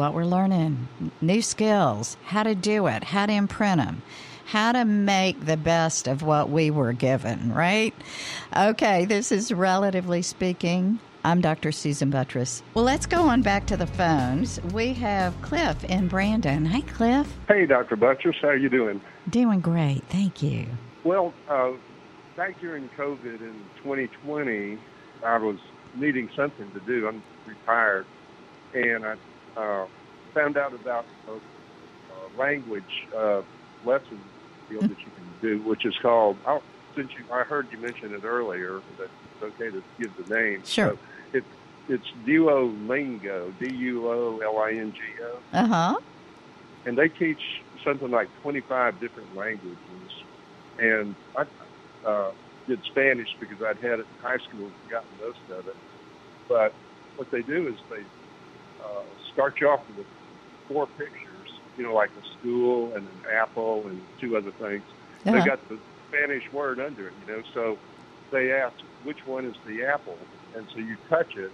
what 0.00 0.14
we're 0.14 0.24
learning, 0.24 0.88
new 1.20 1.42
skills, 1.42 2.16
how 2.24 2.42
to 2.42 2.54
do 2.54 2.86
it, 2.86 3.04
how 3.04 3.26
to 3.26 3.32
imprint 3.34 3.76
them, 3.76 4.00
how 4.46 4.72
to 4.72 4.82
make 4.82 5.44
the 5.44 5.58
best 5.58 6.08
of 6.08 6.22
what 6.22 6.48
we 6.48 6.70
were 6.70 6.94
given, 6.94 7.52
right? 7.52 7.92
Okay, 8.56 9.04
this 9.04 9.30
is 9.30 9.52
relatively 9.52 10.22
speaking. 10.22 10.98
I'm 11.22 11.42
Dr. 11.42 11.70
Susan 11.70 12.10
Buttross. 12.10 12.62
Well, 12.72 12.86
let's 12.86 13.04
go 13.04 13.28
on 13.28 13.42
back 13.42 13.66
to 13.66 13.76
the 13.76 13.86
phones. 13.86 14.58
We 14.72 14.94
have 14.94 15.34
Cliff 15.42 15.84
in 15.84 16.08
Brandon. 16.08 16.64
Hey, 16.64 16.80
Cliff. 16.80 17.30
Hey, 17.46 17.66
Dr. 17.66 17.98
Buttross, 17.98 18.40
how 18.40 18.52
you 18.52 18.70
doing? 18.70 19.02
Doing 19.28 19.60
great. 19.60 20.02
Thank 20.04 20.42
you. 20.42 20.64
Well, 21.04 21.34
uh, 21.46 21.72
back 22.38 22.58
during 22.58 22.88
COVID 22.96 23.42
in 23.42 23.54
2020, 23.82 24.78
I 25.26 25.36
was 25.36 25.58
needing 25.94 26.30
something 26.34 26.70
to 26.70 26.80
do. 26.80 27.06
I'm 27.06 27.22
retired, 27.46 28.06
and 28.72 29.04
I 29.04 29.16
uh, 29.56 29.86
found 30.34 30.56
out 30.56 30.72
about 30.74 31.04
a, 31.28 31.32
a 31.32 32.38
language 32.38 33.06
uh, 33.16 33.42
lesson 33.84 34.20
field 34.68 34.84
that 34.84 34.98
you 34.98 35.10
can 35.16 35.24
do, 35.40 35.58
which 35.62 35.84
is 35.84 35.96
called. 36.00 36.36
I'll, 36.46 36.62
since 36.96 37.10
you, 37.18 37.24
I 37.32 37.42
heard 37.44 37.68
you 37.72 37.78
mention 37.78 38.12
it 38.14 38.24
earlier, 38.24 38.80
that 38.98 39.08
it's 39.34 39.42
okay 39.42 39.70
to 39.70 39.82
give 39.98 40.10
the 40.16 40.34
name. 40.34 40.62
Sure. 40.64 40.90
So 40.90 40.98
it, 41.32 41.44
it's 41.88 42.06
Duolingo, 42.26 43.52
D-U-O-L-I-N-G-O. 43.58 45.38
Uh 45.52 45.66
huh. 45.66 45.96
and 46.86 46.96
they 46.98 47.08
teach 47.08 47.40
something 47.84 48.10
like 48.10 48.28
25 48.42 49.00
different 49.00 49.34
languages, 49.36 49.78
and 50.78 51.14
I 51.36 51.46
uh, 52.06 52.30
did 52.66 52.80
Spanish 52.84 53.28
because 53.40 53.62
I'd 53.62 53.78
had 53.78 54.00
it 54.00 54.06
in 54.16 54.22
high 54.22 54.38
school 54.38 54.66
and 54.66 54.72
forgotten 54.84 55.08
most 55.20 55.38
of 55.58 55.66
it. 55.68 55.76
But 56.48 56.72
what 57.16 57.30
they 57.30 57.42
do 57.42 57.68
is 57.68 57.74
they 57.90 58.02
uh, 58.84 59.02
start 59.32 59.60
you 59.60 59.68
off 59.68 59.80
with 59.96 60.06
four 60.68 60.86
pictures, 60.86 61.48
you 61.76 61.84
know, 61.84 61.94
like 61.94 62.10
a 62.10 62.38
stool 62.38 62.94
and 62.94 63.06
an 63.06 63.30
apple 63.32 63.86
and 63.86 64.00
two 64.20 64.36
other 64.36 64.52
things. 64.52 64.82
Uh-huh. 65.26 65.32
They 65.38 65.44
got 65.44 65.68
the 65.68 65.78
Spanish 66.08 66.44
word 66.52 66.80
under 66.80 67.08
it, 67.08 67.14
you 67.26 67.32
know. 67.32 67.42
So 67.54 67.78
they 68.30 68.52
ask 68.52 68.74
which 69.04 69.18
one 69.26 69.44
is 69.44 69.56
the 69.66 69.84
apple, 69.84 70.18
and 70.56 70.66
so 70.72 70.78
you 70.78 70.96
touch 71.08 71.36
it, 71.36 71.52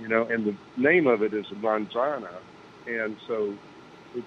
you 0.00 0.08
know, 0.08 0.26
and 0.26 0.46
the 0.46 0.56
name 0.76 1.06
of 1.06 1.22
it 1.22 1.34
is 1.34 1.46
a 1.50 1.54
manzana, 1.54 2.30
and 2.86 3.16
so 3.26 3.54
it, 4.14 4.24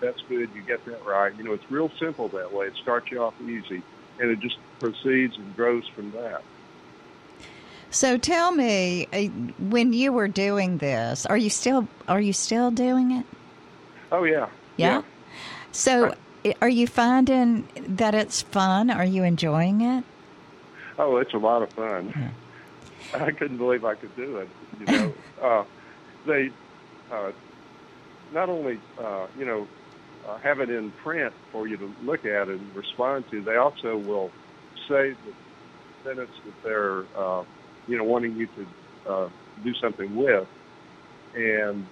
that's 0.00 0.20
good. 0.28 0.50
You 0.54 0.62
get 0.62 0.84
that 0.86 1.04
right. 1.04 1.34
You 1.36 1.44
know, 1.44 1.52
it's 1.52 1.70
real 1.70 1.90
simple 1.98 2.28
that 2.30 2.52
way. 2.52 2.66
It 2.66 2.74
starts 2.82 3.10
you 3.10 3.22
off 3.22 3.34
easy, 3.40 3.82
and 4.18 4.30
it 4.30 4.40
just 4.40 4.56
proceeds 4.80 5.36
and 5.36 5.54
grows 5.56 5.84
from 5.94 6.10
that. 6.12 6.42
So 7.94 8.18
tell 8.18 8.50
me, 8.50 9.06
uh, 9.12 9.26
when 9.70 9.92
you 9.92 10.12
were 10.12 10.26
doing 10.26 10.78
this, 10.78 11.26
are 11.26 11.36
you 11.36 11.48
still 11.48 11.86
are 12.08 12.20
you 12.20 12.32
still 12.32 12.72
doing 12.72 13.12
it? 13.12 13.24
Oh 14.10 14.24
yeah, 14.24 14.48
Yeah. 14.76 15.02
So 15.70 16.12
i- 16.44 16.56
are 16.60 16.68
you 16.68 16.88
finding 16.88 17.68
that 17.96 18.16
it's 18.16 18.42
fun? 18.42 18.90
Are 18.90 19.04
you 19.04 19.22
enjoying 19.22 19.80
it? 19.80 20.02
Oh, 20.98 21.18
it's 21.18 21.34
a 21.34 21.38
lot 21.38 21.62
of 21.62 21.70
fun. 21.70 22.12
I 23.14 23.30
couldn't 23.30 23.58
believe 23.58 23.84
I 23.84 23.94
could 23.94 24.14
do 24.16 24.38
it. 24.38 24.48
You 24.80 24.86
know, 24.86 25.14
uh, 25.42 25.64
they 26.26 26.50
uh, 27.12 27.30
not 28.32 28.48
only 28.48 28.80
uh, 28.98 29.28
you 29.38 29.44
know 29.44 29.68
uh, 30.28 30.36
have 30.38 30.58
it 30.58 30.68
in 30.68 30.90
print 31.04 31.32
for 31.52 31.68
you 31.68 31.76
to 31.76 31.94
look 32.02 32.24
at 32.24 32.48
and 32.48 32.74
respond 32.74 33.24
to. 33.30 33.40
They 33.40 33.54
also 33.54 33.96
will 33.96 34.32
say 34.88 35.14
the 35.14 35.32
sentence 36.02 36.32
that 36.44 36.54
they're 36.64 37.04
uh, 37.16 37.44
you 37.86 37.96
know 37.96 38.04
wanting 38.04 38.34
you 38.34 38.46
to 38.48 38.66
uh, 39.08 39.28
do 39.62 39.74
something 39.74 40.14
with, 40.14 40.48
and 41.34 41.88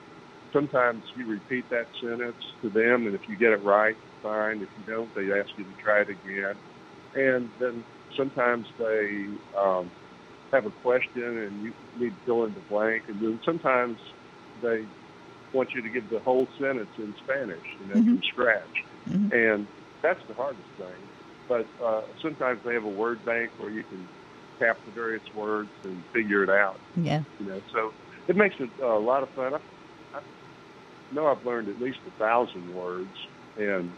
sometimes 0.53 1.05
you 1.14 1.26
repeat 1.26 1.68
that 1.70 1.88
sentence 2.01 2.36
to 2.61 2.68
them, 2.70 3.07
and 3.07 3.14
if 3.14 3.28
you 3.28 3.36
get 3.36 3.53
it 3.53 3.62
right, 3.62 3.97
fine. 4.22 4.62
If 4.62 4.68
you 4.76 4.84
don't, 4.84 5.14
they 5.14 5.30
ask 5.32 5.51
you 5.57 5.64
to 5.64 5.74
try 5.82 6.01
it 6.01 6.09
again, 6.09 6.55
and 7.14 7.51
then 7.59 7.84
sometimes 8.16 8.66
they 8.78 9.28
um, 9.59 9.90
have 10.53 10.66
a 10.66 10.70
question 10.70 11.38
and 11.38 11.62
you 11.62 11.74
need 11.95 12.11
to 12.11 12.16
fill 12.24 12.45
in 12.45 12.55
the 12.55 12.61
blank, 12.61 13.05
and 13.09 13.20
then 13.20 13.40
sometimes 13.45 13.99
they 14.61 14.86
want 15.53 15.70
you 15.74 15.82
to 15.82 15.88
give 15.88 16.09
the 16.09 16.20
whole 16.20 16.49
sentence 16.59 16.90
in 16.99 17.14
Spanish, 17.22 17.64
you 17.78 17.86
know, 17.86 17.95
from 17.95 18.20
scratch, 18.30 18.84
and 19.32 19.68
that's 20.03 20.20
the 20.28 20.34
hardest 20.34 20.68
thing. 20.76 21.09
But 21.49 21.68
uh, 21.82 22.03
sometimes 22.20 22.61
they 22.64 22.74
have 22.74 22.84
a 22.84 22.88
word 22.88 23.24
bank 23.24 23.53
where 23.57 23.70
you 23.70 23.84
can 23.84 24.09
tap 24.63 24.79
the 24.85 24.91
various 24.93 25.23
words 25.35 25.71
and 25.85 26.03
figure 26.13 26.43
it 26.45 26.51
out. 26.51 26.79
Yeah. 26.97 27.23
You 27.41 27.47
know, 27.47 27.63
so 27.73 27.93
it 28.29 28.37
makes 28.37 28.55
it 28.61 28.71
uh, 28.81 28.87
a 28.87 28.99
lot 28.99 29.23
of 29.23 29.29
fun. 29.31 29.55
I, 29.55 29.59
I 30.17 30.21
know 31.13 31.27
I've 31.27 31.45
learned 31.45 31.69
at 31.69 31.81
least 31.81 31.99
a 32.07 32.11
thousand 32.19 32.75
words, 32.75 33.11
and 33.59 33.91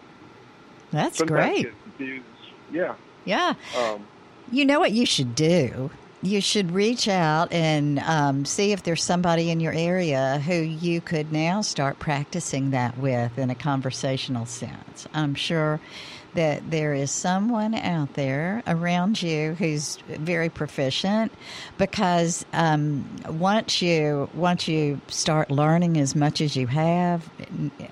That's 0.90 1.20
great. 1.22 1.68
Yeah. 2.72 2.94
Yeah. 3.24 3.54
Um, 3.76 4.06
You 4.50 4.64
know 4.64 4.78
what 4.80 4.92
you 4.92 5.06
should 5.06 5.34
do? 5.34 5.90
You 6.24 6.40
should 6.40 6.72
reach 6.72 7.06
out 7.06 7.52
and 7.52 7.98
um, 7.98 8.46
see 8.46 8.72
if 8.72 8.82
there's 8.82 9.04
somebody 9.04 9.50
in 9.50 9.60
your 9.60 9.74
area 9.74 10.42
who 10.46 10.54
you 10.54 11.02
could 11.02 11.30
now 11.30 11.60
start 11.60 11.98
practicing 11.98 12.70
that 12.70 12.96
with 12.96 13.36
in 13.36 13.50
a 13.50 13.54
conversational 13.54 14.46
sense. 14.46 15.06
I'm 15.12 15.34
sure 15.34 15.80
that 16.32 16.70
there 16.70 16.94
is 16.94 17.10
someone 17.10 17.74
out 17.74 18.14
there 18.14 18.62
around 18.66 19.20
you 19.20 19.52
who's 19.58 19.98
very 20.08 20.48
proficient 20.48 21.30
because 21.76 22.46
um, 22.54 23.04
once 23.28 23.82
you 23.82 24.30
once 24.32 24.66
you 24.66 25.02
start 25.08 25.50
learning 25.50 25.98
as 25.98 26.16
much 26.16 26.40
as 26.40 26.56
you 26.56 26.66
have, 26.68 27.28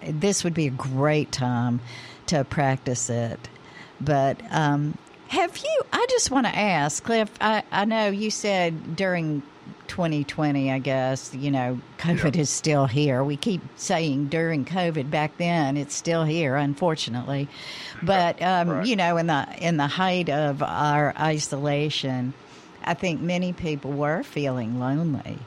this 0.07 0.43
would 0.43 0.55
be 0.55 0.69
a 0.69 0.71
great 0.71 1.33
time 1.33 1.81
to 2.29 2.45
practice 2.45 3.11
it. 3.11 3.51
But 4.01 4.41
um, 4.51 4.97
have 5.33 5.57
you? 5.57 5.83
I 5.93 6.07
just 6.11 6.31
want 6.31 6.47
to 6.47 6.55
ask, 6.55 7.03
Cliff. 7.03 7.31
I, 7.41 7.63
I 7.73 7.87
know 7.87 8.09
you 8.09 8.31
said 8.31 8.97
during 8.97 9.43
2020, 9.89 10.71
I 10.71 10.79
guess, 10.79 11.35
you 11.35 11.51
know, 11.51 11.81
COVID 11.99 12.37
is 12.37 12.51
still 12.51 12.85
here. 12.85 13.25
We 13.25 13.39
keep 13.39 13.63
saying 13.77 14.27
during 14.27 14.67
COVID 14.67 15.11
back 15.11 15.39
then, 15.39 15.79
it's 15.79 15.95
still 15.95 16.25
here, 16.25 16.57
unfortunately. 16.57 17.49
But 18.03 18.43
um, 18.43 18.85
you 18.85 18.95
know, 18.95 19.17
in 19.17 19.27
the 19.27 19.47
in 19.59 19.79
the 19.79 19.87
height 19.87 20.29
of 20.29 20.63
our 20.63 21.15
isolation, 21.19 22.35
I 22.85 22.93
think 22.93 23.23
many 23.23 23.55
people 23.55 23.93
were 23.93 24.23
feeling 24.23 24.79
lonely. 24.79 25.39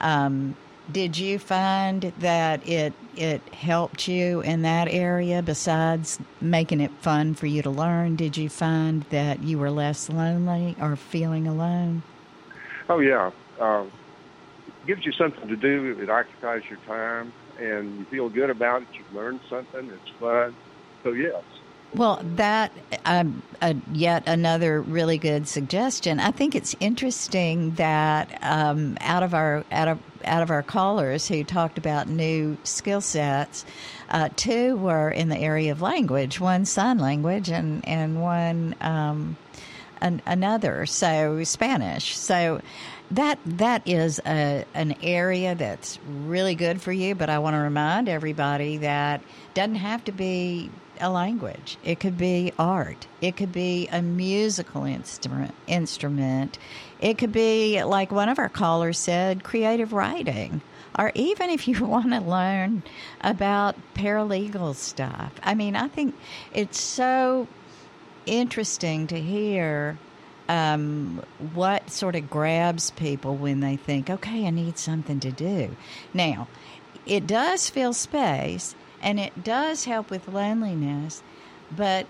Um, 0.00 0.56
did 0.90 1.18
you 1.18 1.38
find 1.38 2.12
that 2.18 2.66
it 2.68 2.92
it 3.16 3.40
helped 3.54 4.08
you 4.08 4.40
in 4.42 4.62
that 4.62 4.88
area 4.88 5.42
besides 5.42 6.20
making 6.40 6.80
it 6.80 6.90
fun 7.00 7.34
for 7.34 7.46
you 7.46 7.62
to 7.62 7.70
learn? 7.70 8.14
Did 8.16 8.36
you 8.36 8.48
find 8.48 9.02
that 9.04 9.42
you 9.42 9.58
were 9.58 9.70
less 9.70 10.08
lonely 10.08 10.76
or 10.80 10.96
feeling 10.96 11.46
alone? 11.46 12.02
Oh 12.88 13.00
yeah, 13.00 13.30
um, 13.60 13.90
gives 14.86 15.04
you 15.04 15.12
something 15.12 15.48
to 15.48 15.56
do. 15.56 15.96
It 16.00 16.10
occupies 16.10 16.62
your 16.68 16.78
time, 16.86 17.32
and 17.58 17.98
you 17.98 18.04
feel 18.04 18.28
good 18.28 18.50
about 18.50 18.82
it. 18.82 18.88
You 18.92 19.18
learn 19.18 19.40
something. 19.48 19.90
It's 19.90 20.10
fun. 20.20 20.54
So 21.02 21.12
yes, 21.12 21.42
Well, 21.96 22.20
that 22.36 22.72
um, 23.06 23.42
uh, 23.62 23.72
yet 23.90 24.24
another 24.26 24.82
really 24.82 25.16
good 25.16 25.48
suggestion. 25.48 26.20
I 26.20 26.30
think 26.30 26.54
it's 26.54 26.76
interesting 26.78 27.70
that 27.76 28.38
um, 28.42 28.98
out 29.00 29.22
of 29.22 29.32
our 29.32 29.64
out 29.72 29.88
of 29.88 29.98
out 30.26 30.42
of 30.42 30.50
our 30.50 30.62
callers 30.62 31.26
who 31.26 31.42
talked 31.42 31.78
about 31.78 32.06
new 32.06 32.58
skill 32.64 33.00
sets, 33.00 33.64
uh, 34.10 34.28
two 34.36 34.76
were 34.76 35.08
in 35.08 35.30
the 35.30 35.38
area 35.38 35.72
of 35.72 35.80
language. 35.80 36.38
One 36.38 36.66
sign 36.66 36.98
language, 36.98 37.48
and 37.48 37.86
and 37.88 38.20
one 38.20 38.74
um, 38.82 39.38
an, 40.02 40.20
another. 40.26 40.84
So 40.84 41.44
Spanish. 41.44 42.14
So 42.14 42.60
that 43.12 43.38
that 43.46 43.88
is 43.88 44.20
a, 44.26 44.66
an 44.74 44.96
area 45.02 45.54
that's 45.54 45.98
really 46.06 46.56
good 46.56 46.82
for 46.82 46.92
you. 46.92 47.14
But 47.14 47.30
I 47.30 47.38
want 47.38 47.54
to 47.54 47.60
remind 47.60 48.10
everybody 48.10 48.76
that 48.78 49.22
doesn't 49.54 49.76
have 49.76 50.04
to 50.04 50.12
be 50.12 50.70
a 51.00 51.10
language. 51.10 51.78
It 51.84 52.00
could 52.00 52.18
be 52.18 52.52
art. 52.58 53.06
It 53.20 53.36
could 53.36 53.52
be 53.52 53.88
a 53.88 54.02
musical 54.02 54.84
instrument. 54.84 55.54
Instrument. 55.66 56.58
It 57.00 57.18
could 57.18 57.32
be 57.32 57.82
like 57.84 58.10
one 58.10 58.28
of 58.28 58.38
our 58.38 58.48
callers 58.48 58.98
said, 58.98 59.44
creative 59.44 59.92
writing. 59.92 60.60
Or 60.98 61.12
even 61.14 61.50
if 61.50 61.68
you 61.68 61.84
want 61.84 62.12
to 62.12 62.20
learn 62.20 62.82
about 63.20 63.76
paralegal 63.94 64.74
stuff. 64.74 65.32
I 65.42 65.54
mean, 65.54 65.76
I 65.76 65.88
think 65.88 66.14
it's 66.52 66.80
so 66.80 67.48
interesting 68.26 69.06
to 69.08 69.20
hear 69.20 69.98
um, 70.48 71.22
what 71.54 71.90
sort 71.90 72.16
of 72.16 72.30
grabs 72.30 72.90
people 72.92 73.36
when 73.36 73.60
they 73.60 73.76
think, 73.76 74.10
okay, 74.10 74.46
I 74.46 74.50
need 74.50 74.78
something 74.78 75.20
to 75.20 75.32
do. 75.32 75.76
Now, 76.14 76.48
it 77.04 77.26
does 77.26 77.68
fill 77.68 77.92
space 77.92 78.74
and 79.02 79.20
it 79.20 79.44
does 79.44 79.84
help 79.84 80.10
with 80.10 80.28
loneliness, 80.28 81.22
but 81.74 82.06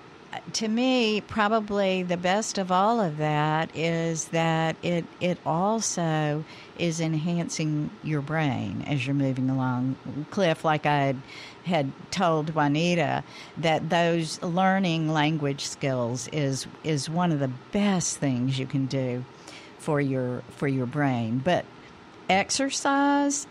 to 0.54 0.68
me, 0.68 1.20
probably 1.20 2.02
the 2.02 2.16
best 2.16 2.58
of 2.58 2.70
all 2.70 3.00
of 3.00 3.18
that 3.18 3.74
is 3.74 4.26
that 4.26 4.76
it 4.82 5.04
it 5.20 5.38
also 5.46 6.44
is 6.78 7.00
enhancing 7.00 7.90
your 8.02 8.20
brain 8.20 8.84
as 8.86 9.06
you're 9.06 9.14
moving 9.14 9.48
along. 9.48 9.96
Cliff, 10.30 10.64
like 10.64 10.84
I 10.86 10.98
had, 10.98 11.22
had 11.64 11.92
told 12.10 12.54
Juanita, 12.54 13.24
that 13.56 13.88
those 13.88 14.42
learning 14.42 15.12
language 15.12 15.64
skills 15.64 16.28
is 16.28 16.66
is 16.84 17.08
one 17.08 17.32
of 17.32 17.40
the 17.40 17.50
best 17.72 18.18
things 18.18 18.58
you 18.58 18.66
can 18.66 18.86
do 18.86 19.24
for 19.78 20.00
your 20.00 20.42
for 20.50 20.68
your 20.68 20.86
brain. 20.86 21.40
But 21.42 21.64
exercise, 22.28 23.46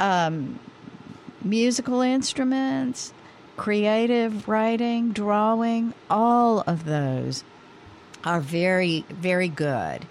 um, 0.00 0.58
musical 1.42 2.00
instruments, 2.00 3.12
creative 3.56 4.48
writing, 4.48 5.12
drawing, 5.12 5.94
all 6.08 6.60
of 6.66 6.84
those 6.84 7.44
are 8.24 8.40
very, 8.40 9.04
very 9.08 9.48
good. 9.48 10.06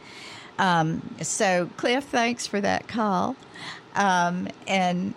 Um, 0.59 1.15
so, 1.21 1.69
Cliff, 1.77 2.05
thanks 2.05 2.47
for 2.47 2.59
that 2.61 2.87
call. 2.87 3.35
Um, 3.95 4.47
and 4.67 5.13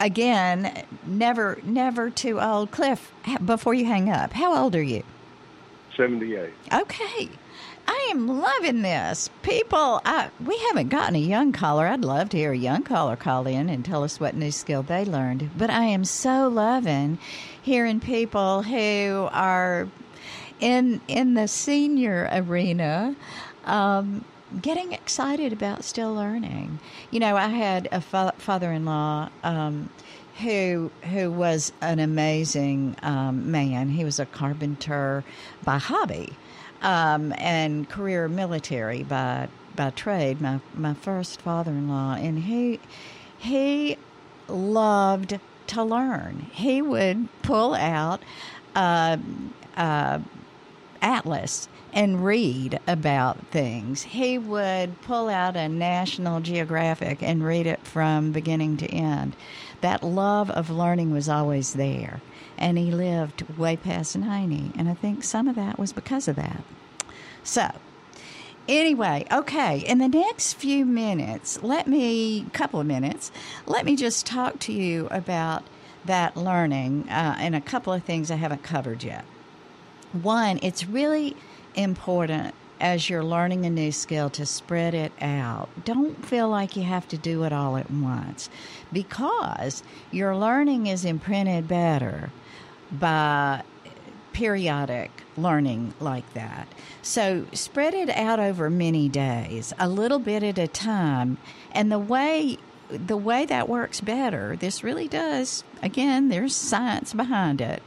again, 0.00 0.84
never, 1.06 1.58
never 1.62 2.10
too 2.10 2.40
old. 2.40 2.70
Cliff, 2.70 3.12
before 3.44 3.74
you 3.74 3.84
hang 3.84 4.10
up, 4.10 4.32
how 4.32 4.56
old 4.56 4.74
are 4.74 4.82
you? 4.82 5.02
seventy-eight. 5.96 6.52
Okay. 6.72 7.28
I 7.92 8.10
am 8.12 8.28
loving 8.28 8.82
this. 8.82 9.28
People, 9.42 10.00
I, 10.04 10.30
we 10.38 10.56
haven't 10.68 10.90
gotten 10.90 11.16
a 11.16 11.18
young 11.18 11.50
caller. 11.50 11.88
I'd 11.88 12.04
love 12.04 12.28
to 12.28 12.36
hear 12.36 12.52
a 12.52 12.56
young 12.56 12.84
caller 12.84 13.16
call 13.16 13.48
in 13.48 13.68
and 13.68 13.84
tell 13.84 14.04
us 14.04 14.20
what 14.20 14.36
new 14.36 14.52
skill 14.52 14.84
they 14.84 15.04
learned. 15.04 15.50
But 15.58 15.70
I 15.70 15.86
am 15.86 16.04
so 16.04 16.46
loving 16.46 17.18
hearing 17.60 17.98
people 17.98 18.62
who 18.62 19.28
are 19.32 19.88
in 20.60 21.00
in 21.08 21.34
the 21.34 21.48
senior 21.48 22.28
arena. 22.30 23.16
Um, 23.64 24.24
getting 24.62 24.92
excited 24.92 25.52
about 25.52 25.82
still 25.82 26.14
learning. 26.14 26.78
You 27.10 27.18
know, 27.18 27.36
I 27.36 27.48
had 27.48 27.88
a 27.90 28.00
fa- 28.00 28.34
father-in-law 28.38 29.30
um, 29.42 29.90
who 30.40 30.92
who 31.10 31.32
was 31.32 31.72
an 31.80 31.98
amazing 31.98 32.94
um, 33.02 33.50
man. 33.50 33.88
He 33.88 34.04
was 34.04 34.20
a 34.20 34.26
carpenter 34.26 35.24
by 35.64 35.78
hobby 35.78 36.36
um, 36.82 37.32
and 37.38 37.88
career 37.88 38.28
military 38.28 39.02
by 39.02 39.48
by 39.74 39.90
trade. 39.90 40.40
My 40.40 40.60
my 40.74 40.94
first 40.94 41.40
father-in-law, 41.40 42.14
and 42.14 42.40
he 42.40 42.80
he 43.38 43.96
loved 44.48 45.38
to 45.68 45.84
learn. 45.84 46.46
He 46.52 46.82
would 46.82 47.28
pull 47.42 47.74
out 47.74 48.22
uh, 48.74 49.16
uh, 49.76 50.18
atlas 51.00 51.68
and 51.92 52.24
read 52.24 52.78
about 52.86 53.46
things. 53.48 54.02
He 54.02 54.38
would 54.38 55.00
pull 55.02 55.28
out 55.28 55.56
a 55.56 55.68
National 55.68 56.40
Geographic 56.40 57.22
and 57.22 57.44
read 57.44 57.66
it 57.66 57.80
from 57.86 58.32
beginning 58.32 58.76
to 58.78 58.86
end. 58.86 59.36
That 59.80 60.02
love 60.02 60.50
of 60.50 60.70
learning 60.70 61.12
was 61.12 61.28
always 61.28 61.74
there. 61.74 62.20
And 62.58 62.76
he 62.76 62.90
lived 62.90 63.58
way 63.58 63.76
past 63.76 64.16
90. 64.16 64.72
And 64.76 64.88
I 64.88 64.94
think 64.94 65.24
some 65.24 65.48
of 65.48 65.56
that 65.56 65.78
was 65.78 65.92
because 65.92 66.28
of 66.28 66.36
that. 66.36 66.62
So, 67.42 67.70
anyway, 68.68 69.26
okay, 69.32 69.78
in 69.78 69.98
the 69.98 70.08
next 70.08 70.54
few 70.54 70.84
minutes, 70.84 71.62
let 71.62 71.86
me, 71.86 72.46
couple 72.52 72.80
of 72.80 72.86
minutes, 72.86 73.32
let 73.66 73.84
me 73.84 73.96
just 73.96 74.26
talk 74.26 74.58
to 74.60 74.72
you 74.72 75.08
about 75.10 75.64
that 76.04 76.36
learning 76.36 77.06
uh, 77.08 77.36
and 77.38 77.54
a 77.54 77.60
couple 77.60 77.92
of 77.92 78.04
things 78.04 78.30
I 78.30 78.36
haven't 78.36 78.62
covered 78.62 79.02
yet. 79.02 79.24
One, 80.12 80.58
it's 80.62 80.86
really 80.86 81.36
important 81.74 82.54
as 82.80 83.10
you're 83.10 83.24
learning 83.24 83.66
a 83.66 83.70
new 83.70 83.92
skill 83.92 84.30
to 84.30 84.46
spread 84.46 84.94
it 84.94 85.12
out. 85.20 85.68
Don't 85.84 86.24
feel 86.24 86.48
like 86.48 86.76
you 86.76 86.82
have 86.82 87.06
to 87.08 87.18
do 87.18 87.44
it 87.44 87.52
all 87.52 87.76
at 87.76 87.90
once 87.90 88.48
because 88.92 89.82
your 90.10 90.34
learning 90.34 90.86
is 90.86 91.04
imprinted 91.04 91.68
better 91.68 92.30
by 92.90 93.62
periodic 94.32 95.10
learning 95.36 95.92
like 96.00 96.32
that. 96.34 96.66
So 97.02 97.46
spread 97.52 97.94
it 97.94 98.08
out 98.10 98.40
over 98.40 98.70
many 98.70 99.08
days, 99.08 99.74
a 99.78 99.88
little 99.88 100.18
bit 100.18 100.42
at 100.42 100.58
a 100.58 100.68
time. 100.68 101.38
And 101.72 101.92
the 101.92 101.98
way 101.98 102.58
the 102.88 103.16
way 103.16 103.46
that 103.46 103.68
works 103.68 104.00
better, 104.00 104.56
this 104.56 104.82
really 104.82 105.06
does 105.06 105.62
again, 105.82 106.28
there's 106.28 106.56
science 106.56 107.12
behind 107.12 107.60
it. 107.60 107.82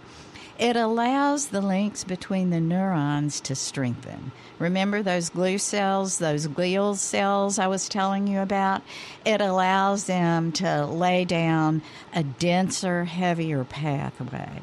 It 0.64 0.78
allows 0.78 1.48
the 1.48 1.60
links 1.60 2.06
between 2.06 2.50
the 2.50 2.62
neurons 2.62 3.42
to 3.42 3.54
strengthen. 3.54 4.32
Remember 4.60 5.04
those 5.04 5.28
glue 5.28 5.58
cells, 5.58 6.20
those 6.20 6.48
glial 6.48 6.96
cells 6.96 7.60
I 7.60 7.68
was 7.68 7.90
telling 7.90 8.28
you 8.28 8.40
about? 8.40 8.82
It 9.26 9.42
allows 9.42 10.06
them 10.06 10.54
to 10.54 10.86
lay 10.86 11.26
down 11.26 11.82
a 12.16 12.24
denser, 12.24 13.04
heavier 13.04 13.66
pathway. 13.66 14.62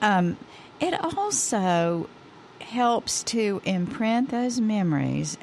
Um, 0.00 0.36
it 0.78 0.94
also 1.02 2.08
helps 2.60 3.24
to 3.24 3.60
imprint 3.64 4.30
those 4.30 4.60
memories. 4.60 5.36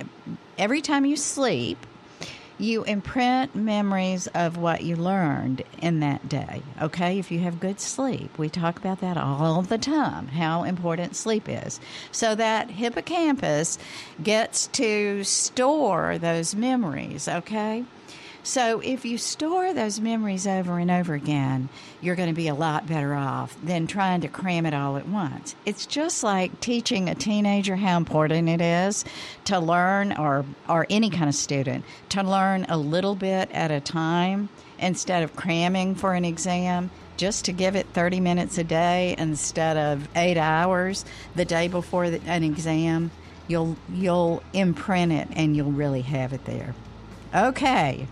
Every 0.58 0.82
time 0.82 1.06
you 1.06 1.18
sleep, 1.18 1.86
you 2.60 2.84
imprint 2.84 3.56
memories 3.56 4.28
of 4.28 4.58
what 4.58 4.82
you 4.82 4.96
learned 4.96 5.64
in 5.82 6.00
that 6.00 6.28
day. 6.28 6.62
Okay, 6.82 7.20
if 7.20 7.32
you 7.32 7.40
have 7.40 7.60
good 7.60 7.80
sleep, 7.80 8.38
we 8.38 8.50
talk 8.50 8.78
about 8.78 9.02
that 9.02 9.18
all 9.18 9.62
the 9.62 9.78
time, 9.78 10.28
how 10.30 10.64
important 10.64 11.16
sleep 11.16 11.48
is. 11.48 11.80
So 12.12 12.36
that 12.36 12.72
hippocampus 12.72 13.78
gets 14.22 14.68
to 14.68 15.24
store 15.24 16.18
those 16.18 16.56
memories, 16.56 17.28
okay? 17.28 17.86
So 18.48 18.80
if 18.80 19.04
you 19.04 19.18
store 19.18 19.74
those 19.74 20.00
memories 20.00 20.48
over 20.48 20.80
and 20.80 20.90
over 20.90 21.14
again, 21.14 21.68
you're 22.00 22.16
going 22.16 22.30
to 22.30 22.34
be 22.34 22.48
a 22.48 22.56
lot 22.56 22.88
better 22.88 23.14
off 23.14 23.58
than 23.62 23.88
trying 23.88 24.22
to 24.22 24.30
cram 24.30 24.66
it 24.66 24.74
all 24.74 24.96
at 24.96 25.06
once. 25.06 25.54
It's 25.66 25.86
just 25.86 26.24
like 26.24 26.62
teaching 26.62 27.10
a 27.10 27.14
teenager 27.14 27.76
how 27.76 27.98
important 27.98 28.48
it 28.48 28.62
is 28.62 29.04
to 29.46 29.60
learn 29.60 30.14
or 30.14 30.46
or 30.70 30.88
any 30.90 31.10
kind 31.10 31.28
of 31.28 31.36
student 31.36 31.84
to 32.08 32.24
learn 32.24 32.66
a 32.70 32.78
little 32.78 33.16
bit 33.16 33.52
at 33.52 33.70
a 33.70 33.82
time 33.82 34.48
instead 34.80 35.24
of 35.24 35.36
cramming 35.36 35.96
for 35.96 36.14
an 36.14 36.24
exam 36.24 36.90
just 37.18 37.44
to 37.46 37.52
give 37.52 37.76
it 37.76 37.86
30 37.88 38.22
minutes 38.22 38.58
a 38.58 38.64
day 38.64 39.14
instead 39.18 39.76
of 39.76 40.08
8 40.16 40.38
hours 40.38 41.04
the 41.36 41.44
day 41.44 41.68
before 41.68 42.06
an 42.06 42.46
exam. 42.46 43.12
You'll 43.50 43.76
you'll 43.94 44.42
imprint 44.54 45.12
it 45.12 45.28
and 45.34 45.54
you'll 45.54 45.74
really 45.74 46.04
have 46.04 46.32
it 46.32 46.46
there. 46.46 46.74
Okay 47.36 48.08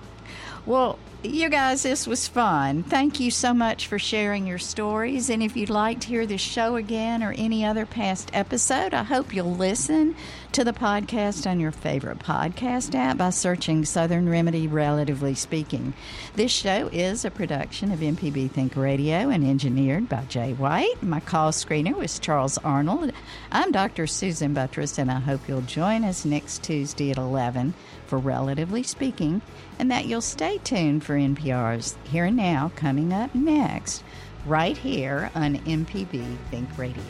well, 0.66 0.98
you 1.24 1.50
guys, 1.50 1.84
this 1.84 2.06
was 2.06 2.28
fun. 2.28 2.84
Thank 2.84 3.20
you 3.20 3.32
so 3.32 3.54
much 3.54 3.88
for 3.88 3.98
sharing 3.98 4.46
your 4.46 4.60
stories. 4.60 5.30
And 5.30 5.42
if 5.42 5.56
you'd 5.56 5.70
like 5.70 6.00
to 6.02 6.08
hear 6.08 6.26
this 6.26 6.42
show 6.42 6.76
again 6.76 7.24
or 7.24 7.34
any 7.36 7.66
other 7.66 7.86
past 7.86 8.30
episode, 8.34 8.94
I 8.94 9.04
hope 9.04 9.34
you'll 9.34 9.56
listen 9.56 10.16
to 10.52 10.64
the 10.64 10.74
podcast 10.74 11.50
on 11.50 11.60
your 11.60 11.72
favorite 11.72 12.20
podcast 12.20 12.96
app 12.96 13.18
by 13.18 13.32
searching 13.32 13.86
Southern 13.86 14.30
Remedy 14.30 14.68
Relatively 14.68 15.34
Speaking. 15.34 15.94
This 16.36 16.52
show 16.52 16.90
is 16.92 17.26
a 17.26 17.32
production 17.32 17.92
of 17.92 18.00
MPB 18.00 18.52
Think 18.52 18.76
Radio 18.76 19.30
and 19.30 19.44
engineered 19.44 20.08
by 20.08 20.26
Jay 20.26 20.54
White. 20.54 21.02
My 21.02 21.20
call 21.20 21.52
screener 21.52 21.96
was 21.96 22.20
Charles 22.20 22.58
Arnold. 22.60 23.12
I'm 23.52 23.72
Dr. 23.72 24.06
Susan 24.08 24.54
Buttross, 24.54 24.98
and 24.98 25.12
I 25.12 25.20
hope 25.20 25.48
you'll 25.48 25.62
join 25.62 26.04
us 26.04 26.24
next 26.24 26.64
Tuesday 26.64 27.12
at 27.12 27.18
11 27.18 27.74
for 28.06 28.20
Relatively 28.20 28.84
Speaking 28.84 29.42
and 29.80 29.92
that 29.92 30.06
you'll 30.06 30.22
stay 30.22 30.58
tuned 30.60 31.04
for 31.04 31.16
NPR's 31.16 31.98
Here 32.06 32.26
and 32.26 32.38
Now 32.38 32.72
coming 32.76 33.14
up 33.14 33.34
next, 33.36 34.04
right 34.46 34.78
here 34.78 35.30
on 35.36 35.56
MPB 35.56 36.38
Think 36.52 36.70
Radio. 36.78 37.04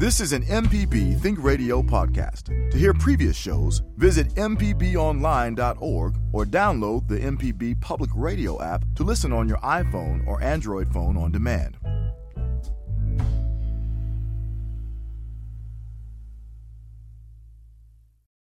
This 0.00 0.18
is 0.18 0.32
an 0.32 0.44
MPB 0.44 1.20
Think 1.20 1.38
Radio 1.42 1.82
podcast. 1.82 2.70
To 2.70 2.78
hear 2.78 2.94
previous 2.94 3.36
shows, 3.36 3.82
visit 3.98 4.34
MPBOnline.org 4.34 6.16
or 6.32 6.46
download 6.46 7.06
the 7.06 7.18
MPB 7.18 7.82
Public 7.82 8.08
Radio 8.14 8.62
app 8.62 8.82
to 8.94 9.02
listen 9.04 9.30
on 9.30 9.46
your 9.46 9.58
iPhone 9.58 10.26
or 10.26 10.42
Android 10.42 10.90
phone 10.90 11.18
on 11.18 11.32
demand. 11.32 11.76